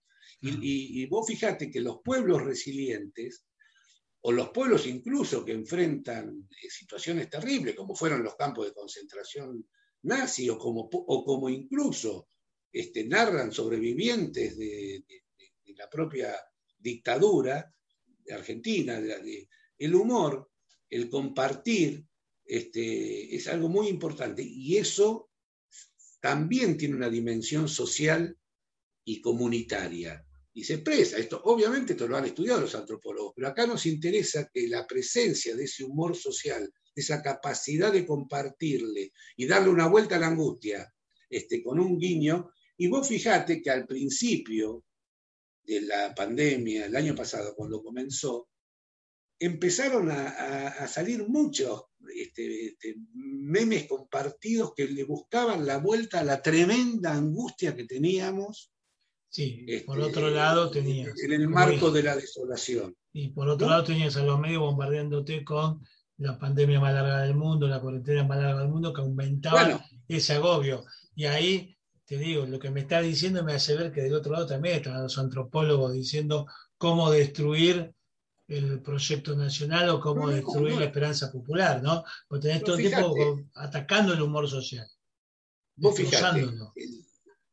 Y, 0.41 1.07
vos 1.07 1.27
fijate 1.27 1.71
que 1.71 1.81
los 1.81 2.01
pueblos 2.05 2.43
resilientes, 2.43 3.47
o 4.21 4.33
los 4.33 4.51
pueblos 4.51 4.87
incluso 4.87 5.45
que 5.45 5.53
enfrentan 5.53 6.49
eh, 6.51 6.71
situaciones 6.71 7.31
terribles, 7.31 7.75
como 7.75 7.95
fueron 7.95 8.23
los 8.23 8.35
campos 8.37 8.67
de 8.67 8.75
concentración 8.75 9.67
nazi, 10.03 10.49
o 10.51 10.59
como, 10.59 10.89
o 10.93 11.25
como 11.25 11.49
incluso 11.49 12.29
este, 12.73 13.05
narran 13.05 13.53
sobrevivientes 13.53 14.59
de, 14.59 15.05
la 15.77 15.89
propia 15.91 16.35
dictadura 16.85 17.75
Argentina, 18.31 19.01
el 19.79 19.95
humor, 19.95 20.51
el 20.89 21.09
compartir, 21.09 22.07
este, 22.45 23.35
es 23.35 23.49
algo 23.49 23.69
muy 23.69 23.89
importante. 23.89 24.43
Y 24.43 24.77
eso 24.77 25.31
también 26.21 26.77
tiene 26.77 26.95
una 26.95 27.11
dimensión 27.11 27.69
social 27.69 28.37
y 29.05 29.21
comunitaria. 29.21 30.25
Y 30.53 30.65
se 30.65 30.75
expresa. 30.75 31.19
Esto, 31.19 31.43
obviamente 31.45 31.95
esto 31.95 32.07
lo 32.07 32.17
han 32.17 32.27
estudiado 32.27 32.61
los 32.61 32.75
antropólogos, 32.75 33.33
pero 33.35 33.49
acá 33.49 33.67
nos 33.67 33.87
interesa 33.87 34.49
que 34.53 34.69
la 34.69 34.87
presencia 34.87 35.57
de 35.57 35.65
ese 35.65 35.85
humor 35.85 36.17
social, 36.17 36.73
esa 36.95 37.21
capacidad 37.23 37.93
de 37.93 38.07
compartirle 38.07 39.13
y 39.37 39.47
darle 39.47 39.71
una 39.71 39.89
vuelta 39.89 40.17
a 40.17 40.21
la 40.21 40.29
angustia, 40.29 40.95
este, 41.29 41.63
con 41.63 41.81
un 41.81 41.99
guiño. 41.99 42.51
Y 42.77 42.87
vos 42.89 43.09
fijate 43.09 43.61
que 43.61 43.71
al 43.71 43.87
principio 43.87 44.85
de 45.65 45.83
la 45.83 46.15
pandemia, 46.15 46.87
el 46.87 46.97
año 46.97 47.15
pasado, 47.15 47.55
cuando 47.55 47.83
comenzó, 47.83 48.49
empezaron 49.39 50.11
a, 50.11 50.87
salir 50.87 51.27
muchos 51.27 51.85
este, 52.15 52.67
este, 52.67 52.97
memes 53.15 53.87
compartidos 53.87 54.73
que 54.75 54.87
le 54.87 55.05
buscaban 55.05 55.67
la 55.67 55.79
vuelta 55.79 56.21
a 56.21 56.25
la 56.25 56.41
tremenda 56.41 57.13
angustia 57.13 57.75
que 57.75 57.85
teníamos 57.85 58.75
Sí, 59.35 59.67
por 59.85 59.99
este, 59.99 60.11
otro 60.11 60.31
lado 60.31 60.71
tenías. 60.71 61.13
En 61.21 61.33
el 61.33 61.49
marco 61.49 61.91
de 61.91 62.05
la 62.05 62.15
desolación. 62.15 62.97
Y 63.13 63.31
por 63.31 63.49
otro 63.49 63.69
lado 63.69 63.83
tenías 63.83 64.17
a 64.17 64.23
los 64.23 64.39
medios 64.39 64.61
bombardeándote 64.61 65.43
con 65.43 65.83
la 66.19 66.39
pandemia 66.39 66.79
más 66.79 66.95
larga 66.95 67.23
del 67.23 67.35
mundo, 67.35 67.67
la 67.67 67.81
cuarentena 67.81 68.23
más 68.23 68.39
larga 68.39 68.61
del 68.61 68.69
mundo, 68.69 68.95
que 68.95 69.01
aumentaba 69.01 69.85
ese 70.07 70.35
agobio. 70.35 70.85
Y 71.17 71.25
ahí, 71.25 71.77
te 72.07 72.19
digo, 72.19 72.45
lo 72.47 72.59
que 72.59 72.71
me 72.71 72.81
está 72.81 73.01
diciendo 73.01 73.43
me 73.43 73.55
hace 73.55 73.77
ver 73.77 73.93
que 73.93 74.03
del 74.03 74.15
otro 74.15 74.33
lado 74.33 74.47
también 74.47 74.77
están 74.77 75.03
los 75.03 75.19
antropólogos 75.19 75.93
diciendo 75.93 76.47
cómo 76.77 77.11
destruir 77.11 77.95
el 78.47 78.83
proyecto 78.83 79.35
nacional 79.35 79.89
o 79.89 80.01
cómo 80.01 80.29
destruir 80.29 80.77
la 80.77 80.85
esperanza 80.85 81.33
popular, 81.33 81.83
¿no? 81.83 82.05
Porque 82.29 82.49
tenés 82.49 82.63
todo 82.63 82.77
el 82.77 82.89
tiempo 82.89 83.41
atacando 83.55 84.13
el 84.13 84.21
humor 84.21 84.49
social. 84.49 84.87
Vos 85.77 85.97
fijate, 85.97 86.47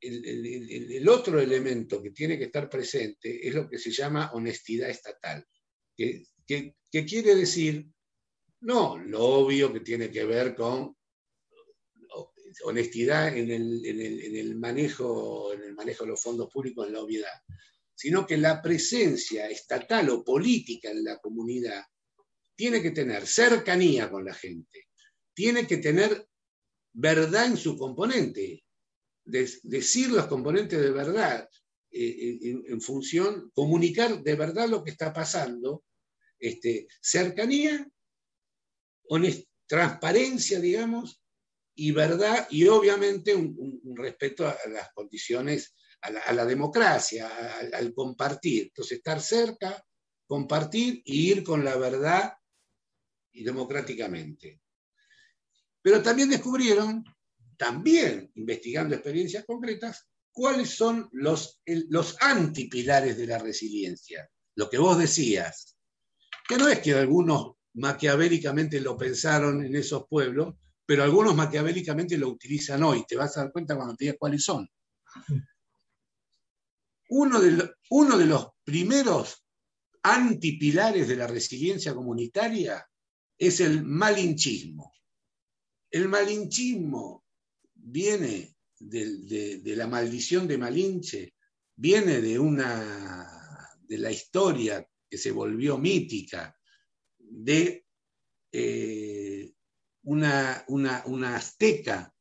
el, 0.01 1.07
otro 1.07 1.39
elemento 1.39 2.01
que 2.01 2.11
tiene 2.11 2.37
que 2.37 2.45
estar 2.45 2.69
presente 2.69 3.47
es 3.47 3.53
lo 3.53 3.69
que 3.69 3.77
se 3.77 3.91
llama 3.91 4.31
honestidad 4.33 4.89
estatal, 4.89 5.45
que, 5.95 6.25
quiere 6.89 7.35
decir, 7.35 7.87
no 8.61 8.97
lo 8.97 9.23
obvio 9.23 9.71
que 9.71 9.79
tiene 9.79 10.11
que 10.11 10.25
ver 10.25 10.55
con 10.55 10.95
honestidad 12.63 13.35
en 13.35 13.51
el, 13.51 14.55
manejo, 14.55 15.53
en 15.53 15.63
el 15.63 15.73
manejo 15.73 16.03
de 16.03 16.11
los 16.11 16.21
fondos 16.21 16.49
públicos 16.51 16.87
en 16.87 16.93
la 16.93 17.01
obviedad, 17.01 17.41
sino 17.95 18.25
que 18.25 18.37
la 18.37 18.61
presencia 18.61 19.49
estatal 19.49 20.09
o 20.09 20.23
política 20.23 20.89
en 20.89 21.03
la 21.03 21.17
comunidad 21.19 21.83
tiene 22.55 22.81
que 22.81 22.91
tener 22.91 23.25
cercanía 23.27 24.09
con 24.09 24.25
la 24.25 24.33
gente, 24.33 24.87
tiene 25.33 25.67
que 25.67 25.77
tener 25.77 26.27
verdad 26.93 27.45
en 27.45 27.57
su 27.57 27.77
componente, 27.77 28.63
decir 29.23 30.09
los 30.09 30.27
componentes 30.27 30.79
de 30.79 30.91
verdad 30.91 31.49
eh, 31.91 32.39
en, 32.67 32.81
función, 32.81 33.51
comunicar 33.53 34.21
de 34.23 34.35
verdad 34.35 34.67
lo 34.67 34.83
que 34.83 34.91
está 34.91 35.13
pasando, 35.13 35.83
este, 36.39 36.87
cercanía, 37.01 37.87
transparencia, 39.67 40.59
digamos, 40.59 41.20
y 41.81 41.91
verdad, 41.91 42.47
y 42.51 42.67
obviamente 42.67 43.33
un, 43.33 43.81
respeto 43.95 44.47
a, 44.47 44.55
las 44.69 44.93
condiciones, 44.93 45.73
a 46.01 46.31
la, 46.31 46.45
democracia, 46.45 47.27
al, 47.73 47.91
compartir. 47.95 48.65
Entonces, 48.65 48.99
estar 48.99 49.19
cerca, 49.19 49.83
compartir 50.27 51.01
y 51.03 51.31
ir 51.31 51.43
con 51.43 51.65
la 51.65 51.75
verdad 51.77 52.33
y 53.31 53.43
democráticamente. 53.43 54.61
Pero 55.81 56.03
también 56.03 56.29
descubrieron 56.29 57.03
también 57.57 58.31
investigando 58.35 58.93
experiencias 58.93 59.43
concretas, 59.45 60.07
cuáles 60.31 60.69
son 60.69 61.09
los, 61.11 61.63
los 61.65 62.15
antipilares 62.21 63.17
de 63.17 63.25
la 63.25 63.39
resiliencia. 63.39 64.29
Lo 64.55 64.69
que 64.69 64.77
vos 64.77 64.99
decías, 64.99 65.75
que 66.47 66.57
no 66.57 66.67
es 66.67 66.77
que 66.77 66.93
algunos 66.93 67.53
maquiavélicamente 67.73 68.79
lo 68.81 68.95
pensaron 68.95 69.65
en 69.65 69.75
esos 69.75 70.05
pueblos, 70.07 70.53
pero 70.85 71.03
algunos 71.03 71.35
maquiavélicamente 71.35 72.17
lo 72.17 72.29
utilizan 72.29 72.83
hoy. 72.83 73.03
Te 73.07 73.15
vas 73.15 73.37
a 73.37 73.41
dar 73.41 73.51
cuenta 73.51 73.75
cuando 73.75 73.95
te 73.95 74.05
digas 74.05 74.17
cuáles 74.19 74.43
son. 74.43 74.67
Uno 77.09 77.39
de, 77.41 78.25
los 78.25 78.47
primeros 78.63 79.45
antipilares 80.03 81.07
de 81.07 81.15
la 81.17 81.27
resiliencia 81.27 81.93
comunitaria 81.93 82.87
es 83.37 83.59
el 83.59 83.83
malinchismo. 83.83 84.93
El 85.89 86.07
malinchismo 86.07 87.25
viene 87.73 88.55
de, 88.79 89.61
la 89.75 89.87
maldición 89.87 90.47
de 90.47 90.57
Malinche, 90.57 91.33
viene 91.75 92.21
de, 92.21 92.39
una, 92.39 93.69
de 93.81 93.97
la 93.97 94.11
historia 94.11 94.87
que 95.09 95.17
se 95.17 95.31
volvió 95.31 95.77
mítica, 95.77 96.57
de 97.19 97.85
eh, 98.53 99.20
una, 100.03 100.63
una, 100.67 101.35
azteca, 101.35 102.13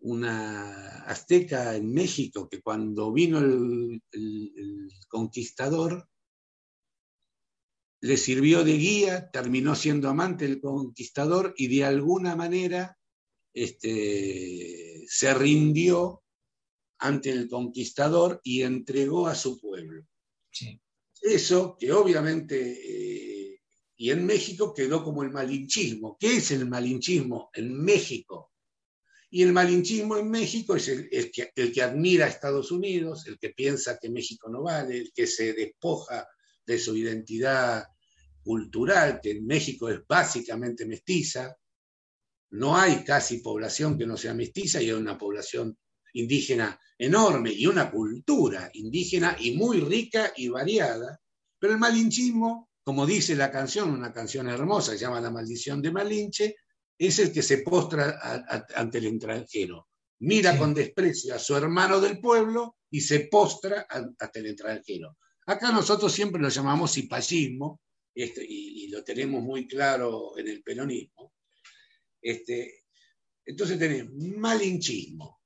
una 0.00 1.04
azteca 1.04 1.76
en 1.76 1.92
México 1.92 2.48
que 2.48 2.60
cuando 2.60 3.12
vino 3.12 3.38
el, 3.38 4.00
conquistador 5.08 6.08
le 8.00 8.16
sirvió 8.16 8.64
de 8.64 8.76
guía, 8.76 9.30
terminó 9.30 9.74
siendo 9.74 10.08
amante 10.08 10.46
del 10.46 10.60
conquistador 10.60 11.54
y 11.56 11.68
de 11.68 11.84
alguna 11.84 12.36
manera 12.36 12.98
este, 13.54 15.04
se 15.08 15.32
rindió 15.34 16.22
ante 16.98 17.30
el 17.30 17.48
conquistador 17.48 18.40
y 18.42 18.62
entregó 18.62 19.26
a 19.26 19.34
su 19.34 19.60
pueblo. 19.60 20.06
Eso 21.20 21.76
que 21.78 21.92
obviamente, 21.92 22.56
eh, 22.58 23.33
y 23.96 24.10
en 24.10 24.26
México 24.26 24.74
quedó 24.74 25.04
como 25.04 25.22
el 25.22 25.30
malinchismo. 25.30 26.16
¿Qué 26.18 26.36
es 26.36 26.50
el 26.50 26.66
malinchismo 26.66 27.50
en 27.54 27.72
México? 27.72 28.52
Y 29.30 29.42
el 29.42 29.52
malinchismo 29.52 30.16
en 30.16 30.30
México 30.30 30.76
es 30.76 30.88
el, 30.88 31.30
que, 31.32 31.50
que, 31.52 31.82
admira 31.82 32.26
a 32.26 32.28
Estados 32.28 32.70
Unidos, 32.70 33.26
el 33.26 33.38
que 33.38 33.50
piensa 33.50 33.98
que 34.00 34.10
México 34.10 34.48
no 34.48 34.62
vale, 34.62 34.98
el 34.98 35.12
que 35.12 35.26
se 35.26 35.52
despoja 35.52 36.26
de 36.64 36.78
su 36.78 36.96
identidad 36.96 37.84
cultural, 38.42 39.20
que 39.20 39.32
en 39.32 39.46
México 39.46 39.88
es 39.88 40.00
básicamente 40.06 40.86
mestiza. 40.86 41.56
No 42.50 42.76
hay 42.76 43.02
casi 43.02 43.38
población 43.38 43.98
que 43.98 44.06
no 44.06 44.16
sea 44.16 44.34
mestiza 44.34 44.80
y 44.80 44.86
hay 44.86 44.92
una 44.92 45.18
población 45.18 45.76
indígena 46.12 46.78
enorme 46.96 47.52
y 47.52 47.66
una 47.66 47.90
cultura 47.90 48.70
indígena 48.74 49.36
y 49.40 49.56
muy 49.56 49.80
rica 49.80 50.32
y 50.36 50.48
variada. 50.48 51.20
Pero 51.58 51.72
el 51.72 51.80
malinchismo, 51.80 52.70
como 52.84 53.06
dice 53.06 53.34
la 53.34 53.50
canción, 53.50 53.90
una 53.90 54.12
canción 54.12 54.48
hermosa, 54.48 54.92
se 54.92 54.98
llama 54.98 55.20
La 55.20 55.30
maldición 55.30 55.80
de 55.80 55.90
Malinche, 55.90 56.56
es 56.98 57.18
el 57.18 57.32
que 57.32 57.42
se 57.42 57.58
postra 57.58 58.20
ante 58.76 58.98
el 58.98 59.06
extranjero. 59.06 59.88
Mira 60.20 60.56
con 60.58 60.74
desprecio 60.74 61.34
a 61.34 61.38
su 61.38 61.56
hermano 61.56 62.00
del 62.00 62.20
pueblo 62.20 62.76
y 62.90 63.00
se 63.00 63.20
postra 63.20 63.86
ante 63.88 64.38
el 64.38 64.46
extranjero. 64.46 65.16
Acá 65.46 65.72
nosotros 65.72 66.12
siempre 66.12 66.40
lo 66.40 66.48
llamamos 66.48 66.92
cipallismo, 66.92 67.80
este, 68.14 68.44
y, 68.46 68.88
lo 68.88 69.02
tenemos 69.02 69.42
muy 69.42 69.66
claro 69.66 70.38
en 70.38 70.46
el 70.46 70.62
peronismo. 70.62 71.32
Este, 72.20 72.84
entonces 73.44 73.78
tenés 73.78 74.08
malinchismo. 74.12 75.40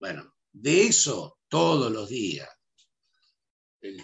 Bueno, 0.00 0.34
de 0.52 0.86
eso 0.88 1.38
todos 1.48 1.92
los 1.92 2.08
días. 2.08 2.48
El, 3.80 4.02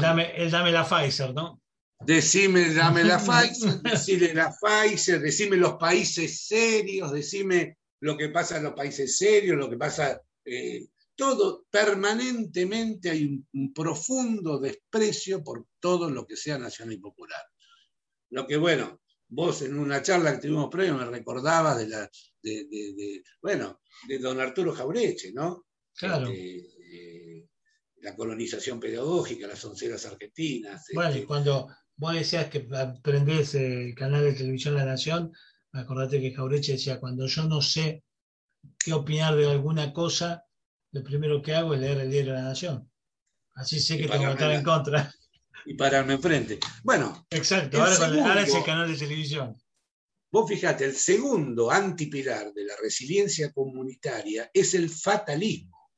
dame, 0.00 0.32
dame 0.48 0.70
la 0.70 0.84
Pfizer, 0.84 1.34
¿no? 1.34 1.59
Decime, 2.00 2.72
dame 2.72 3.04
la 3.04 3.18
Pfizer, 3.24 3.80
decime 3.82 4.32
la 4.32 4.50
Pfizer, 4.50 5.20
decime 5.20 5.56
los 5.56 5.74
países 5.74 6.46
serios, 6.46 7.12
decime 7.12 7.78
lo 8.00 8.16
que 8.16 8.30
pasa 8.30 8.56
en 8.56 8.64
los 8.64 8.72
países 8.72 9.18
serios, 9.18 9.58
lo 9.58 9.68
que 9.68 9.76
pasa, 9.76 10.20
eh, 10.44 10.86
todo, 11.14 11.66
permanentemente 11.70 13.10
hay 13.10 13.44
un, 13.52 13.74
profundo 13.74 14.58
desprecio 14.58 15.44
por 15.44 15.66
todo 15.78 16.10
lo 16.10 16.26
que 16.26 16.36
sea 16.36 16.56
nacional 16.56 16.94
y 16.94 16.98
popular. 16.98 17.42
Lo 18.30 18.46
que, 18.46 18.56
bueno, 18.56 19.02
vos 19.28 19.60
en 19.62 19.78
una 19.78 20.00
charla 20.00 20.32
que 20.32 20.48
tuvimos 20.48 20.70
previo 20.70 20.96
me 20.96 21.04
recordabas 21.04 21.78
de 21.78 21.88
la, 21.88 22.10
de, 22.42 23.22
bueno, 23.42 23.82
de 24.08 24.18
don 24.18 24.40
Arturo 24.40 24.72
Jaureche, 24.72 25.32
¿no? 25.32 25.66
Claro. 25.94 26.28
Este, 26.28 26.66
eh, 26.92 27.48
la 27.96 28.16
colonización 28.16 28.80
pedagógica, 28.80 29.46
las 29.46 29.62
onceras 29.64 30.06
argentinas. 30.06 30.86
Bueno, 30.94 31.10
este, 31.10 31.26
cuando 31.26 31.68
vos 32.00 32.14
decías 32.14 32.48
que 32.48 32.66
aprendés 32.74 33.54
el 33.54 33.94
canal 33.94 34.24
de 34.24 34.32
televisión 34.32 34.74
La 34.74 34.86
Nación, 34.86 35.32
acordate 35.72 36.18
que 36.18 36.32
Jaureche 36.32 36.72
decía, 36.72 36.98
cuando 36.98 37.26
yo 37.26 37.44
no 37.44 37.60
sé 37.60 38.02
qué 38.78 38.94
opinar 38.94 39.36
de 39.36 39.50
alguna 39.50 39.92
cosa, 39.92 40.46
lo 40.92 41.04
primero 41.04 41.42
que 41.42 41.54
hago 41.54 41.74
es 41.74 41.80
leer 41.80 41.98
el 41.98 42.10
diario 42.10 42.32
La 42.32 42.42
Nación. 42.42 42.90
Así 43.54 43.78
sé 43.78 43.98
que 43.98 44.08
tengo 44.08 44.24
que 44.24 44.30
estar 44.30 44.50
en 44.50 44.64
contra. 44.64 45.14
Y 45.66 45.74
pararme 45.74 46.14
enfrente. 46.14 46.58
Bueno. 46.82 47.26
Exacto, 47.28 47.78
ahora, 47.78 47.92
es 48.42 48.54
el 48.54 48.64
canal 48.64 48.90
de 48.90 48.96
televisión. 48.96 49.54
Vos 50.32 50.48
fíjate, 50.48 50.86
el 50.86 50.94
segundo 50.94 51.70
antipilar 51.70 52.50
de 52.54 52.64
la 52.64 52.76
resiliencia 52.82 53.52
comunitaria 53.52 54.50
es 54.54 54.72
el 54.72 54.88
fatalismo. 54.88 55.90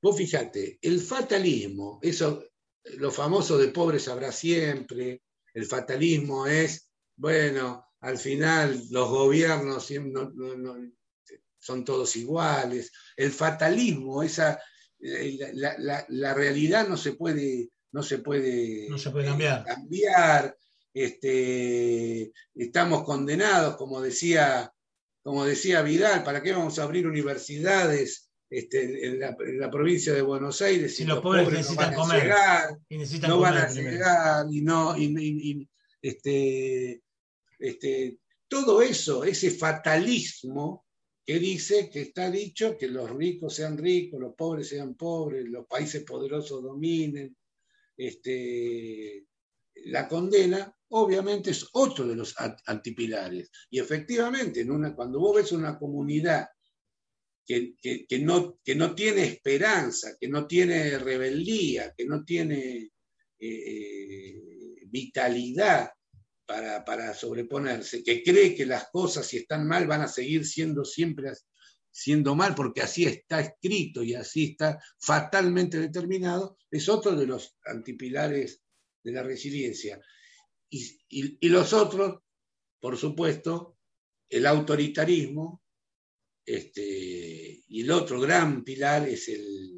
Vos 0.00 0.16
fíjate, 0.16 0.78
el 0.82 1.00
fatalismo, 1.00 1.98
eso 2.00 2.44
lo 2.94 3.10
famoso 3.10 3.58
de 3.58 3.68
pobre 3.68 3.98
sabrá 3.98 4.32
siempre, 4.32 5.22
el 5.54 5.66
fatalismo 5.66 6.46
es, 6.46 6.90
bueno, 7.16 7.86
al 8.00 8.18
final 8.18 8.80
los 8.90 9.08
gobiernos 9.08 9.88
son 11.58 11.84
todos 11.84 12.16
iguales, 12.16 12.92
el 13.16 13.32
fatalismo, 13.32 14.22
esa, 14.22 14.60
eh, 15.00 15.38
la, 15.54 16.34
realidad 16.34 16.88
no 16.88 16.96
se 16.96 17.12
puede, 17.12 17.70
no 17.92 18.02
se 18.02 18.18
puede, 18.18 18.88
no 18.88 18.98
se 18.98 19.10
puede 19.10 19.26
cambiar. 19.26 19.64
cambiar 19.64 20.56
este, 20.94 22.32
estamos 22.54 23.04
condenados, 23.04 23.76
como 23.76 24.00
decía, 24.00 24.72
como 25.22 25.44
decía 25.44 25.82
Vidal, 25.82 26.22
¿para 26.22 26.42
qué 26.42 26.52
vamos 26.52 26.78
a 26.78 26.84
abrir 26.84 27.06
universidades 27.06 28.25
este, 28.48 29.06
en, 29.06 29.18
la, 29.18 29.70
provincia 29.70 30.12
de 30.12 30.22
Buenos 30.22 30.62
Aires, 30.62 30.94
si, 30.96 31.04
los, 31.04 31.20
pobres, 31.20 31.50
necesitan 31.50 31.92
no 31.92 31.98
comer, 31.98 32.32
no 33.28 33.40
van 33.40 33.56
a 33.56 33.68
llegar 33.68 34.46
y 34.50 34.60
no, 34.62 34.94
este, 36.00 37.02
este, 37.58 38.18
todo 38.48 38.82
eso, 38.82 39.24
ese 39.24 39.50
fatalismo 39.50 40.86
que 41.24 41.40
dice 41.40 41.90
que 41.90 42.02
está 42.02 42.30
dicho 42.30 42.78
que 42.78 42.86
los 42.86 43.10
ricos 43.10 43.56
sean 43.56 43.76
ricos, 43.76 44.20
los 44.20 44.34
pobres 44.34 44.68
sean 44.68 44.94
pobres, 44.94 45.44
los 45.48 45.66
países 45.66 46.04
poderosos 46.04 46.62
dominen, 46.62 47.36
este, 47.96 49.26
la 49.86 50.06
condena, 50.06 50.72
obviamente 50.90 51.50
es 51.50 51.68
otro 51.72 52.06
de 52.06 52.14
los 52.14 52.34
antipilares. 52.66 53.50
Y 53.70 53.80
efectivamente, 53.80 54.60
en 54.60 54.70
una, 54.70 54.94
cuando 54.94 55.18
vos 55.18 55.36
ves 55.36 55.50
una 55.50 55.76
comunidad 55.76 56.46
que, 57.46 58.18
no, 58.20 58.58
que 58.64 58.74
no 58.74 58.94
tiene 58.94 59.24
esperanza, 59.24 60.16
que 60.20 60.28
no 60.28 60.46
tiene 60.46 60.98
rebeldía, 60.98 61.94
que 61.96 62.04
no 62.04 62.24
tiene 62.24 62.90
eh, 63.38 64.34
vitalidad 64.86 65.90
para, 66.44 67.14
sobreponerse, 67.14 68.02
que 68.02 68.22
cree 68.22 68.54
que 68.54 68.66
las 68.66 68.88
cosas 68.90 69.26
si 69.26 69.38
están 69.38 69.66
mal 69.66 69.86
van 69.86 70.02
a 70.02 70.08
seguir 70.08 70.46
siendo 70.46 70.84
siempre 70.84 71.32
siendo 71.90 72.34
mal 72.34 72.54
porque 72.54 72.82
así 72.82 73.04
está 73.04 73.40
escrito 73.40 74.02
y 74.02 74.14
así 74.14 74.50
está 74.50 74.78
fatalmente 75.00 75.78
determinado, 75.78 76.58
es 76.70 76.88
otro 76.90 77.16
de 77.16 77.26
los 77.26 77.56
antipilares 77.64 78.62
de 79.02 79.12
la 79.12 79.22
resiliencia. 79.22 79.98
Y 80.68 81.48
los 81.48 81.72
otros, 81.72 82.20
por 82.80 82.98
supuesto, 82.98 83.78
el 84.28 84.46
autoritarismo, 84.46 85.62
este, 86.46 87.64
y 87.66 87.82
el 87.82 87.90
otro 87.90 88.20
gran 88.20 88.62
pilar 88.62 89.08
es 89.08 89.28
el, 89.28 89.72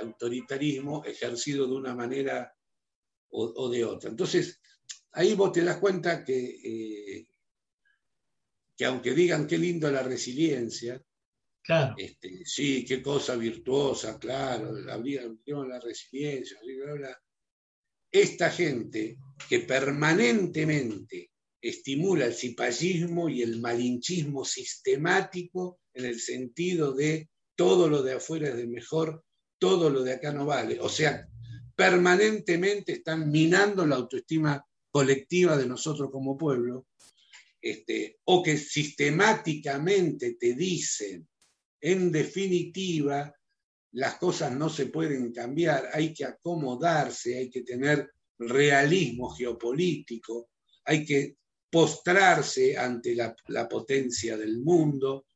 autoritarismo 0.00 1.04
ejercido 1.04 1.66
de 1.66 1.74
una 1.74 1.94
manera 1.94 2.52
o, 3.28 3.68
de 3.68 3.84
otra. 3.84 4.08
Entonces, 4.08 4.58
ahí 5.12 5.34
vos 5.34 5.52
te 5.52 5.62
das 5.62 5.76
cuenta 5.76 6.24
que, 6.24 6.38
eh, 6.38 7.26
que 8.74 8.84
aunque 8.86 9.12
digan 9.12 9.46
qué 9.46 9.58
lindo 9.58 9.90
la 9.90 10.02
resiliencia, 10.02 11.00
claro. 11.62 11.94
Este, 11.98 12.44
sí, 12.46 12.84
qué 12.84 13.02
cosa 13.02 13.36
virtuosa, 13.36 14.18
claro, 14.18 14.72
la, 14.72 14.96
la 14.96 15.80
resiliencia, 15.80 16.58
esta 18.10 18.50
gente 18.50 19.18
que 19.48 19.60
permanentemente 19.60 21.33
estimula 21.68 22.26
el 22.26 22.34
cipallismo 22.34 23.30
y 23.30 23.40
el 23.40 23.58
malinchismo 23.58 24.44
sistemático 24.44 25.80
en 25.94 26.04
el 26.04 26.20
sentido 26.20 26.92
de 26.92 27.30
todo 27.56 27.88
lo 27.88 28.02
de 28.02 28.14
afuera 28.14 28.48
es 28.48 28.56
de 28.56 28.66
mejor, 28.66 29.24
todo 29.58 29.88
lo 29.88 30.02
de 30.02 30.12
acá 30.12 30.30
no 30.30 30.44
vale. 30.44 30.78
O 30.80 30.90
sea, 30.90 31.26
permanentemente 31.74 32.92
están 32.92 33.30
minando 33.30 33.86
la 33.86 33.96
autoestima 33.96 34.62
colectiva 34.90 35.56
de 35.56 35.66
nosotros 35.66 36.10
como 36.12 36.36
pueblo, 36.36 36.86
este, 37.62 38.18
o 38.24 38.42
que 38.42 38.58
sistemáticamente 38.58 40.36
te 40.38 40.54
dicen, 40.54 41.26
en 41.80 42.12
definitiva, 42.12 43.34
las 43.92 44.16
cosas 44.16 44.54
no 44.54 44.68
se 44.68 44.86
pueden 44.86 45.32
cambiar, 45.32 45.88
hay 45.94 46.12
que 46.12 46.26
acomodarse, 46.26 47.38
hay 47.38 47.48
que 47.48 47.62
tener 47.62 48.10
realismo 48.38 49.30
geopolítico, 49.30 50.50
hay 50.84 51.06
que 51.06 51.36
postrarse 51.74 52.78
ante 52.78 53.16
la, 53.16 53.68
potencia 53.68 54.36
del 54.36 54.60
mundo. 54.60 55.26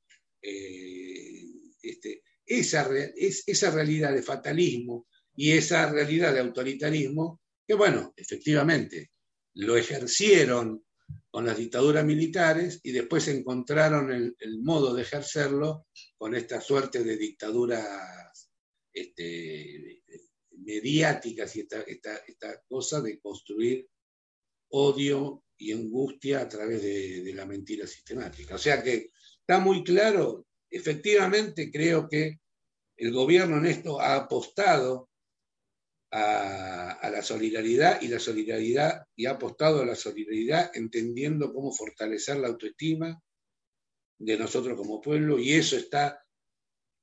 Eh, 0.40 1.42
este, 1.82 2.22
esa, 2.46 2.88
es, 3.16 3.42
esa 3.44 3.72
realidad 3.72 4.14
de 4.14 4.22
fatalismo 4.22 5.08
y 5.34 5.50
esa 5.50 5.90
realidad 5.90 6.32
de 6.32 6.38
autoritarismo, 6.38 7.40
que 7.66 7.74
bueno, 7.74 8.14
efectivamente, 8.16 9.10
lo 9.54 9.76
ejercieron 9.76 10.84
con 11.28 11.44
las 11.44 11.58
dictaduras 11.58 12.04
militares 12.04 12.78
y 12.84 12.92
después 12.92 13.26
encontraron 13.26 14.12
el, 14.12 14.62
modo 14.62 14.94
de 14.94 15.02
ejercerlo 15.02 15.88
con 16.16 16.36
esta 16.36 16.60
suerte 16.60 17.02
de 17.02 17.16
dictaduras 17.16 18.48
este, 18.92 20.04
mediáticas 20.52 21.56
y 21.56 21.60
esta, 21.62 21.80
esta, 21.80 22.62
cosa 22.68 23.00
de 23.00 23.18
construir 23.18 23.88
odio 24.68 25.42
y 25.58 25.72
angustia 25.72 26.40
a 26.40 26.48
través 26.48 26.82
de, 26.82 27.32
la 27.34 27.44
mentira 27.44 27.86
sistemática. 27.86 28.54
O 28.54 28.58
sea 28.58 28.82
que 28.82 29.10
está 29.40 29.58
muy 29.58 29.84
claro, 29.84 30.46
efectivamente 30.70 31.70
creo 31.70 32.08
que 32.08 32.38
el 32.96 33.12
gobierno 33.12 33.58
en 33.58 33.66
esto 33.66 34.00
ha 34.00 34.16
apostado 34.16 35.08
a, 36.10 36.92
a, 36.92 37.10
la 37.10 37.22
solidaridad 37.22 38.00
y 38.00 38.08
la 38.08 38.18
solidaridad 38.18 39.04
y 39.14 39.26
ha 39.26 39.32
apostado 39.32 39.82
a 39.82 39.86
la 39.86 39.94
solidaridad 39.94 40.70
entendiendo 40.74 41.52
cómo 41.52 41.72
fortalecer 41.72 42.38
la 42.38 42.48
autoestima 42.48 43.20
de 44.18 44.38
nosotros 44.38 44.76
como 44.76 45.00
pueblo 45.00 45.38
y 45.38 45.52
eso 45.52 45.76
está 45.76 46.22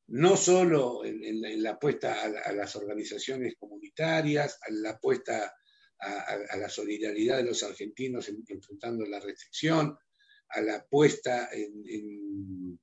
no 0.08 0.38
solo 0.38 1.04
en, 1.04 1.64
la 1.64 1.72
apuesta 1.72 2.22
a, 2.24 2.52
las 2.52 2.76
organizaciones 2.76 3.56
comunitarias, 3.58 4.60
a 4.62 4.72
la 4.72 4.92
apuesta 4.92 5.54
a, 6.00 6.58
la 6.58 6.70
solidaridad 6.70 7.38
de 7.38 7.44
los 7.44 7.64
argentinos 7.64 8.30
enfrentando 8.30 9.06
la 9.06 9.20
restricción, 9.20 9.98
a 10.50 10.62
la 10.62 10.76
apuesta 10.78 11.50
en, 11.52 12.80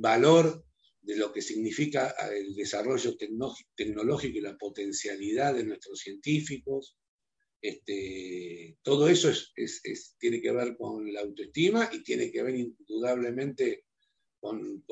valor 0.00 0.64
de 1.02 1.16
lo 1.16 1.32
que 1.32 1.42
significa 1.42 2.14
el 2.32 2.54
desarrollo 2.54 3.16
tecnológico 3.16 4.38
y 4.38 4.40
la 4.40 4.56
potencialidad 4.56 5.54
de 5.54 5.64
nuestros 5.64 6.00
científicos. 6.00 6.96
Este, 7.60 8.78
todo 8.82 9.08
eso 9.08 9.30
tiene 10.18 10.40
que 10.40 10.52
ver 10.52 10.76
con 10.76 11.12
la 11.12 11.20
autoestima 11.20 11.88
y 11.92 12.02
tiene 12.02 12.30
que 12.30 12.42
ver 12.42 12.56
indudablemente 12.56 13.86
con, 14.40 14.84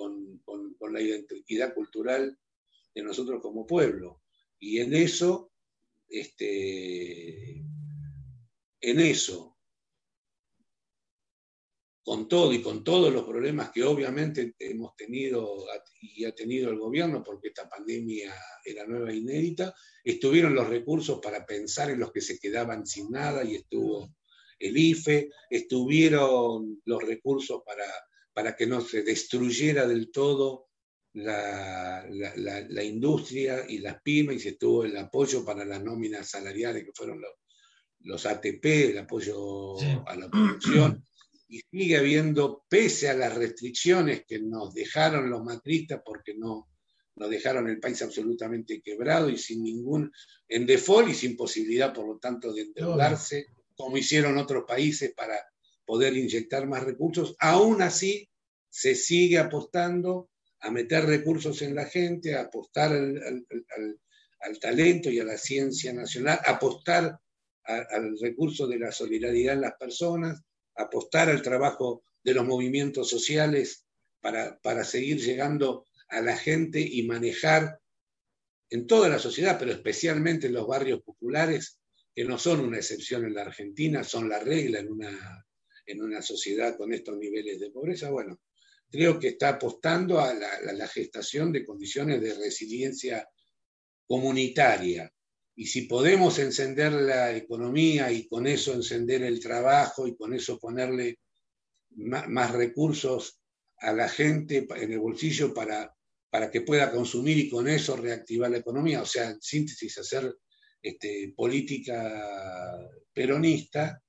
la 0.92 1.00
identidad 1.00 1.74
cultural 1.74 2.38
de 2.94 3.02
nosotros 3.02 3.40
como 3.42 3.66
pueblo. 3.66 4.22
Y 4.58 4.78
en 4.78 4.94
eso, 4.94 5.52
este, 6.20 7.64
en 8.80 9.00
eso, 9.00 9.58
con 12.02 12.28
todo 12.28 12.52
y 12.52 12.60
con 12.60 12.84
todos 12.84 13.12
los 13.12 13.24
problemas 13.24 13.70
que 13.70 13.82
obviamente 13.82 14.54
hemos 14.58 14.94
tenido 14.94 15.66
y 16.00 16.24
ha 16.24 16.34
tenido 16.34 16.70
el 16.70 16.78
gobierno, 16.78 17.22
porque 17.24 17.48
esta 17.48 17.68
pandemia 17.68 18.34
era 18.64 18.86
nueva 18.86 19.10
e 19.10 19.16
inédita, 19.16 19.74
estuvieron 20.04 20.54
los 20.54 20.68
recursos 20.68 21.20
para 21.22 21.46
pensar 21.46 21.90
en 21.90 22.00
los 22.00 22.12
que 22.12 22.20
se 22.20 22.38
quedaban 22.38 22.86
sin 22.86 23.10
nada 23.10 23.42
y 23.42 23.56
estuvo 23.56 24.14
el 24.58 24.76
IFE, 24.76 25.30
estuvieron 25.50 26.82
los 26.84 27.02
recursos 27.02 27.62
para 27.64 27.86
para 28.34 28.56
que 28.56 28.66
no 28.66 28.80
se 28.80 29.02
destruyera 29.02 29.86
del 29.86 30.10
todo 30.10 30.68
la, 31.14 32.84
industria 32.84 33.64
y 33.68 33.78
las 33.78 34.00
pymes 34.02 34.36
y 34.36 34.40
se 34.40 34.52
tuvo 34.52 34.84
el 34.84 34.96
apoyo 34.96 35.44
para 35.44 35.64
las 35.64 35.82
nóminas 35.82 36.28
salariales 36.28 36.84
que 36.84 36.92
fueron 36.92 37.22
los, 38.00 38.26
ATP, 38.26 38.64
el 38.64 38.98
apoyo 38.98 39.78
a 40.06 40.16
la 40.16 40.28
producción. 40.28 41.06
Y 41.48 41.60
sigue 41.70 41.96
habiendo, 41.96 42.64
pese 42.68 43.08
a 43.08 43.14
las 43.14 43.34
restricciones 43.34 44.24
que 44.26 44.40
nos 44.40 44.74
dejaron 44.74 45.30
los 45.30 45.44
matristas, 45.44 46.02
porque 46.04 46.34
no 46.34 46.68
nos 47.16 47.30
dejaron 47.30 47.68
el 47.68 47.78
país 47.78 48.02
absolutamente 48.02 48.82
quebrado 48.82 49.28
y 49.28 49.38
sin 49.38 49.62
ningún, 49.62 50.10
en 50.48 50.66
default 50.66 51.10
y 51.10 51.14
sin 51.14 51.36
posibilidad, 51.36 51.94
por 51.94 52.08
lo 52.08 52.18
tanto, 52.18 52.52
de 52.52 52.62
endeudarse, 52.62 53.46
como 53.76 53.96
hicieron 53.96 54.36
otros 54.36 54.64
países 54.66 55.12
para 55.14 55.38
poder 55.84 56.16
inyectar 56.16 56.66
más 56.66 56.82
recursos, 56.82 57.36
aún 57.38 57.82
así 57.82 58.28
se 58.68 58.96
sigue 58.96 59.38
apostando 59.38 60.28
a 60.64 60.70
meter 60.70 61.04
recursos 61.04 61.60
en 61.60 61.74
la 61.74 61.84
gente, 61.84 62.34
a 62.34 62.42
apostar 62.42 62.90
al, 62.90 64.58
talento 64.60 65.10
y 65.10 65.20
a 65.20 65.24
la 65.24 65.36
ciencia 65.36 65.92
nacional, 65.92 66.40
apostar 66.44 67.18
al 67.64 68.18
recurso 68.18 68.66
de 68.66 68.78
la 68.78 68.90
solidaridad 68.90 69.54
en 69.54 69.60
las 69.60 69.74
personas, 69.74 70.42
apostar 70.74 71.28
al 71.28 71.42
trabajo 71.42 72.02
de 72.22 72.32
los 72.32 72.46
movimientos 72.46 73.10
sociales 73.10 73.84
para, 74.20 74.58
para 74.60 74.84
seguir 74.84 75.18
llegando 75.18 75.84
a 76.08 76.22
la 76.22 76.36
gente 76.36 76.80
y 76.80 77.06
manejar 77.06 77.78
en 78.70 78.86
toda 78.86 79.10
la 79.10 79.18
sociedad, 79.18 79.58
pero 79.58 79.70
especialmente 79.70 80.46
en 80.46 80.54
los 80.54 80.66
barrios 80.66 81.02
populares, 81.02 81.78
que 82.14 82.24
no 82.24 82.38
son 82.38 82.60
una 82.60 82.78
excepción 82.78 83.26
en 83.26 83.34
la 83.34 83.42
Argentina, 83.42 84.02
son 84.02 84.30
la 84.30 84.38
regla 84.38 84.78
en 84.78 84.90
una, 84.90 85.46
en 85.84 86.02
una 86.02 86.22
sociedad 86.22 86.76
con 86.78 86.94
estos 86.94 87.18
niveles 87.18 87.60
de 87.60 87.70
pobreza. 87.70 88.10
Bueno, 88.10 88.40
creo 88.94 89.18
que 89.18 89.30
está 89.30 89.48
apostando 89.48 90.20
a 90.20 90.32
la, 90.32 90.86
gestación 90.86 91.50
de 91.50 91.64
condiciones 91.64 92.20
de 92.20 92.32
resiliencia 92.34 93.28
comunitaria. 94.06 95.12
Y 95.56 95.66
si 95.66 95.82
podemos 95.82 96.38
encender 96.38 96.92
la 96.92 97.34
economía 97.34 98.12
y 98.12 98.28
con 98.28 98.46
eso 98.46 98.72
encender 98.72 99.24
el 99.24 99.40
trabajo 99.40 100.06
y 100.06 100.14
con 100.14 100.32
eso 100.32 100.60
ponerle 100.60 101.18
más, 101.96 102.52
recursos 102.52 103.40
a 103.78 103.92
la 103.92 104.08
gente 104.08 104.64
en 104.76 104.92
el 104.92 105.00
bolsillo 105.00 105.52
para, 105.52 105.92
para 106.30 106.48
que 106.48 106.60
pueda 106.60 106.92
consumir 106.92 107.36
y 107.38 107.50
con 107.50 107.66
eso 107.66 107.96
reactivar 107.96 108.52
la 108.52 108.58
economía, 108.58 109.02
o 109.02 109.06
sea, 109.06 109.30
en 109.30 109.42
síntesis, 109.42 109.98
hacer 109.98 110.36
este, 110.80 111.34
política 111.34 112.88
peronista 113.12 114.00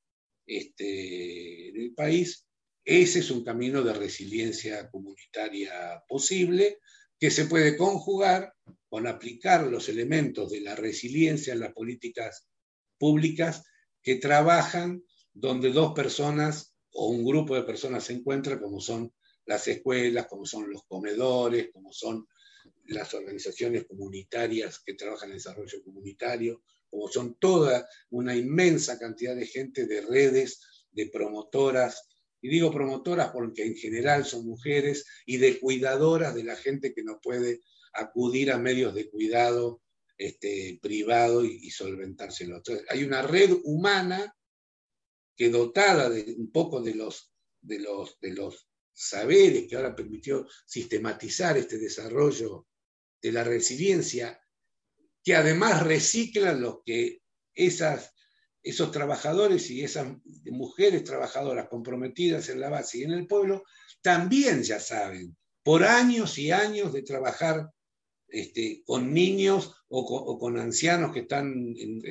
este, 0.46 1.70
en 1.70 1.76
el 1.76 1.94
país, 1.96 2.45
ese 2.86 3.20
es 3.20 3.32
un 3.32 3.44
camino 3.44 3.84
de 3.84 3.94
resiliencia 3.94 4.90
comunitaria 4.92 6.04
posible 6.08 6.80
que 7.20 7.32
se 7.32 7.46
puede 7.46 7.76
conjugar 7.76 8.54
con 8.88 9.08
aplicar 9.08 9.66
los 9.66 9.90
elementos 9.90 10.52
de 10.52 10.62
la 10.62 10.76
resiliencia 10.76 11.54
en 11.54 11.62
las 11.62 11.74
políticas 11.74 12.48
públicas 13.00 13.64
que 14.04 14.16
trabajan 14.16 15.04
donde 15.34 15.72
dos 15.72 15.94
personas 15.94 16.76
o 16.92 17.10
un 17.10 17.26
grupo 17.26 17.56
de 17.56 17.64
personas 17.64 18.06
se 18.06 18.14
encuentran, 18.14 18.60
como 18.60 18.80
son 18.80 19.12
las 19.46 19.68
escuelas, 19.68 20.28
como 20.28 20.46
son 20.46 20.72
los 20.72 20.84
comedores, 20.88 21.70
como 21.74 21.92
son 21.92 22.28
las 22.86 23.14
organizaciones 23.14 23.86
comunitarias 23.86 24.80
que 24.80 24.94
trabajan 24.94 25.30
en 25.30 25.38
desarrollo 25.38 25.84
comunitario, 25.84 26.64
como 26.90 27.08
son 27.08 27.36
toda 27.36 27.88
una 28.12 28.36
inmensa 28.36 28.98
cantidad 28.98 29.36
de 29.36 29.48
gente, 29.48 29.88
de 29.88 30.02
redes, 30.02 30.86
de 30.92 31.08
promotoras, 31.08 32.08
y 32.46 32.48
digo 32.48 32.72
promotoras 32.72 33.32
porque 33.32 33.66
en 33.66 33.76
general 33.76 34.24
son 34.24 34.46
mujeres 34.46 35.04
y 35.26 35.38
de 35.38 35.60
cuidadoras 35.60 36.36
de 36.36 36.43
la 36.43 36.56
gente 36.56 36.93
que 36.93 37.02
no 37.02 37.20
puede 37.20 37.62
acudir 37.91 38.52
a 38.52 38.60
medios 38.60 38.93
de 38.93 39.10
cuidado 39.10 39.82
este, 40.16 40.78
privado 40.80 41.43
y, 41.43 41.72
solventárselo. 41.72 42.58
Entonces, 42.58 42.86
hay 42.88 43.04
una 43.04 43.24
red 43.24 43.52
humana 43.64 44.32
que 45.36 45.50
dotada 45.50 46.08
de 46.08 46.36
un 46.38 46.52
poco 46.52 46.84
de 46.84 46.93
los, 46.93 47.34
de 47.62 47.80
los, 47.80 48.20
de 48.20 48.34
los 48.36 48.70
saberes 48.93 49.68
que 49.68 49.76
ahora 49.76 49.96
permitió 49.96 50.48
sistematizar 50.68 51.58
este 51.58 51.80
desarrollo 51.80 52.68
de 53.24 53.32
la 53.32 53.43
resiliencia, 53.43 54.39
que 55.24 55.36
además 55.36 55.82
reciclan 55.82 56.62
lo 56.62 56.84
que 56.86 57.24
esas 57.56 58.14
esos 58.66 58.91
trabajadores 58.91 59.70
y 59.70 59.84
esas 59.84 60.07
mujeres 60.45 61.03
trabajadoras 61.03 61.68
comprometidas 61.70 62.49
en 62.49 62.59
la 62.59 62.70
base 62.70 62.97
y 62.97 63.03
en 63.03 63.11
el 63.11 63.28
pueblo, 63.28 63.63
también 64.01 64.63
ya 64.63 64.80
saben, 64.80 65.38
por 65.63 65.84
años 65.84 66.39
y 66.39 66.51
años 66.51 66.91
de 66.91 67.03
trabajar 67.03 67.70
este, 68.28 68.82
con 68.84 69.13
niños 69.13 69.72
o 69.88 70.39
con, 70.39 70.57
ancianos 70.57 71.13
que 71.13 71.22
están 71.22 71.76
en, 71.78 72.01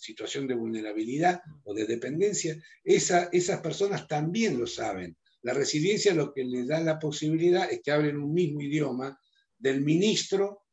situación 0.00 0.48
de 0.48 0.56
vulnerabilidad 0.56 1.40
o 1.62 1.72
de 1.72 1.86
dependencia, 1.86 2.60
esas 2.82 3.60
personas 3.60 4.08
también 4.08 4.58
lo 4.58 4.66
saben. 4.66 5.16
La 5.42 5.54
resiliencia 5.54 6.14
lo 6.14 6.32
que 6.32 6.44
les 6.44 6.66
da 6.66 6.80
la 6.80 6.98
posibilidad 6.98 7.70
es 7.70 7.80
que 7.80 7.92
hablen 7.92 8.18
un 8.18 8.34
mismo 8.34 8.60
idioma 8.60 9.20
del 9.56 9.82
ministro 9.82 10.64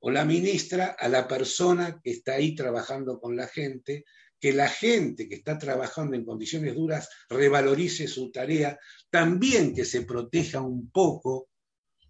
o 0.00 0.10
la 0.10 0.24
ministra 0.24 0.96
a 0.98 1.08
la 1.08 1.28
persona 1.28 2.00
que 2.02 2.10
está 2.10 2.34
ahí 2.34 2.56
trabajando 2.56 3.20
con 3.20 3.36
la 3.36 3.46
gente 3.46 4.04
que 4.42 4.52
la 4.52 4.68
gente 4.68 5.28
que 5.28 5.36
está 5.36 5.56
trabajando 5.56 6.16
en 6.16 6.24
condiciones 6.24 6.74
duras 6.74 7.08
revalorice 7.28 8.08
su 8.08 8.32
tarea, 8.32 8.76
también 9.08 9.72
que 9.72 9.84
se 9.84 10.02
proteja 10.02 10.60
un 10.60 10.90
poco 10.90 11.48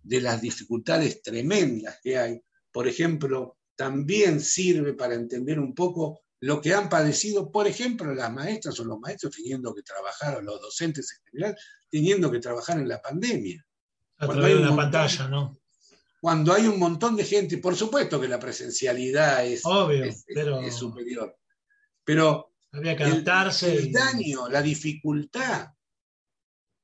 de 0.02 0.22
las 0.22 0.40
dificultades 0.40 1.20
tremendas 1.20 1.98
que 2.02 2.16
hay. 2.16 2.40
Por 2.72 2.88
ejemplo, 2.88 3.58
también 3.76 4.40
sirve 4.40 4.94
para 4.94 5.14
entender 5.14 5.60
un 5.60 5.74
poco 5.74 6.22
lo 6.40 6.62
que 6.62 6.72
han 6.72 6.88
padecido, 6.88 7.52
por 7.52 7.66
ejemplo, 7.66 8.14
las 8.14 8.32
maestras 8.32 8.80
o 8.80 8.84
los 8.84 8.98
maestros 8.98 9.36
teniendo 9.36 9.74
que 9.74 9.82
trabajar, 9.82 10.38
o 10.38 10.40
los 10.40 10.58
docentes 10.58 11.12
en 11.12 11.30
general, 11.30 11.56
teniendo 11.90 12.30
que 12.30 12.38
trabajar 12.38 12.78
en 12.78 12.88
la 12.88 13.02
pandemia. 13.02 13.62
A 14.16 14.26
través 14.26 14.56
de 14.56 14.62
una 14.62 14.74
pantalla, 14.74 15.28
¿no? 15.28 15.60
Cuando 16.18 16.54
hay 16.54 16.66
un 16.66 16.78
montón 16.78 17.14
de 17.14 17.24
gente, 17.24 17.58
por 17.58 17.76
supuesto 17.76 18.18
que 18.18 18.28
la 18.28 18.38
presencialidad 18.38 19.44
es, 19.44 19.62
es 19.66 20.74
superior, 20.74 21.36
pero 22.05 22.55
había 22.72 22.96
que 22.96 23.05
adaptarse. 23.05 23.74
El, 23.74 23.92
daño, 23.92 24.48
la 24.48 24.62
dificultad 24.62 25.68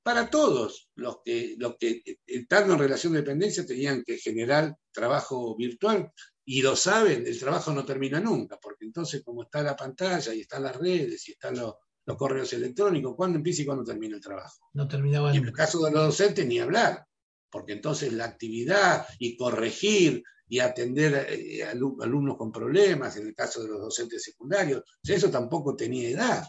para 0.09 0.31
todos 0.31 0.89
los 0.95 1.19
que, 1.23 1.55
los 1.59 1.77
que 1.77 2.03
estando 2.27 2.73
en 2.73 2.79
relación 2.79 3.13
de 3.13 3.21
dependencia 3.21 3.67
tenían 3.67 4.03
que 4.05 4.17
generar 4.17 4.75
trabajo 4.91 5.55
virtual 5.55 6.11
y 6.47 6.63
lo 6.63 6.77
saben, 6.77 7.27
el 7.27 7.39
trabajo 7.39 7.75
no 7.75 7.85
termina 7.85 8.19
nunca, 8.19 8.59
porque 8.59 8.87
entonces 8.87 9.23
como 9.23 9.43
está 9.43 9.63
la 9.63 9.77
pantalla 9.77 10.33
y 10.33 10.41
están 10.41 10.63
las 10.63 10.77
redes 10.77 11.29
y 11.29 11.33
están 11.33 11.59
los, 11.59 11.75
correos 12.17 12.51
electrónicos, 12.55 13.15
¿cuándo 13.15 13.37
empieza 13.37 13.61
y 13.61 13.67
cuándo 13.67 13.85
termina 13.85 14.17
el 14.17 14.23
trabajo? 14.23 14.71
No 14.73 14.89
terminaba. 14.89 15.35
Y 15.35 15.37
en 15.37 15.45
el 15.45 15.53
caso 15.53 15.85
de 15.85 15.91
los 15.91 16.07
docentes 16.07 16.47
ni 16.47 16.59
hablar, 16.59 17.05
porque 17.51 17.75
entonces 17.75 18.11
la 18.15 18.25
actividad 18.25 19.07
y 19.19 19.37
corregir 19.37 20.25
y 20.49 20.61
atender 20.61 21.15
a 21.15 21.23
eh, 21.29 21.63
alumnos 21.65 22.37
con 22.37 22.51
problemas, 22.51 23.17
en 23.17 23.27
el 23.29 23.35
caso 23.35 23.63
de 23.63 23.69
los 23.69 23.81
docentes 23.81 24.23
secundarios, 24.23 24.83
eso 25.03 25.31
tampoco 25.31 25.77
tenía 25.77 26.09
edad. 26.09 26.47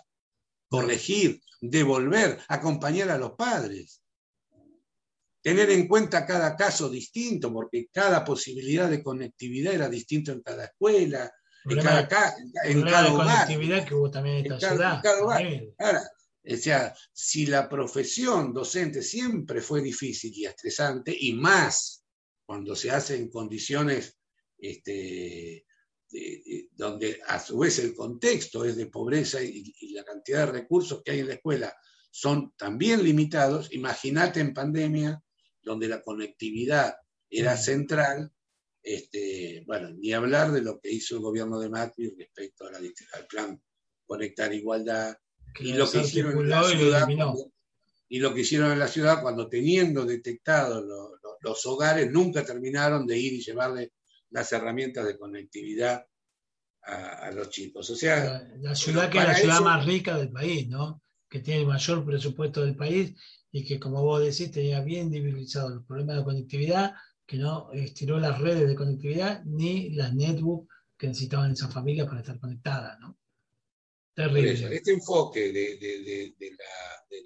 Corregir, 0.70 1.42
devolver, 1.60 2.40
acompañar 2.48 3.10
a 3.10 3.18
los 3.18 3.32
padres. 3.32 4.02
Tener 5.42 5.70
en 5.72 5.88
cuenta 5.88 6.26
cada 6.26 6.56
caso 6.56 6.90
distinto, 6.90 7.52
porque 7.52 7.88
cada 7.92 8.24
posibilidad 8.24 8.90
de 8.90 9.04
conectividad 9.04 9.74
era 9.74 9.90
distinto 9.90 10.32
en 10.32 10.42
cada 10.42 10.66
escuela, 10.66 11.32
en 11.66 11.78
cada, 11.78 12.36
en 12.64 12.82
cada 12.84 13.14
hogar. 13.14 13.46
conectividad 13.48 13.86
que 13.86 13.96
hubo 13.96 14.12
también 14.12 14.38
en 14.38 14.54
esta 14.54 14.70
ciudad. 14.70 15.02
Ahora, 15.78 16.02
o 16.52 16.58
sea, 16.58 16.96
si 17.12 17.46
la 17.46 17.68
profesión 17.68 18.54
docente 18.54 19.02
siempre 19.02 19.62
fue 19.62 19.82
difícil 19.82 20.32
y 20.34 20.46
estresante, 20.46 21.16
y 21.18 21.34
más 21.34 22.04
cuando 22.50 22.76
se 22.76 22.90
hace 22.90 23.16
en 23.16 23.30
condiciones 23.30 24.18
este, 24.58 25.68
donde 26.72 27.22
a 27.28 27.40
su 27.40 27.60
vez 27.60 27.78
el 27.78 27.94
contexto 27.94 28.66
es 28.66 28.76
de 28.76 28.88
pobreza 28.88 29.40
y, 29.40 29.72
la 29.94 30.04
cantidad 30.04 30.48
de 30.48 30.54
recursos 30.54 31.04
que 31.04 31.12
hay 31.12 31.20
en 31.20 31.28
la 31.28 31.36
escuela 31.36 31.78
son 32.10 32.52
también 32.58 33.04
limitados, 33.04 33.72
imagínate 33.72 34.40
en 34.40 34.56
pandemia, 34.56 35.22
donde 35.62 35.88
la 35.88 36.02
conectividad 36.02 36.96
era 37.30 37.56
central, 37.56 38.34
este, 38.82 39.64
bueno, 39.68 39.92
ni 39.92 40.14
hablar 40.14 40.52
de 40.52 40.64
lo 40.64 40.80
que 40.80 40.92
hizo 40.92 41.18
el 41.18 41.22
gobierno 41.22 41.60
de 41.60 41.70
Macri 41.70 42.16
respecto 42.18 42.66
al 42.66 43.28
plan 43.28 43.62
Conectar 44.08 44.52
Igualdad, 44.52 45.16
y 45.60 45.74
lo 45.74 45.88
que 45.88 46.00
hicieron 46.00 46.40
en 46.40 46.50
la 46.50 46.64
ciudad, 46.64 47.08
y 48.08 48.18
lo 48.18 48.34
que 48.34 48.42
hicieron 48.42 48.72
en 48.72 48.80
la 48.80 48.88
ciudad 48.88 49.22
cuando 49.22 49.48
teniendo 49.48 50.04
detectados 50.04 51.19
los 51.42 51.66
hogares, 51.66 52.12
nunca 52.12 52.46
terminaron 52.46 53.06
de 53.08 53.18
ir 53.18 53.34
y 53.34 53.42
llevarle 53.42 53.94
las 54.30 54.52
herramientas 54.52 55.06
de 55.06 55.18
conectividad 55.18 56.06
a, 56.84 57.32
los 57.32 57.50
chicos. 57.50 57.90
O 57.90 57.96
sea, 57.96 58.48
la 58.60 58.76
ciudad 58.76 59.10
que 59.10 59.20
es 59.20 59.24
la 59.26 59.36
ciudad 59.36 59.62
más 59.62 59.86
rica 59.86 60.18
del 60.18 60.32
país, 60.32 60.68
¿no? 60.68 61.02
Que 61.30 61.40
tiene 61.40 61.62
el 61.62 61.68
mayor 61.68 62.06
presupuesto 62.06 62.62
del 62.62 62.76
país 62.76 63.14
y 63.52 63.64
que, 63.64 63.80
como 63.80 64.04
vos 64.04 64.22
decís, 64.22 64.52
tenía 64.52 64.82
bien 64.82 65.12
dividido 65.12 65.70
los 65.70 65.86
problemas 65.86 66.18
de 66.18 66.24
conectividad, 66.24 66.94
que 67.26 67.38
no 67.38 67.72
estiró 67.74 68.20
las 68.20 68.40
redes 68.40 68.68
de 68.68 68.76
conectividad 68.76 69.44
ni 69.46 69.92
las 69.92 70.14
netbooks 70.14 70.68
que 70.98 71.08
necesitaban 71.08 71.52
esas 71.52 71.74
familias 71.74 72.08
para 72.08 72.22
estar 72.22 72.40
conectadas, 72.40 73.00
¿no? 73.00 73.18
Terrible. 74.14 74.76
este 74.76 74.92
enfoque 74.92 75.52
de, 75.54 76.36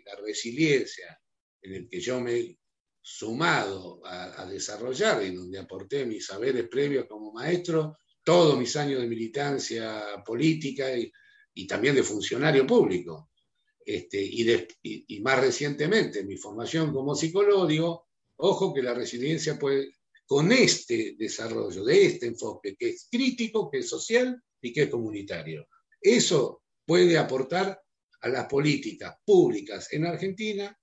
la, 0.05 0.15
resiliencia 0.21 1.19
en 1.61 1.73
el 1.73 1.89
que 1.89 1.99
yo 1.99 2.19
me 2.21 2.57
sumado 3.05 4.01
a, 4.05 4.45
desarrollar, 4.45 5.21
en 5.23 5.35
donde 5.35 5.59
aporté 5.59 6.05
mis 6.05 6.25
saberes 6.25 6.69
previos 6.69 7.05
como 7.05 7.33
maestro, 7.33 7.97
todos 8.23 8.57
mis 8.57 8.73
años 8.77 9.01
de 9.01 9.07
militancia 9.07 10.23
política 10.25 10.85
y, 10.97 11.67
también 11.67 11.95
de 11.95 12.03
funcionario 12.03 12.65
público. 12.65 13.29
Este, 13.85 14.23
y, 14.23 15.19
más 15.19 15.41
recientemente 15.41 16.23
mi 16.23 16.37
formación 16.37 16.93
como 16.93 17.13
psicólogo, 17.13 18.07
ojo 18.37 18.73
que 18.73 18.81
la 18.81 18.93
resiliencia 18.93 19.59
puede, 19.59 19.91
con 20.25 20.53
este 20.53 21.15
desarrollo, 21.17 21.83
de 21.83 22.05
este 22.05 22.27
enfoque, 22.27 22.77
que 22.77 22.91
es 22.91 23.09
crítico, 23.11 23.69
que 23.69 23.79
es 23.79 23.89
social 23.89 24.41
y 24.61 24.71
que 24.71 24.83
es 24.83 24.89
comunitario, 24.89 25.67
eso 26.01 26.63
puede 26.85 27.17
aportar 27.17 27.81
a 28.21 28.29
las 28.29 28.47
políticas 28.47 29.17
públicas 29.25 29.91
en 29.91 30.05
Argentina 30.05 30.79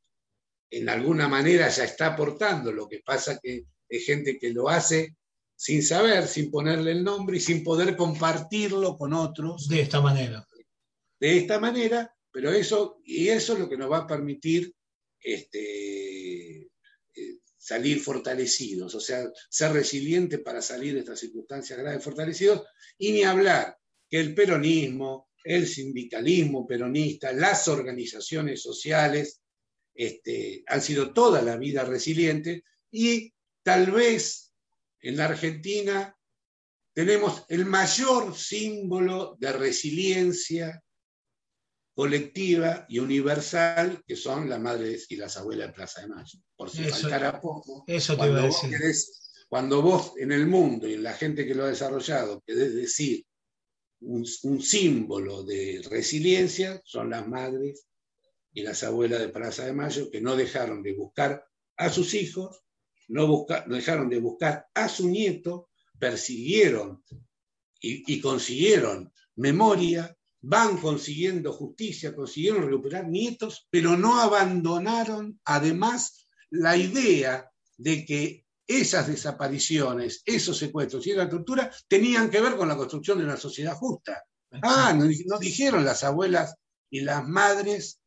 en 0.71 0.89
alguna 0.89 1.29
manera 1.29 1.69
ya 1.69 1.85
está 1.85 2.07
aportando, 2.07 2.73
lo 2.73 2.89
que 2.89 3.01
pasa 3.01 3.39
que 3.43 3.65
es 3.89 4.05
gente 4.05 4.39
que 4.39 4.51
lo 4.51 4.69
hace 4.69 5.17
sin 5.57 5.83
saber, 5.83 6.27
sin 6.27 6.51
ponerle 6.51 6.93
el 6.93 7.05
nombre 7.05 7.37
y 7.37 7.41
sin 7.41 7.63
poder 7.63 7.97
compartirlo 7.97 8.97
con 8.97 9.13
otros. 9.13 9.69
De 9.69 9.81
esta 9.83 10.01
manera. 10.01 10.47
De 11.19 11.37
esta 11.37 11.59
manera, 11.59 12.15
pero 12.33 12.51
eso, 12.51 13.01
y 13.05 13.29
eso 13.29 13.53
es 13.53 13.59
lo 13.59 13.69
que 13.69 13.77
nos 13.77 13.91
va 13.91 13.99
a 13.99 14.07
permitir 14.07 14.73
este, 15.21 16.63
eh, 16.63 16.69
salir 17.59 18.01
fortalecidos, 18.01 18.95
o 18.95 19.01
sea, 19.01 19.31
ser 19.51 19.73
resilientes 19.73 20.41
para 20.41 20.63
salir 20.63 20.95
de 20.95 21.01
estas 21.01 21.21
circunstancias 21.21 21.79
graves 21.79 22.03
fortalecidos, 22.03 22.63
y 22.97 23.13
ni 23.13 23.23
hablar 23.23 23.77
que 24.09 24.19
el 24.19 24.35
peronismo, 24.35 25.29
el 25.45 25.67
sindicalismo 25.67 26.67
peronista, 26.67 27.33
las 27.33 27.69
organizaciones 27.69 28.63
sociales, 28.63 29.40
este, 30.01 30.65
han 30.67 30.81
sido 30.81 31.13
toda 31.13 31.43
la 31.43 31.59
vida 31.59 31.85
resilientes 31.85 32.63
y 32.91 33.35
tal 33.63 33.91
vez 33.91 34.55
en 35.03 35.19
la 35.19 35.27
Argentina 35.27 36.17
tenemos 36.95 37.45
el 37.51 37.67
mayor 37.67 38.35
símbolo 38.35 39.37
de 39.39 39.53
resiliencia 39.53 40.83
colectiva 41.95 42.87
y 42.89 42.99
universal, 42.99 44.03
que 44.07 44.17
son 44.17 44.49
las 44.49 44.59
madres 44.59 45.05
y 45.11 45.17
las 45.17 45.37
abuelas 45.37 45.69
de 45.69 45.75
Plaza 45.75 46.01
de 46.01 46.09
Mayo. 46.09 46.39
Por 46.57 46.71
si 46.71 46.85
faltara 46.85 47.39
poco, 47.39 47.85
eso 47.87 48.17
cuando, 48.17 48.43
vos 48.43 48.63
cuando 49.51 49.83
vos 49.83 50.13
en 50.17 50.33
el 50.33 50.47
mundo 50.47 50.89
y 50.89 50.95
en 50.95 51.03
la 51.03 51.13
gente 51.13 51.47
que 51.47 51.55
lo 51.55 51.65
ha 51.65 51.69
desarrollado 51.69 52.43
querés 52.47 52.75
decir 52.75 53.27
un, 54.01 54.27
un 54.45 54.63
símbolo 54.63 55.43
de 55.43 55.83
resiliencia, 55.91 56.81
son 56.85 57.11
las 57.11 57.29
madres 57.29 57.85
y 58.53 58.63
las 58.63 58.83
abuelas 58.83 59.21
de 59.21 59.29
Plaza 59.29 59.65
de 59.65 59.73
Mayo, 59.73 60.11
que 60.11 60.21
no 60.21 60.37
dejaron 60.37 60.83
de 60.83 60.95
buscar 60.95 61.45
a 61.77 61.89
sus 61.89 62.15
hijos, 62.15 62.63
no, 63.09 63.47
dejaron 63.67 64.09
de 64.09 64.21
buscar 64.21 64.67
a 64.75 64.89
su 64.89 65.09
nieto, 65.09 65.71
persiguieron 65.99 67.05
y, 67.81 68.21
consiguieron 68.21 69.13
memoria, 69.37 70.17
van 70.43 70.79
consiguiendo 70.79 71.53
justicia, 71.53 72.15
consiguieron 72.15 72.65
recuperar 72.65 73.09
nietos, 73.09 73.67
pero 73.71 73.97
no 73.97 74.21
abandonaron 74.21 75.41
además 75.45 76.29
la 76.51 76.77
idea 76.77 77.51
de 77.79 78.05
que 78.05 78.47
esas 78.67 79.09
desapariciones, 79.09 80.23
esos 80.25 80.57
secuestros 80.57 81.07
y 81.07 81.11
esa 81.11 81.29
tortura 81.29 81.71
tenían 81.89 82.31
que 82.31 82.41
ver 82.41 82.57
con 82.57 82.69
la 82.69 82.77
construcción 82.77 83.19
de 83.19 83.25
una 83.25 83.37
sociedad 83.37 83.75
justa. 83.75 84.23
Ah, 84.63 84.95
nos 84.95 85.41
dijeron 85.41 85.85
las 85.85 86.05
abuelas 86.05 86.55
y 86.91 87.01
las 87.01 87.27
madres 87.27 88.00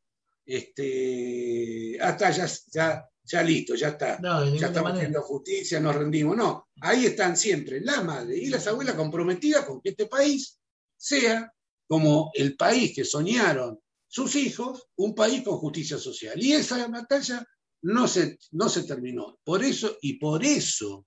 este, 0.45 1.97
hasta 2.01 2.31
ya, 2.31 2.47
ya, 2.71 3.09
ya 3.23 3.43
listo, 3.43 3.75
ya 3.75 3.89
está, 3.89 4.19
ya 4.21 4.67
estamos 4.67 4.93
haciendo 4.93 5.21
justicia, 5.21 5.79
nos 5.79 5.95
rendimos. 5.95 6.35
No, 6.35 6.67
ahí 6.81 7.05
están 7.05 7.37
siempre 7.37 7.81
la 7.81 8.01
madre 8.01 8.37
y 8.37 8.47
las 8.47 8.67
abuelas 8.67 8.95
comprometidas 8.95 9.65
con 9.65 9.81
que 9.81 9.89
este 9.89 10.07
país 10.07 10.59
sea 10.97 11.51
como 11.87 12.31
el 12.33 12.55
país 12.55 12.93
que 12.95 13.05
soñaron 13.05 13.79
sus 14.07 14.35
hijos, 14.35 14.89
un 14.97 15.15
país 15.15 15.43
con 15.43 15.57
justicia 15.57 15.97
social. 15.97 16.41
Y 16.41 16.53
esa 16.53 16.87
batalla 16.87 17.45
no 17.83 18.07
se, 18.07 18.37
no 18.51 18.69
se 18.69 18.83
terminó. 18.83 19.39
Por 19.43 19.63
eso, 19.63 19.97
y 20.01 20.17
por 20.17 20.43
eso, 20.43 21.05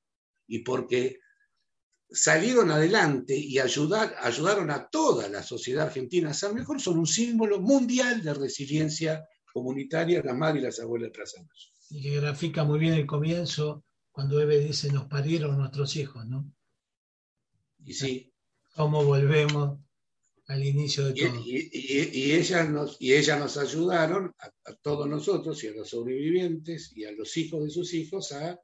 y 0.48 0.60
porque 0.60 1.18
salieron 2.10 2.70
adelante 2.70 3.36
y 3.36 3.58
ayudar, 3.58 4.14
ayudaron 4.20 4.70
a 4.70 4.88
toda 4.88 5.28
la 5.28 5.42
sociedad 5.42 5.86
argentina 5.86 6.30
a 6.30 6.34
ser 6.34 6.54
mejor, 6.54 6.80
son 6.80 6.98
un 6.98 7.06
símbolo 7.06 7.60
mundial 7.60 8.22
de 8.22 8.34
resiliencia 8.34 9.26
comunitaria, 9.52 10.22
la 10.22 10.34
madre 10.34 10.60
y 10.60 10.62
las 10.62 10.80
abuelas 10.80 11.08
de 11.08 11.12
Plaza 11.12 11.42
Y 11.90 12.02
que 12.02 12.20
grafica 12.20 12.64
muy 12.64 12.78
bien 12.78 12.94
el 12.94 13.06
comienzo, 13.06 13.84
cuando 14.10 14.40
Eve 14.40 14.58
dice, 14.58 14.90
nos 14.92 15.06
parieron 15.06 15.58
nuestros 15.58 15.96
hijos, 15.96 16.26
¿no? 16.26 16.50
Y 17.84 17.94
sí. 17.94 18.32
¿Cómo 18.74 19.04
volvemos 19.04 19.78
al 20.48 20.64
inicio 20.64 21.06
de 21.06 21.14
todo? 21.14 21.42
Y, 21.44 22.32
ellas, 22.32 22.68
nos, 22.68 22.96
y 23.00 23.14
ellas 23.14 23.38
nos 23.38 23.56
ayudaron, 23.56 24.34
a 24.38 24.74
todos 24.82 25.08
nosotros 25.08 25.62
y 25.64 25.68
a 25.68 25.72
los 25.72 25.88
sobrevivientes 25.88 26.92
y 26.94 27.04
a 27.04 27.12
los 27.12 27.36
hijos 27.36 27.64
de 27.64 27.70
sus 27.70 27.94
hijos, 27.94 28.32
a 28.32 28.60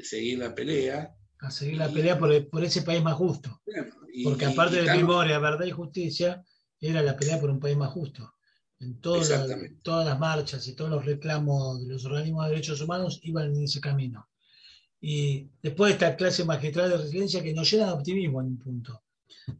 seguir 0.00 0.38
la 0.38 0.54
pelea 0.54 1.17
a 1.40 1.50
seguir 1.50 1.76
la 1.76 1.88
pelea 1.88 2.18
por, 2.18 2.32
ese 2.64 2.82
país 2.82 3.02
más 3.02 3.14
justo. 3.14 3.60
Porque 4.24 4.46
aparte 4.46 4.82
de 4.82 4.96
memoria, 4.96 5.38
verdad 5.38 5.64
y 5.64 5.70
justicia, 5.70 6.44
era 6.80 7.02
la 7.02 7.16
pelea 7.16 7.40
por 7.40 7.50
un 7.50 7.60
país 7.60 7.76
más 7.76 7.90
justo. 7.90 8.34
En 8.80 9.00
todas 9.00 10.06
las 10.06 10.18
marchas 10.18 10.66
y 10.68 10.74
todos 10.74 10.90
los 10.90 11.04
reclamos 11.04 11.80
de 11.80 11.92
los 11.92 12.04
organismos 12.04 12.44
de 12.44 12.50
derechos 12.50 12.80
humanos 12.80 13.20
iban 13.22 13.54
en 13.54 13.64
ese 13.64 13.80
camino. 13.80 14.28
Y 15.00 15.50
después 15.62 15.90
de 15.90 15.92
esta 15.94 16.16
clase 16.16 16.44
magistral 16.44 16.90
de 16.90 16.96
resiliencia 16.96 17.42
que 17.42 17.54
nos 17.54 17.70
llena 17.70 17.86
de 17.86 17.92
optimismo 17.92 18.40
en 18.40 18.48
un 18.48 18.58
punto. 18.58 19.02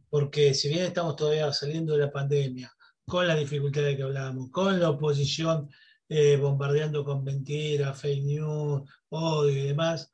Porque 0.09 0.53
si 0.53 0.69
bien 0.69 0.85
estamos 0.85 1.15
todavía 1.15 1.51
saliendo 1.53 1.93
de 1.93 1.99
la 1.99 2.11
pandemia, 2.11 2.71
con 3.05 3.27
las 3.27 3.39
dificultades 3.39 3.95
que 3.95 4.03
hablábamos, 4.03 4.49
con 4.51 4.79
la 4.79 4.89
oposición 4.89 5.69
eh, 6.07 6.37
bombardeando 6.37 7.03
con 7.03 7.23
mentiras, 7.23 7.99
fake 7.99 8.23
news, 8.23 8.89
odio 9.09 9.51
y 9.51 9.67
demás, 9.67 10.13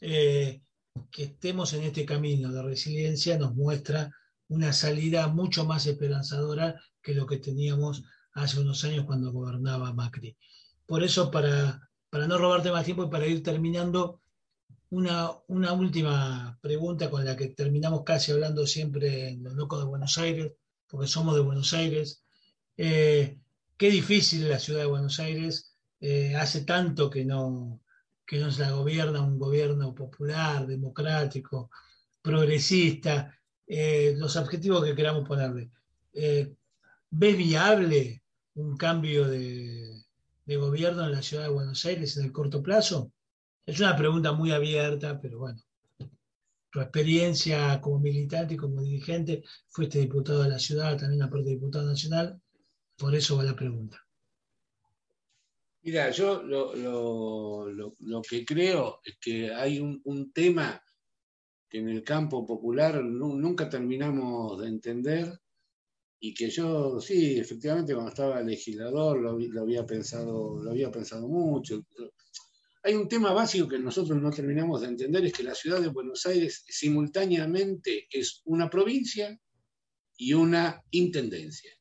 eh, 0.00 0.62
que 1.10 1.24
estemos 1.24 1.72
en 1.74 1.82
este 1.82 2.04
camino 2.04 2.52
de 2.52 2.62
resiliencia 2.62 3.38
nos 3.38 3.54
muestra 3.54 4.14
una 4.48 4.72
salida 4.72 5.28
mucho 5.28 5.64
más 5.64 5.86
esperanzadora 5.86 6.80
que 7.02 7.14
lo 7.14 7.26
que 7.26 7.38
teníamos 7.38 8.02
hace 8.32 8.60
unos 8.60 8.84
años 8.84 9.04
cuando 9.04 9.32
gobernaba 9.32 9.92
Macri. 9.92 10.36
Por 10.86 11.02
eso, 11.02 11.30
para, 11.30 11.88
para 12.10 12.26
no 12.26 12.38
robarte 12.38 12.70
más 12.70 12.84
tiempo 12.84 13.04
y 13.04 13.10
para 13.10 13.26
ir 13.26 13.42
terminando, 13.42 14.20
una, 14.90 15.30
una, 15.48 15.72
última 15.72 16.58
pregunta 16.60 17.10
con 17.10 17.24
la 17.24 17.36
que 17.36 17.48
terminamos 17.48 18.02
casi 18.04 18.32
hablando 18.32 18.66
siempre 18.66 19.30
en 19.30 19.42
los 19.42 19.54
locos 19.54 19.80
de 19.80 19.86
Buenos 19.86 20.18
Aires, 20.18 20.52
porque 20.86 21.06
somos 21.06 21.34
de 21.34 21.40
Buenos 21.40 21.72
Aires. 21.72 22.24
Eh, 22.76 23.38
qué 23.78 23.90
difícil 23.90 24.48
la 24.48 24.58
ciudad 24.58 24.80
de 24.80 24.86
Buenos 24.86 25.18
Aires. 25.18 25.74
Eh, 26.00 26.34
hace 26.36 26.62
tanto 26.62 27.08
que 27.08 27.24
no, 27.24 27.81
que 28.32 28.38
no 28.38 28.50
se 28.50 28.62
la 28.62 28.70
gobierna 28.70 29.20
un 29.20 29.38
gobierno 29.38 29.94
popular, 29.94 30.66
democrático, 30.66 31.70
progresista, 32.22 33.38
eh, 33.66 34.14
los 34.16 34.36
objetivos 34.36 34.82
que 34.82 34.94
queramos 34.94 35.28
ponerle. 35.28 35.70
¿Ves 37.10 37.36
viable 37.36 38.22
un 38.54 38.74
cambio 38.78 39.28
de, 39.28 40.02
de 40.46 40.56
gobierno 40.56 41.04
en 41.04 41.12
la 41.12 41.20
ciudad 41.20 41.42
de 41.42 41.50
Buenos 41.50 41.84
Aires 41.84 42.16
en 42.16 42.24
el 42.24 42.32
corto 42.32 42.62
plazo? 42.62 43.12
Es 43.66 43.78
una 43.80 43.94
pregunta 43.98 44.32
muy 44.32 44.50
abierta, 44.50 45.20
pero 45.20 45.40
bueno. 45.40 45.60
Tu 46.70 46.80
experiencia 46.80 47.82
como 47.82 48.00
militante 48.00 48.54
y 48.54 48.56
como 48.56 48.80
dirigente, 48.80 49.42
fuiste 49.68 49.98
diputado 49.98 50.42
de 50.42 50.48
la 50.48 50.58
ciudad, 50.58 50.96
también 50.96 51.22
aparte 51.22 51.50
diputado 51.50 51.84
nacional, 51.84 52.40
por 52.96 53.14
eso 53.14 53.36
va 53.36 53.42
la 53.42 53.54
pregunta. 53.54 53.98
Mira, 55.84 56.10
yo 56.10 56.42
lo, 56.44 58.22
que 58.22 58.44
creo 58.44 59.00
es 59.04 59.16
que 59.20 59.52
hay 59.52 59.80
un, 59.80 60.32
tema 60.32 60.80
que 61.68 61.78
en 61.78 61.88
el 61.88 62.04
campo 62.04 62.46
popular 62.46 63.02
nunca 63.02 63.68
terminamos 63.68 64.60
de 64.60 64.68
entender 64.68 65.40
y 66.20 66.32
que 66.34 66.50
yo, 66.50 67.00
sí, 67.00 67.36
efectivamente 67.36 67.94
cuando 67.94 68.10
estaba 68.10 68.42
legislador 68.42 69.20
lo, 69.20 69.30
había, 69.60 69.84
pensado, 69.84 70.62
lo 70.62 70.70
había 70.70 70.88
pensado 70.92 71.26
mucho. 71.26 71.84
Hay 72.84 72.94
un 72.94 73.08
tema 73.08 73.32
básico 73.32 73.66
que 73.66 73.78
nosotros 73.80 74.20
no 74.22 74.30
terminamos 74.30 74.82
de 74.82 74.88
entender, 74.88 75.24
es 75.24 75.32
que 75.32 75.42
la 75.42 75.54
ciudad 75.54 75.80
de 75.80 75.88
Buenos 75.88 76.24
Aires 76.26 76.64
simultáneamente 76.68 78.06
es 78.08 78.40
una 78.44 78.70
provincia 78.70 79.36
y 80.16 80.32
una 80.32 80.80
intendencia. 80.92 81.72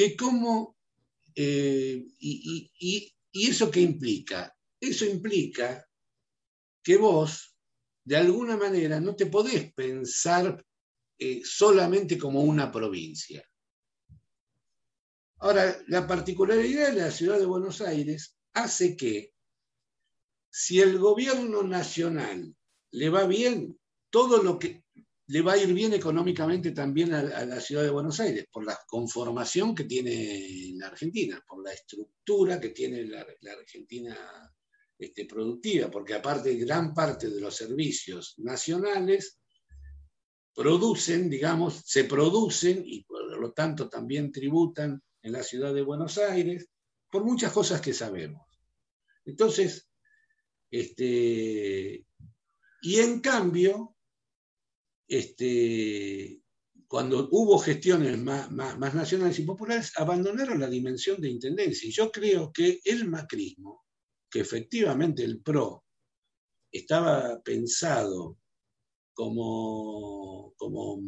Que 0.00 0.16
eh, 1.34 2.06
y, 2.18 3.14
eso 3.32 3.70
qué 3.70 3.80
implica? 3.82 4.56
Eso 4.80 5.04
implica 5.04 5.86
que 6.82 6.96
vos, 6.96 7.54
de 8.02 8.16
alguna 8.16 8.56
manera, 8.56 8.98
no 8.98 9.14
te 9.14 9.26
podés 9.26 9.74
pensar 9.74 10.64
eh, 11.18 11.42
solamente 11.44 12.16
como 12.16 12.40
una 12.40 12.72
provincia. 12.72 13.46
Ahora, 15.40 15.78
la 15.88 16.06
particularidad 16.06 16.92
de 16.92 17.02
la 17.02 17.10
ciudad 17.10 17.38
de 17.38 17.44
Buenos 17.44 17.82
Aires 17.82 18.38
hace 18.54 18.96
que 18.96 19.34
si 20.50 20.80
el 20.80 20.98
gobierno 20.98 21.62
nacional 21.62 22.56
le 22.90 23.10
va 23.10 23.26
bien, 23.26 23.78
todo 24.08 24.42
lo 24.42 24.58
que 24.58 24.82
le 25.30 25.42
va 25.42 25.52
a 25.52 25.58
ir 25.58 25.72
bien 25.72 25.92
económicamente 25.92 26.72
también 26.72 27.14
a, 27.14 27.22
la 27.44 27.60
ciudad 27.60 27.84
de 27.84 27.90
Buenos 27.90 28.18
Aires, 28.18 28.46
por 28.50 28.64
la 28.66 28.76
conformación 28.84 29.76
que 29.76 29.84
tiene 29.84 30.72
la 30.74 30.88
Argentina, 30.88 31.40
por 31.46 31.62
la 31.62 31.72
estructura 31.72 32.60
que 32.60 32.70
tiene 32.70 33.04
la, 33.04 33.24
Argentina 33.52 34.16
este, 34.98 35.26
productiva, 35.26 35.88
porque 35.88 36.14
aparte 36.14 36.56
gran 36.56 36.92
parte 36.92 37.30
de 37.30 37.40
los 37.40 37.54
servicios 37.54 38.34
nacionales 38.38 39.38
producen, 40.52 41.30
digamos, 41.30 41.80
se 41.84 42.04
producen 42.04 42.82
y 42.84 43.04
por 43.04 43.38
lo 43.38 43.52
tanto 43.52 43.88
también 43.88 44.32
tributan 44.32 45.00
en 45.22 45.32
la 45.32 45.44
ciudad 45.44 45.72
de 45.72 45.82
Buenos 45.82 46.18
Aires, 46.18 46.68
por 47.08 47.24
muchas 47.24 47.52
cosas 47.52 47.80
que 47.80 47.94
sabemos. 47.94 48.48
Entonces, 49.24 49.88
este, 50.72 52.04
y 52.82 52.96
en 52.98 53.20
cambio, 53.20 53.94
este, 55.10 56.40
cuando 56.86 57.28
hubo 57.32 57.58
gestiones 57.58 58.16
más, 58.22 58.50
más, 58.52 58.94
nacionales 58.94 59.38
y 59.40 59.42
populares, 59.42 59.92
abandonaron 59.96 60.60
la 60.60 60.70
dimensión 60.70 61.20
de 61.20 61.28
intendencia. 61.28 61.88
Y 61.88 61.92
yo 61.92 62.12
creo 62.12 62.52
que 62.52 62.80
el 62.84 63.08
macrismo, 63.08 63.84
que 64.30 64.40
efectivamente 64.40 65.24
el 65.24 65.42
PRO 65.42 65.84
estaba 66.70 67.42
pensado 67.42 68.38
como, 69.12 70.54
como 70.56 71.02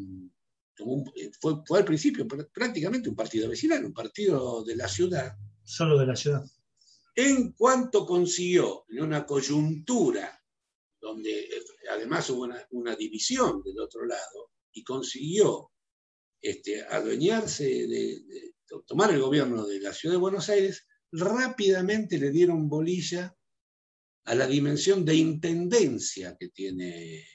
fue, 1.41 1.63
fue, 1.65 1.79
al 1.79 1.85
principio 1.85 2.27
prácticamente 2.53 3.09
un 3.09 3.15
partido 3.15 3.49
vecinal, 3.49 3.85
un 3.85 3.95
partido 3.95 4.65
de 4.65 4.75
la 4.75 4.89
ciudad. 4.89 5.37
Solo 5.63 5.97
de 5.97 6.07
la 6.07 6.17
ciudad. 6.17 6.45
En 7.15 7.53
cuanto 7.53 8.05
consiguió 8.05 8.85
en 8.89 9.05
una 9.05 9.25
coyuntura 9.25 10.42
donde 11.13 11.41
eh, 11.41 11.65
además 11.91 12.29
hubo 12.31 12.49
una, 12.71 12.97
división 12.97 13.63
del 13.63 13.79
otro 13.81 14.07
lado 14.07 14.53
y 14.73 14.83
consiguió 14.83 15.71
este, 16.41 16.83
adueñarse 16.83 17.65
de, 17.65 18.53
tomar 18.87 19.13
el 19.13 19.21
gobierno 19.21 19.67
de 19.67 19.81
la 19.81 19.93
ciudad 19.93 20.15
de 20.15 20.21
Buenos 20.21 20.49
Aires, 20.49 20.87
rápidamente 21.13 22.17
le 22.19 22.31
dieron 22.31 22.69
bolilla 22.69 23.37
a 24.25 24.35
la 24.35 24.47
dimensión 24.47 25.05
de 25.05 25.15
intendencia 25.17 26.37
que 26.39 26.49
tiene, 26.49 27.27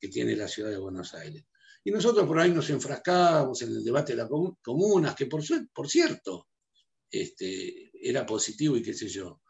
que 0.00 0.08
tiene 0.08 0.34
la 0.34 0.48
ciudad 0.48 0.70
de 0.70 0.78
Buenos 0.78 1.14
Aires. 1.14 1.44
Y 1.84 1.92
nosotros 1.92 2.26
por 2.26 2.40
ahí 2.40 2.50
nos 2.50 2.68
enfrascábamos 2.70 3.62
en 3.62 3.68
el 3.70 3.84
debate 3.84 4.12
de 4.12 4.18
las 4.18 4.28
comunas, 4.60 5.14
que 5.14 5.26
por, 5.26 5.42
por 5.72 5.88
cierto 5.88 6.48
este, 7.08 7.92
era 7.94 8.26
positivo 8.26 8.76
y 8.76 8.82
qué 8.82 8.92
sé 8.92 9.08
yo. 9.08 9.40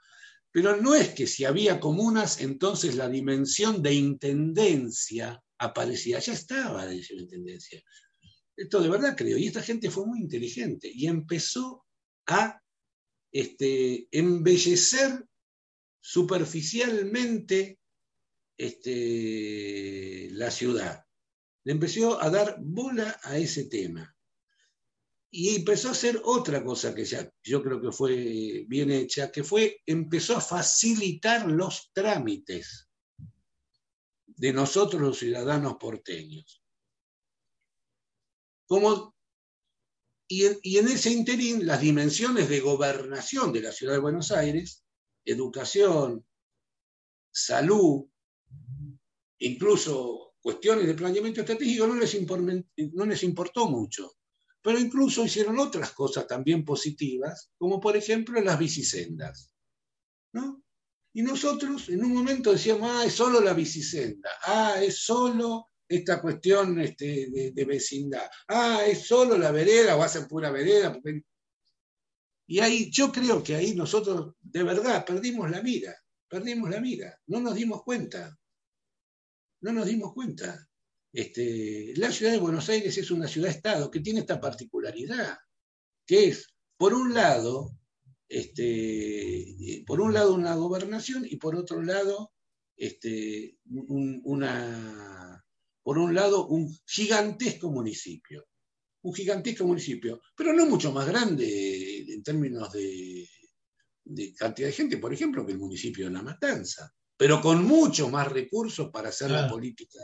Pero 0.52 0.76
no 0.76 0.94
es 0.94 1.10
que 1.10 1.26
si 1.26 1.44
había 1.44 1.78
comunas, 1.78 2.40
entonces 2.40 2.96
la 2.96 3.08
dimensión 3.08 3.82
de 3.82 3.94
intendencia 3.94 5.42
aparecía, 5.58 6.18
ya 6.18 6.32
estaba 6.32 6.84
la 6.84 6.90
dimensión 6.90 7.18
de 7.18 7.24
intendencia. 7.24 7.82
Esto 8.56 8.80
de 8.80 8.88
verdad 8.88 9.16
creo, 9.16 9.38
y 9.38 9.46
esta 9.46 9.62
gente 9.62 9.90
fue 9.90 10.06
muy 10.06 10.20
inteligente 10.20 10.90
y 10.92 11.06
empezó 11.06 11.84
a 12.26 12.60
este, 13.32 14.08
embellecer 14.10 15.24
superficialmente 16.00 17.78
este, 18.56 20.28
la 20.32 20.50
ciudad 20.50 21.04
le 21.68 21.72
empezó 21.72 22.18
a 22.22 22.30
dar 22.30 22.56
bola 22.60 23.20
a 23.22 23.36
ese 23.36 23.64
tema. 23.64 24.16
Y 25.30 25.56
empezó 25.56 25.88
a 25.88 25.92
hacer 25.92 26.20
otra 26.24 26.64
cosa 26.64 26.94
que 26.94 27.04
ya 27.04 27.30
yo 27.42 27.62
creo 27.62 27.80
que 27.80 27.92
fue 27.92 28.64
bien 28.66 28.90
hecha, 28.90 29.30
que 29.30 29.44
fue, 29.44 29.82
empezó 29.84 30.36
a 30.36 30.40
facilitar 30.40 31.50
los 31.50 31.90
trámites 31.92 32.88
de 34.26 34.52
nosotros 34.52 35.02
los 35.02 35.18
ciudadanos 35.18 35.76
porteños. 35.78 36.62
Como, 38.66 39.14
y, 40.28 40.46
y 40.62 40.78
en 40.78 40.88
ese 40.88 41.10
interín, 41.10 41.66
las 41.66 41.80
dimensiones 41.80 42.48
de 42.48 42.60
gobernación 42.60 43.52
de 43.52 43.62
la 43.62 43.72
ciudad 43.72 43.94
de 43.94 44.00
Buenos 44.00 44.30
Aires, 44.30 44.84
educación, 45.24 46.26
salud, 47.30 48.06
incluso 49.38 50.34
cuestiones 50.40 50.86
de 50.86 50.94
planeamiento 50.94 51.40
estratégico 51.40 51.86
no 51.86 51.94
les, 51.94 52.16
no 52.94 53.04
les 53.04 53.22
importó 53.22 53.68
mucho, 53.68 54.16
pero 54.62 54.78
incluso 54.78 55.24
hicieron 55.24 55.58
otras 55.58 55.92
cosas 55.92 56.26
también 56.26 56.64
positivas, 56.64 57.50
como 57.56 57.80
por 57.80 57.96
ejemplo 57.96 58.40
las 58.40 58.58
bicisendas. 58.58 59.52
¿no? 60.32 60.62
Y 61.12 61.22
nosotros 61.22 61.88
en 61.88 62.04
un 62.04 62.12
momento 62.12 62.52
decíamos, 62.52 62.90
ah, 62.92 63.04
es 63.04 63.14
solo 63.14 63.40
la 63.40 63.54
bicisenda, 63.54 64.30
ah, 64.44 64.76
es 64.80 64.98
solo 65.02 65.70
esta 65.88 66.20
cuestión 66.20 66.78
este, 66.80 67.52
de, 67.52 67.64
vecindad, 67.64 68.28
ah, 68.48 68.82
es 68.86 69.06
solo 69.06 69.38
la 69.38 69.50
vereda, 69.50 69.96
o 69.96 70.02
hacen 70.02 70.28
pura 70.28 70.50
vereda. 70.50 70.98
Y 72.46 72.60
ahí 72.60 72.90
yo 72.90 73.10
creo 73.10 73.42
que 73.42 73.54
ahí 73.54 73.74
nosotros 73.74 74.34
de 74.40 74.62
verdad 74.62 75.04
perdimos 75.04 75.50
la 75.50 75.62
mira, 75.62 75.94
perdimos 76.28 76.68
la 76.70 76.80
mira, 76.80 77.18
no 77.26 77.40
nos 77.40 77.54
dimos 77.54 77.82
cuenta 77.82 78.38
no 79.60 79.72
nos 79.72 79.86
dimos 79.86 80.12
cuenta. 80.14 80.67
Este, 81.12 81.94
la 81.96 82.12
ciudad 82.12 82.32
de 82.32 82.38
Buenos 82.38 82.68
Aires 82.68 82.96
es 82.98 83.10
una 83.10 83.26
ciudad-estado 83.26 83.90
que 83.90 84.00
tiene 84.00 84.20
esta 84.20 84.40
particularidad, 84.40 85.38
que 86.06 86.28
es, 86.28 86.54
por 86.76 86.94
un 86.94 87.14
lado, 87.14 87.72
este, 88.28 89.84
por 89.86 90.00
un 90.00 90.12
lado 90.12 90.34
una 90.34 90.54
gobernación 90.54 91.26
y 91.28 91.36
por 91.36 91.56
otro 91.56 91.82
lado, 91.82 92.32
este, 92.76 93.58
una, 93.64 95.44
por 95.82 95.98
un 95.98 96.14
lado 96.14 96.46
un 96.48 96.72
gigantesco 96.86 97.70
municipio. 97.70 98.46
un 99.02 99.14
gigantesco 99.14 99.64
municipio, 99.66 100.20
pero 100.36 100.52
no 100.52 100.66
mucho 100.66 100.92
más 100.92 101.06
grande 101.06 102.04
en 102.12 102.22
términos 102.22 102.72
de, 102.72 103.26
cantidad 104.36 104.68
de 104.68 104.72
gente, 104.72 104.98
por 104.98 105.12
ejemplo, 105.12 105.46
que 105.46 105.52
el 105.52 105.58
municipio 105.58 106.06
de 106.06 106.12
La 106.12 106.22
Matanza, 106.22 106.92
pero 107.18 107.40
con 107.40 107.64
mucho 107.64 108.08
más 108.08 108.30
recursos 108.30 108.90
para 108.90 109.08
hacer 109.08 109.32
la 109.32 109.48
política 109.48 109.98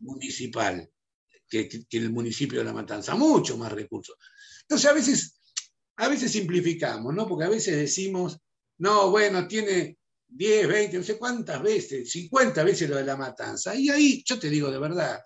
municipal 0.00 0.88
que, 1.48 1.86
el 1.90 2.10
municipio 2.10 2.58
de 2.58 2.66
La 2.66 2.74
Matanza, 2.74 3.14
mucho 3.14 3.56
más 3.56 3.72
recursos. 3.72 4.14
Entonces, 4.60 4.90
a 4.90 4.92
veces, 4.92 5.40
a 5.96 6.06
veces 6.06 6.30
simplificamos, 6.30 7.14
¿no? 7.14 7.26
Porque 7.26 7.46
a 7.46 7.48
veces 7.48 7.76
decimos, 7.76 8.38
no, 8.76 9.10
bueno, 9.10 9.48
tiene 9.48 9.96
10, 10.28 10.68
20, 10.68 10.98
no 10.98 11.02
sé 11.02 11.16
cuántas 11.16 11.62
veces, 11.62 12.10
50 12.10 12.62
veces 12.62 12.90
lo 12.90 12.96
de 12.96 13.04
La 13.04 13.16
Matanza. 13.16 13.74
Y 13.74 13.88
ahí, 13.88 14.22
yo 14.26 14.38
te 14.38 14.50
digo 14.50 14.70
de 14.70 14.78
verdad, 14.78 15.18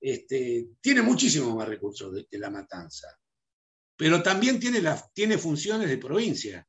este, 0.00 0.68
tiene 0.80 1.02
muchísimo 1.02 1.54
más 1.54 1.68
recursos 1.68 2.24
que 2.30 2.38
La 2.38 2.48
Matanza, 2.48 3.08
pero 3.94 4.22
también 4.22 4.58
tiene, 4.58 4.82
tiene 5.12 5.36
funciones 5.36 5.90
de 5.90 5.98
provincia 5.98 6.66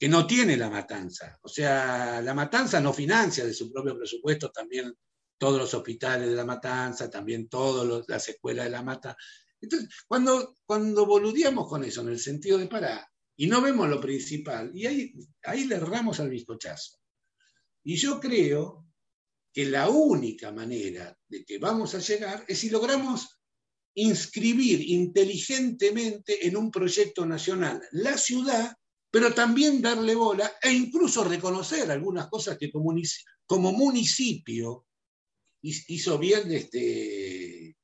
que 0.00 0.08
no 0.08 0.26
tiene 0.26 0.56
La 0.56 0.70
Matanza. 0.70 1.38
O 1.42 1.48
sea, 1.48 2.22
La 2.22 2.32
Matanza 2.32 2.80
no 2.80 2.90
financia 2.90 3.44
de 3.44 3.52
su 3.52 3.70
propio 3.70 3.98
presupuesto 3.98 4.50
también 4.50 4.96
todos 5.36 5.58
los 5.58 5.74
hospitales 5.74 6.30
de 6.30 6.34
La 6.34 6.46
Matanza, 6.46 7.10
también 7.10 7.50
todas 7.50 8.06
las 8.08 8.26
escuelas 8.30 8.64
de 8.64 8.70
La 8.70 8.82
Matanza. 8.82 9.18
Entonces, 9.60 9.90
cuando, 10.08 10.56
cuando 10.64 11.06
con 11.06 11.84
eso, 11.84 12.00
en 12.00 12.08
el 12.08 12.18
sentido 12.18 12.56
de 12.56 12.66
parar, 12.66 13.06
y 13.36 13.46
no 13.46 13.60
vemos 13.60 13.90
lo 13.90 14.00
principal, 14.00 14.70
y 14.74 14.86
ahí, 14.86 15.12
ahí 15.42 15.64
le 15.64 15.74
erramos 15.74 16.18
al 16.18 16.30
bizcochazo. 16.30 16.98
Y 17.84 17.96
yo 17.96 18.18
creo 18.20 18.86
que 19.52 19.66
la 19.66 19.90
única 19.90 20.50
manera 20.50 21.14
de 21.28 21.44
que 21.44 21.58
vamos 21.58 21.94
a 21.94 21.98
llegar 21.98 22.46
es 22.48 22.58
si 22.58 22.70
logramos 22.70 23.38
inscribir 23.94 24.80
inteligentemente 24.80 26.46
en 26.46 26.56
un 26.56 26.70
proyecto 26.70 27.26
nacional 27.26 27.82
la 27.92 28.16
ciudad, 28.16 28.74
pero 29.10 29.34
también 29.34 29.82
darle 29.82 30.14
bola 30.14 30.52
e 30.62 30.72
incluso 30.72 31.24
reconocer 31.24 31.90
algunas 31.90 32.28
cosas 32.28 32.56
que 32.56 32.70
como, 32.70 33.72
municipio 33.72 34.86
hizo 35.62 36.18
bien, 36.18 36.52
este, 36.52 37.76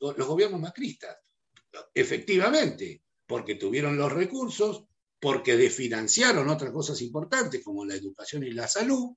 los 0.00 0.26
gobiernos 0.26 0.60
macristas. 0.60 1.18
Efectivamente, 1.94 3.02
porque 3.26 3.56
tuvieron 3.56 3.96
los 3.96 4.10
recursos, 4.10 4.84
porque 5.20 5.56
desfinanciaron 5.56 6.48
otras 6.48 6.72
cosas 6.72 7.00
importantes 7.02 7.62
como 7.62 7.84
la 7.84 7.94
educación 7.94 8.42
y 8.44 8.52
la 8.52 8.66
salud, 8.66 9.14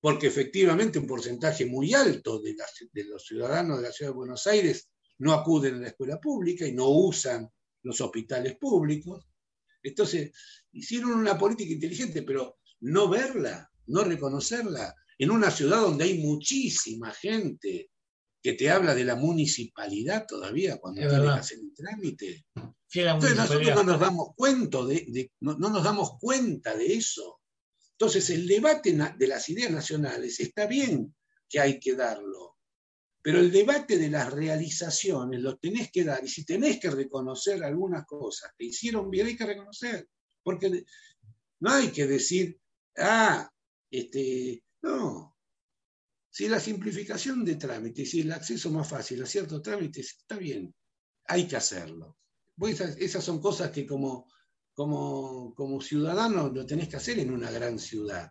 porque 0.00 0.28
efectivamente 0.28 0.98
un 0.98 1.06
porcentaje 1.06 1.66
muy 1.66 1.92
alto 1.92 2.40
de 2.40 3.04
los 3.04 3.26
ciudadanos 3.26 3.78
de 3.78 3.88
la 3.88 3.92
ciudad 3.92 4.12
de 4.12 4.16
Buenos 4.16 4.46
Aires 4.46 4.90
no 5.18 5.32
acuden 5.32 5.76
a 5.76 5.78
la 5.78 5.88
escuela 5.88 6.20
pública 6.20 6.66
y 6.66 6.72
no 6.72 6.88
usan 6.88 7.50
los 7.84 8.00
hospitales 8.00 8.56
públicos. 8.56 9.24
Entonces, 9.82 10.32
hicieron 10.72 11.12
una 11.12 11.38
política 11.38 11.72
inteligente, 11.72 12.22
pero 12.22 12.58
no 12.80 13.08
verla, 13.08 13.70
no 13.86 14.02
reconocerla, 14.02 14.94
en 15.18 15.30
una 15.30 15.50
ciudad 15.50 15.80
donde 15.80 16.04
hay 16.04 16.18
muchísima 16.18 17.12
gente 17.12 17.90
que 18.42 18.54
te 18.54 18.70
habla 18.70 18.94
de 18.94 19.04
la 19.04 19.14
municipalidad 19.14 20.26
todavía 20.26 20.78
cuando 20.78 21.00
tienes 21.00 21.20
que 21.20 21.28
hacer 21.28 21.58
el 21.60 21.74
trámite. 21.74 22.46
Entonces 22.92 23.36
nosotros 23.36 23.74
no 23.74 23.82
nos 23.84 24.00
damos 24.00 24.28
cuenta 24.36 24.84
de, 24.84 25.32
no, 25.40 25.56
nos 25.56 25.82
damos 25.82 26.18
cuenta 26.20 26.76
de 26.76 26.94
eso. 26.94 27.40
Entonces 27.92 28.28
el 28.30 28.46
debate 28.46 28.96
de 29.16 29.26
las 29.26 29.48
ideas 29.48 29.70
nacionales 29.70 30.40
está 30.40 30.66
bien 30.66 31.14
que 31.48 31.60
hay 31.60 31.78
que 31.78 31.94
darlo, 31.94 32.53
pero 33.24 33.40
el 33.40 33.50
debate 33.50 33.96
de 33.96 34.10
las 34.10 34.30
realizaciones 34.30 35.40
lo 35.40 35.56
tenés 35.56 35.90
que 35.90 36.04
dar 36.04 36.22
y 36.22 36.28
si 36.28 36.44
tenés 36.44 36.78
que 36.78 36.90
reconocer 36.90 37.64
algunas 37.64 38.04
cosas 38.04 38.52
que 38.54 38.66
hicieron 38.66 39.08
bien 39.08 39.26
hay 39.26 39.34
que 39.34 39.46
reconocer, 39.46 40.06
porque 40.42 40.84
no 41.60 41.70
hay 41.70 41.88
que 41.88 42.06
decir, 42.06 42.60
ah, 42.98 43.50
este, 43.90 44.62
no, 44.82 45.38
si 46.28 46.48
la 46.48 46.60
simplificación 46.60 47.46
de 47.46 47.56
trámites 47.56 48.12
y 48.12 48.20
el 48.20 48.32
acceso 48.32 48.70
más 48.70 48.86
fácil 48.86 49.22
a 49.22 49.26
ciertos 49.26 49.62
trámites 49.62 50.18
está 50.18 50.36
bien, 50.36 50.74
hay 51.26 51.48
que 51.48 51.56
hacerlo. 51.56 52.18
esas, 52.98 53.24
son 53.24 53.40
cosas 53.40 53.70
que 53.70 53.86
como, 53.86 54.30
como, 54.74 55.54
como 55.54 55.80
ciudadano 55.80 56.50
lo 56.50 56.66
tenés 56.66 56.90
que 56.90 56.96
hacer 56.96 57.20
en 57.20 57.32
una 57.32 57.50
gran 57.50 57.78
ciudad. 57.78 58.30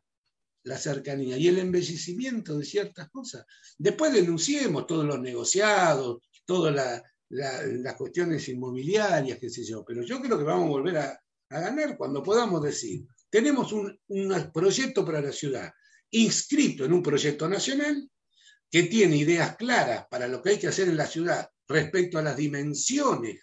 La 0.63 0.77
cercanía 0.77 1.37
y 1.37 1.47
el 1.47 1.59
embellecimiento 1.59 2.57
de 2.57 2.65
ciertas 2.65 3.09
cosas. 3.09 3.45
Después 3.77 4.13
denunciemos 4.13 4.87
todos 4.87 5.05
los 5.05 5.19
negociados, 5.19 6.21
todas 6.45 7.01
las 7.29 7.95
cuestiones 7.95 8.47
inmobiliarias, 8.47 9.39
qué 9.39 9.49
sé 9.49 9.63
yo. 9.63 9.83
Pero 9.85 10.03
yo 10.03 10.21
creo 10.21 10.37
que 10.37 10.43
vamos 10.43 10.65
a 10.65 10.69
volver 10.69 10.97
a, 10.97 11.19
ganar 11.49 11.97
cuando 11.97 12.23
podamos 12.23 12.63
decir, 12.63 13.05
tenemos 13.29 13.71
un, 13.73 13.95
un 14.07 14.51
proyecto 14.51 15.05
para 15.05 15.21
la 15.21 15.31
ciudad 15.31 15.71
inscrito 16.09 16.85
en 16.85 16.93
un 16.93 17.03
proyecto 17.03 17.47
nacional 17.47 18.09
que 18.71 18.83
tiene 18.83 19.17
ideas 19.17 19.55
claras 19.55 20.07
para 20.09 20.27
lo 20.27 20.41
que 20.41 20.51
hay 20.51 20.57
que 20.57 20.67
hacer 20.67 20.87
en 20.87 20.97
la 20.97 21.05
ciudad 21.05 21.47
respecto 21.67 22.17
a 22.17 22.23
las 22.23 22.35
dimensiones 22.35 23.41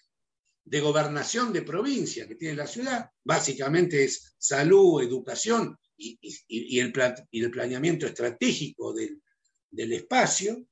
de 0.65 0.81
gobernación 0.81 1.53
de 1.53 1.63
provincia 1.63 2.27
que 2.29 2.37
tiene 2.37 2.57
la 2.57 2.67
ciudad, 2.67 3.11
básicamente 3.25 4.05
es 4.05 4.35
salud, 4.39 5.03
educación 5.03 5.77
y, 6.01 6.79
el, 6.79 7.51
planeamiento 7.51 8.07
estratégico 8.07 8.95
del, 8.95 9.93
espacio, 9.93 10.67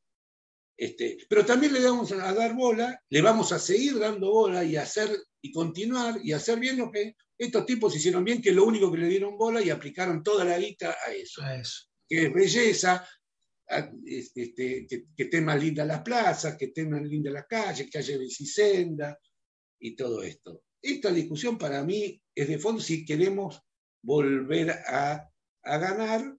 este, 0.77 1.19
pero 1.29 1.45
también 1.45 1.73
le 1.73 1.81
vamos 1.81 2.13
a 2.13 2.33
dar 2.33 2.55
bola, 2.55 3.03
le 3.11 3.21
vamos 3.21 3.53
a 3.53 3.59
seguir 3.59 3.99
dando 3.99 4.31
bola 4.31 4.65
y 4.65 4.77
hacer 4.77 5.11
y 5.41 5.53
continuar 5.53 6.21
y 6.23 6.33
hacer 6.33 6.59
bien 6.59 6.79
lo 6.79 6.91
que 6.91 7.15
estos 7.37 7.67
tipos 7.67 7.95
hicieron 7.95 8.25
bien, 8.25 8.41
que 8.41 8.51
es 8.51 8.55
lo 8.55 8.65
único 8.65 8.91
que 8.91 8.99
le 8.99 9.09
dieron 9.09 9.37
bola 9.37 9.63
y 9.63 9.71
aplicaron 9.71 10.23
toda 10.23 10.45
la 10.45 10.59
guita 10.59 10.97
a 11.07 11.13
eso. 11.13 11.43
A 11.43 11.57
eso 11.57 11.89
que 12.09 12.27
es 12.27 12.33
belleza, 12.33 13.07
este, 14.07 14.55
que, 14.55 15.05
que 15.15 15.23
estén 15.25 15.45
más 15.45 15.63
lindas 15.63 15.87
las 15.87 16.01
plazas, 16.01 16.57
que 16.57 16.67
estén 16.67 16.91
más 16.91 17.03
lindas 17.03 17.35
las 17.35 17.47
calles, 17.47 17.89
que 17.91 17.99
haya 17.99 18.17
bicisenda 18.17 19.19
y 19.79 19.95
todo 19.95 20.23
esto. 20.23 20.65
Esta 20.81 21.13
discusión 21.13 21.59
para 21.59 21.85
mí 21.85 22.21
es 22.35 22.49
de 22.49 22.59
fondo 22.59 22.81
si 22.81 23.05
queremos 23.05 23.61
volver 24.03 24.71
a, 24.71 25.31
a 25.63 25.79
ganar. 25.79 26.37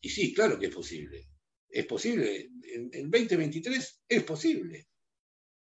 Y 0.00 0.08
sí, 0.08 0.32
claro 0.34 0.58
que 0.58 0.66
es 0.66 0.74
posible. 0.74 1.28
Es 1.68 1.86
posible. 1.86 2.50
En, 2.62 2.90
el 2.92 3.10
2023 3.10 4.02
es 4.08 4.22
posible. 4.24 4.88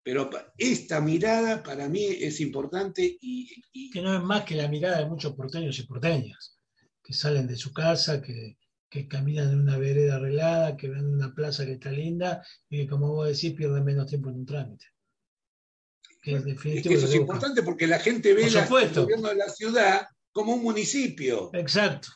Pero 0.05 0.29
esta 0.59 1.01
mirada 1.01 1.63
para 1.63 1.89
mí 1.89 2.05
es 2.05 2.41
importante 2.41 3.19
y, 3.21 3.63
y, 3.73 3.91
Que 3.91 4.03
no 4.03 4.17
es 4.17 4.23
más 4.23 4.45
que 4.45 4.57
la 4.57 4.69
mirada 4.69 4.99
de 4.99 5.07
muchos 5.07 5.35
porteños 5.35 5.79
y 5.79 5.85
porteñas, 5.85 6.59
que 7.05 7.13
salen 7.13 7.47
de 7.47 7.55
su 7.55 7.73
casa, 7.73 8.21
que, 8.21 8.57
que 8.93 9.07
caminan 9.07 9.51
en 9.51 9.61
una 9.61 9.79
vereda 9.79 10.17
arreglada, 10.17 10.77
que 10.77 10.89
ven 10.89 11.07
una 11.07 11.33
plaza 11.35 11.65
que 11.65 11.73
está 11.73 11.91
linda 11.91 12.45
y 12.69 12.79
que, 12.79 12.89
como 12.89 13.13
vos 13.13 13.29
decís, 13.29 13.57
pierden 13.57 13.85
menos 13.85 14.07
tiempo 14.07 14.29
en 14.29 14.37
un 14.37 14.47
trámite. 14.47 14.87
Que 16.21 16.35
es, 16.35 16.45
eso 16.47 17.07
es 17.07 17.15
importante 17.15 17.63
porque 17.63 17.87
la 17.87 17.99
gente 17.99 18.35
ve 18.35 18.47
el 18.47 18.95
gobierno 18.95 19.29
de 19.29 19.35
la 19.35 19.49
ciudad 19.49 20.07
como 20.33 20.55
un 20.55 20.63
municipio. 20.63 21.51
Exacto. 21.53 22.09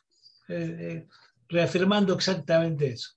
Eh, 0.48 0.76
eh, 0.80 1.06
reafirmando 1.48 2.14
exactamente 2.14 2.88
eso. 2.88 3.10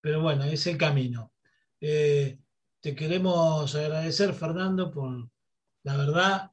Pero 0.00 0.22
bueno, 0.22 0.44
es 0.44 0.66
el 0.66 0.76
camino. 0.76 1.32
Eh, 1.80 2.38
te 2.80 2.94
queremos 2.94 3.74
agradecer, 3.74 4.32
Fernando, 4.34 4.90
por 4.90 5.28
la 5.82 5.96
verdad. 5.96 6.50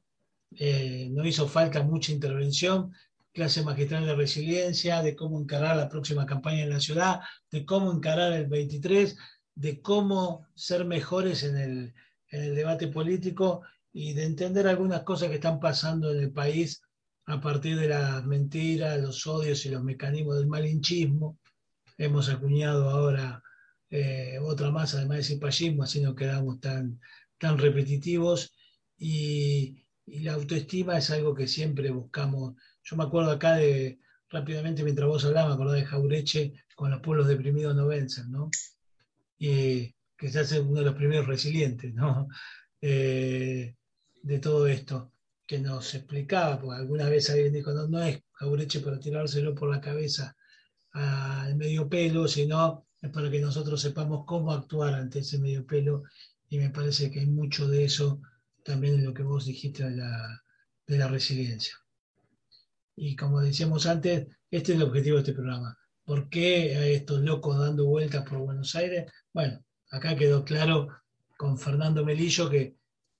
no 1.10 1.24
hizo 1.24 1.48
falta 1.48 1.82
mucha 1.82 2.12
intervención 2.12 2.92
clase 3.36 3.62
magistral 3.62 4.06
de 4.06 4.14
resiliencia, 4.14 5.02
de 5.02 5.14
cómo 5.14 5.38
encarar 5.38 5.76
la 5.76 5.90
próxima 5.90 6.24
campaña 6.24 6.62
en 6.62 6.70
la 6.70 6.80
ciudad, 6.80 7.20
de 7.50 7.66
cómo 7.66 7.92
encarar 7.92 8.32
el 8.32 8.46
23, 8.46 9.14
de 9.54 9.82
cómo 9.82 10.46
ser 10.54 10.86
mejores 10.86 11.42
en 11.42 11.56
el, 11.58 11.94
debate 12.30 12.88
político 12.88 13.62
y 13.92 14.12
de 14.12 14.24
entender 14.24 14.66
algunas 14.66 15.02
cosas 15.04 15.28
que 15.28 15.36
están 15.36 15.60
pasando 15.60 16.10
en 16.10 16.18
el 16.18 16.32
país 16.32 16.82
a 17.26 17.40
partir 17.40 17.78
de 17.78 17.88
las 17.88 18.24
mentiras, 18.24 19.00
los 19.00 19.26
odios 19.26 19.64
y 19.66 19.70
los 19.70 19.82
mecanismos 19.82 20.36
del 20.36 20.46
malinchismo. 20.46 21.38
Hemos 21.98 22.28
acuñado 22.28 22.90
ahora 22.90 23.42
eh, 23.90 24.38
otra 24.40 24.70
más, 24.70 24.94
además 24.94 25.18
de 25.18 25.24
cipallismo, 25.24 25.82
así 25.82 26.00
no 26.00 26.14
quedamos 26.14 26.60
tan, 26.60 27.00
tan 27.38 27.58
repetitivos. 27.58 28.54
Y, 28.98 29.82
la 30.06 30.34
autoestima 30.34 30.96
es 30.98 31.10
algo 31.10 31.34
que 31.34 31.48
siempre 31.48 31.90
buscamos 31.90 32.54
yo 32.86 32.96
me 32.96 33.02
acuerdo 33.02 33.32
acá 33.32 33.56
de, 33.56 33.98
rápidamente 34.30 34.84
mientras 34.84 35.08
vos 35.08 35.24
hablabas, 35.24 35.48
me 35.48 35.54
acuerdo 35.54 35.72
de 35.72 35.84
Jaureche 35.84 36.52
con 36.76 36.92
los 36.92 37.00
pueblos 37.00 37.26
deprimidos 37.26 37.74
no 37.74 37.88
vencen, 37.88 38.30
¿no? 38.30 38.48
Y 39.38 39.92
que 40.16 40.30
se 40.30 40.38
hace 40.38 40.60
uno 40.60 40.78
de 40.78 40.86
los 40.86 40.94
primeros 40.94 41.26
resilientes, 41.26 41.92
¿no? 41.94 42.28
Eh, 42.82 43.74
de 44.22 44.38
todo 44.38 44.66
esto, 44.66 45.10
que 45.46 45.58
nos 45.58 45.94
explicaba, 45.94 46.60
porque 46.60 46.80
alguna 46.80 47.08
vez 47.08 47.30
alguien 47.30 47.52
dijo, 47.52 47.72
no, 47.72 47.86
no 47.88 48.02
es 48.02 48.20
Jaureche 48.32 48.80
para 48.80 48.98
tirárselo 48.98 49.54
por 49.54 49.70
la 49.70 49.80
cabeza 49.80 50.36
al 50.92 51.56
medio 51.56 51.88
pelo, 51.88 52.26
sino 52.26 52.86
es 53.00 53.10
para 53.10 53.30
que 53.30 53.40
nosotros 53.40 53.80
sepamos 53.80 54.24
cómo 54.26 54.52
actuar 54.52 54.94
ante 54.94 55.20
ese 55.20 55.38
medio 55.38 55.66
pelo 55.66 56.02
y 56.48 56.58
me 56.58 56.70
parece 56.70 57.10
que 57.10 57.20
hay 57.20 57.26
mucho 57.26 57.68
de 57.68 57.84
eso 57.84 58.20
también 58.64 58.94
en 58.94 59.04
lo 59.04 59.14
que 59.14 59.22
vos 59.22 59.46
dijiste 59.46 59.84
de 59.84 59.96
la, 59.96 60.42
de 60.86 60.98
la 60.98 61.08
resiliencia. 61.08 61.74
Y 62.96 63.14
como 63.14 63.40
decíamos 63.40 63.86
antes, 63.86 64.26
este 64.50 64.72
es 64.72 64.78
el 64.78 64.84
objetivo 64.84 65.16
de 65.16 65.22
este 65.22 65.34
programa. 65.34 65.78
¿Por 66.04 66.28
qué 66.28 66.76
hay 66.76 66.94
estos 66.94 67.20
locos 67.20 67.58
dando 67.58 67.84
vueltas 67.84 68.26
por 68.26 68.38
Buenos 68.38 68.74
Aires? 68.74 69.12
Bueno, 69.32 69.62
acá 69.90 70.16
quedó 70.16 70.44
claro 70.44 70.88
con 71.36 71.58
Fernando 71.58 72.04
Melillo 72.04 72.48
que, 72.48 72.76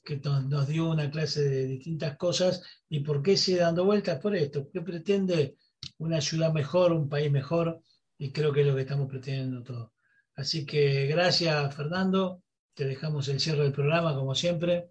que 0.07 0.16
nos 0.24 0.69
dio 0.69 0.89
una 0.89 1.11
clase 1.11 1.43
de 1.43 1.66
distintas 1.66 2.16
cosas 2.16 2.62
y 2.89 3.01
por 3.01 3.23
qué 3.23 3.37
sigue 3.37 3.59
dando 3.59 3.85
vueltas 3.85 4.20
por 4.20 4.35
esto, 4.35 4.70
¿Qué 4.73 4.81
pretende 4.81 5.57
una 5.99 6.20
ciudad 6.20 6.53
mejor, 6.53 6.93
un 6.93 7.09
país 7.09 7.31
mejor 7.31 7.83
y 8.16 8.33
creo 8.33 8.53
que 8.53 8.61
es 8.61 8.66
lo 8.66 8.74
que 8.74 8.83
estamos 8.83 9.09
pretendiendo 9.09 9.62
todos. 9.62 9.91
Así 10.37 10.65
que 10.65 11.07
gracias 11.07 11.74
Fernando, 11.74 12.43
te 12.74 12.85
dejamos 12.85 13.28
el 13.28 13.41
cierre 13.41 13.65
del 13.65 13.73
programa 13.73 14.15
como 14.15 14.35
siempre 14.35 14.91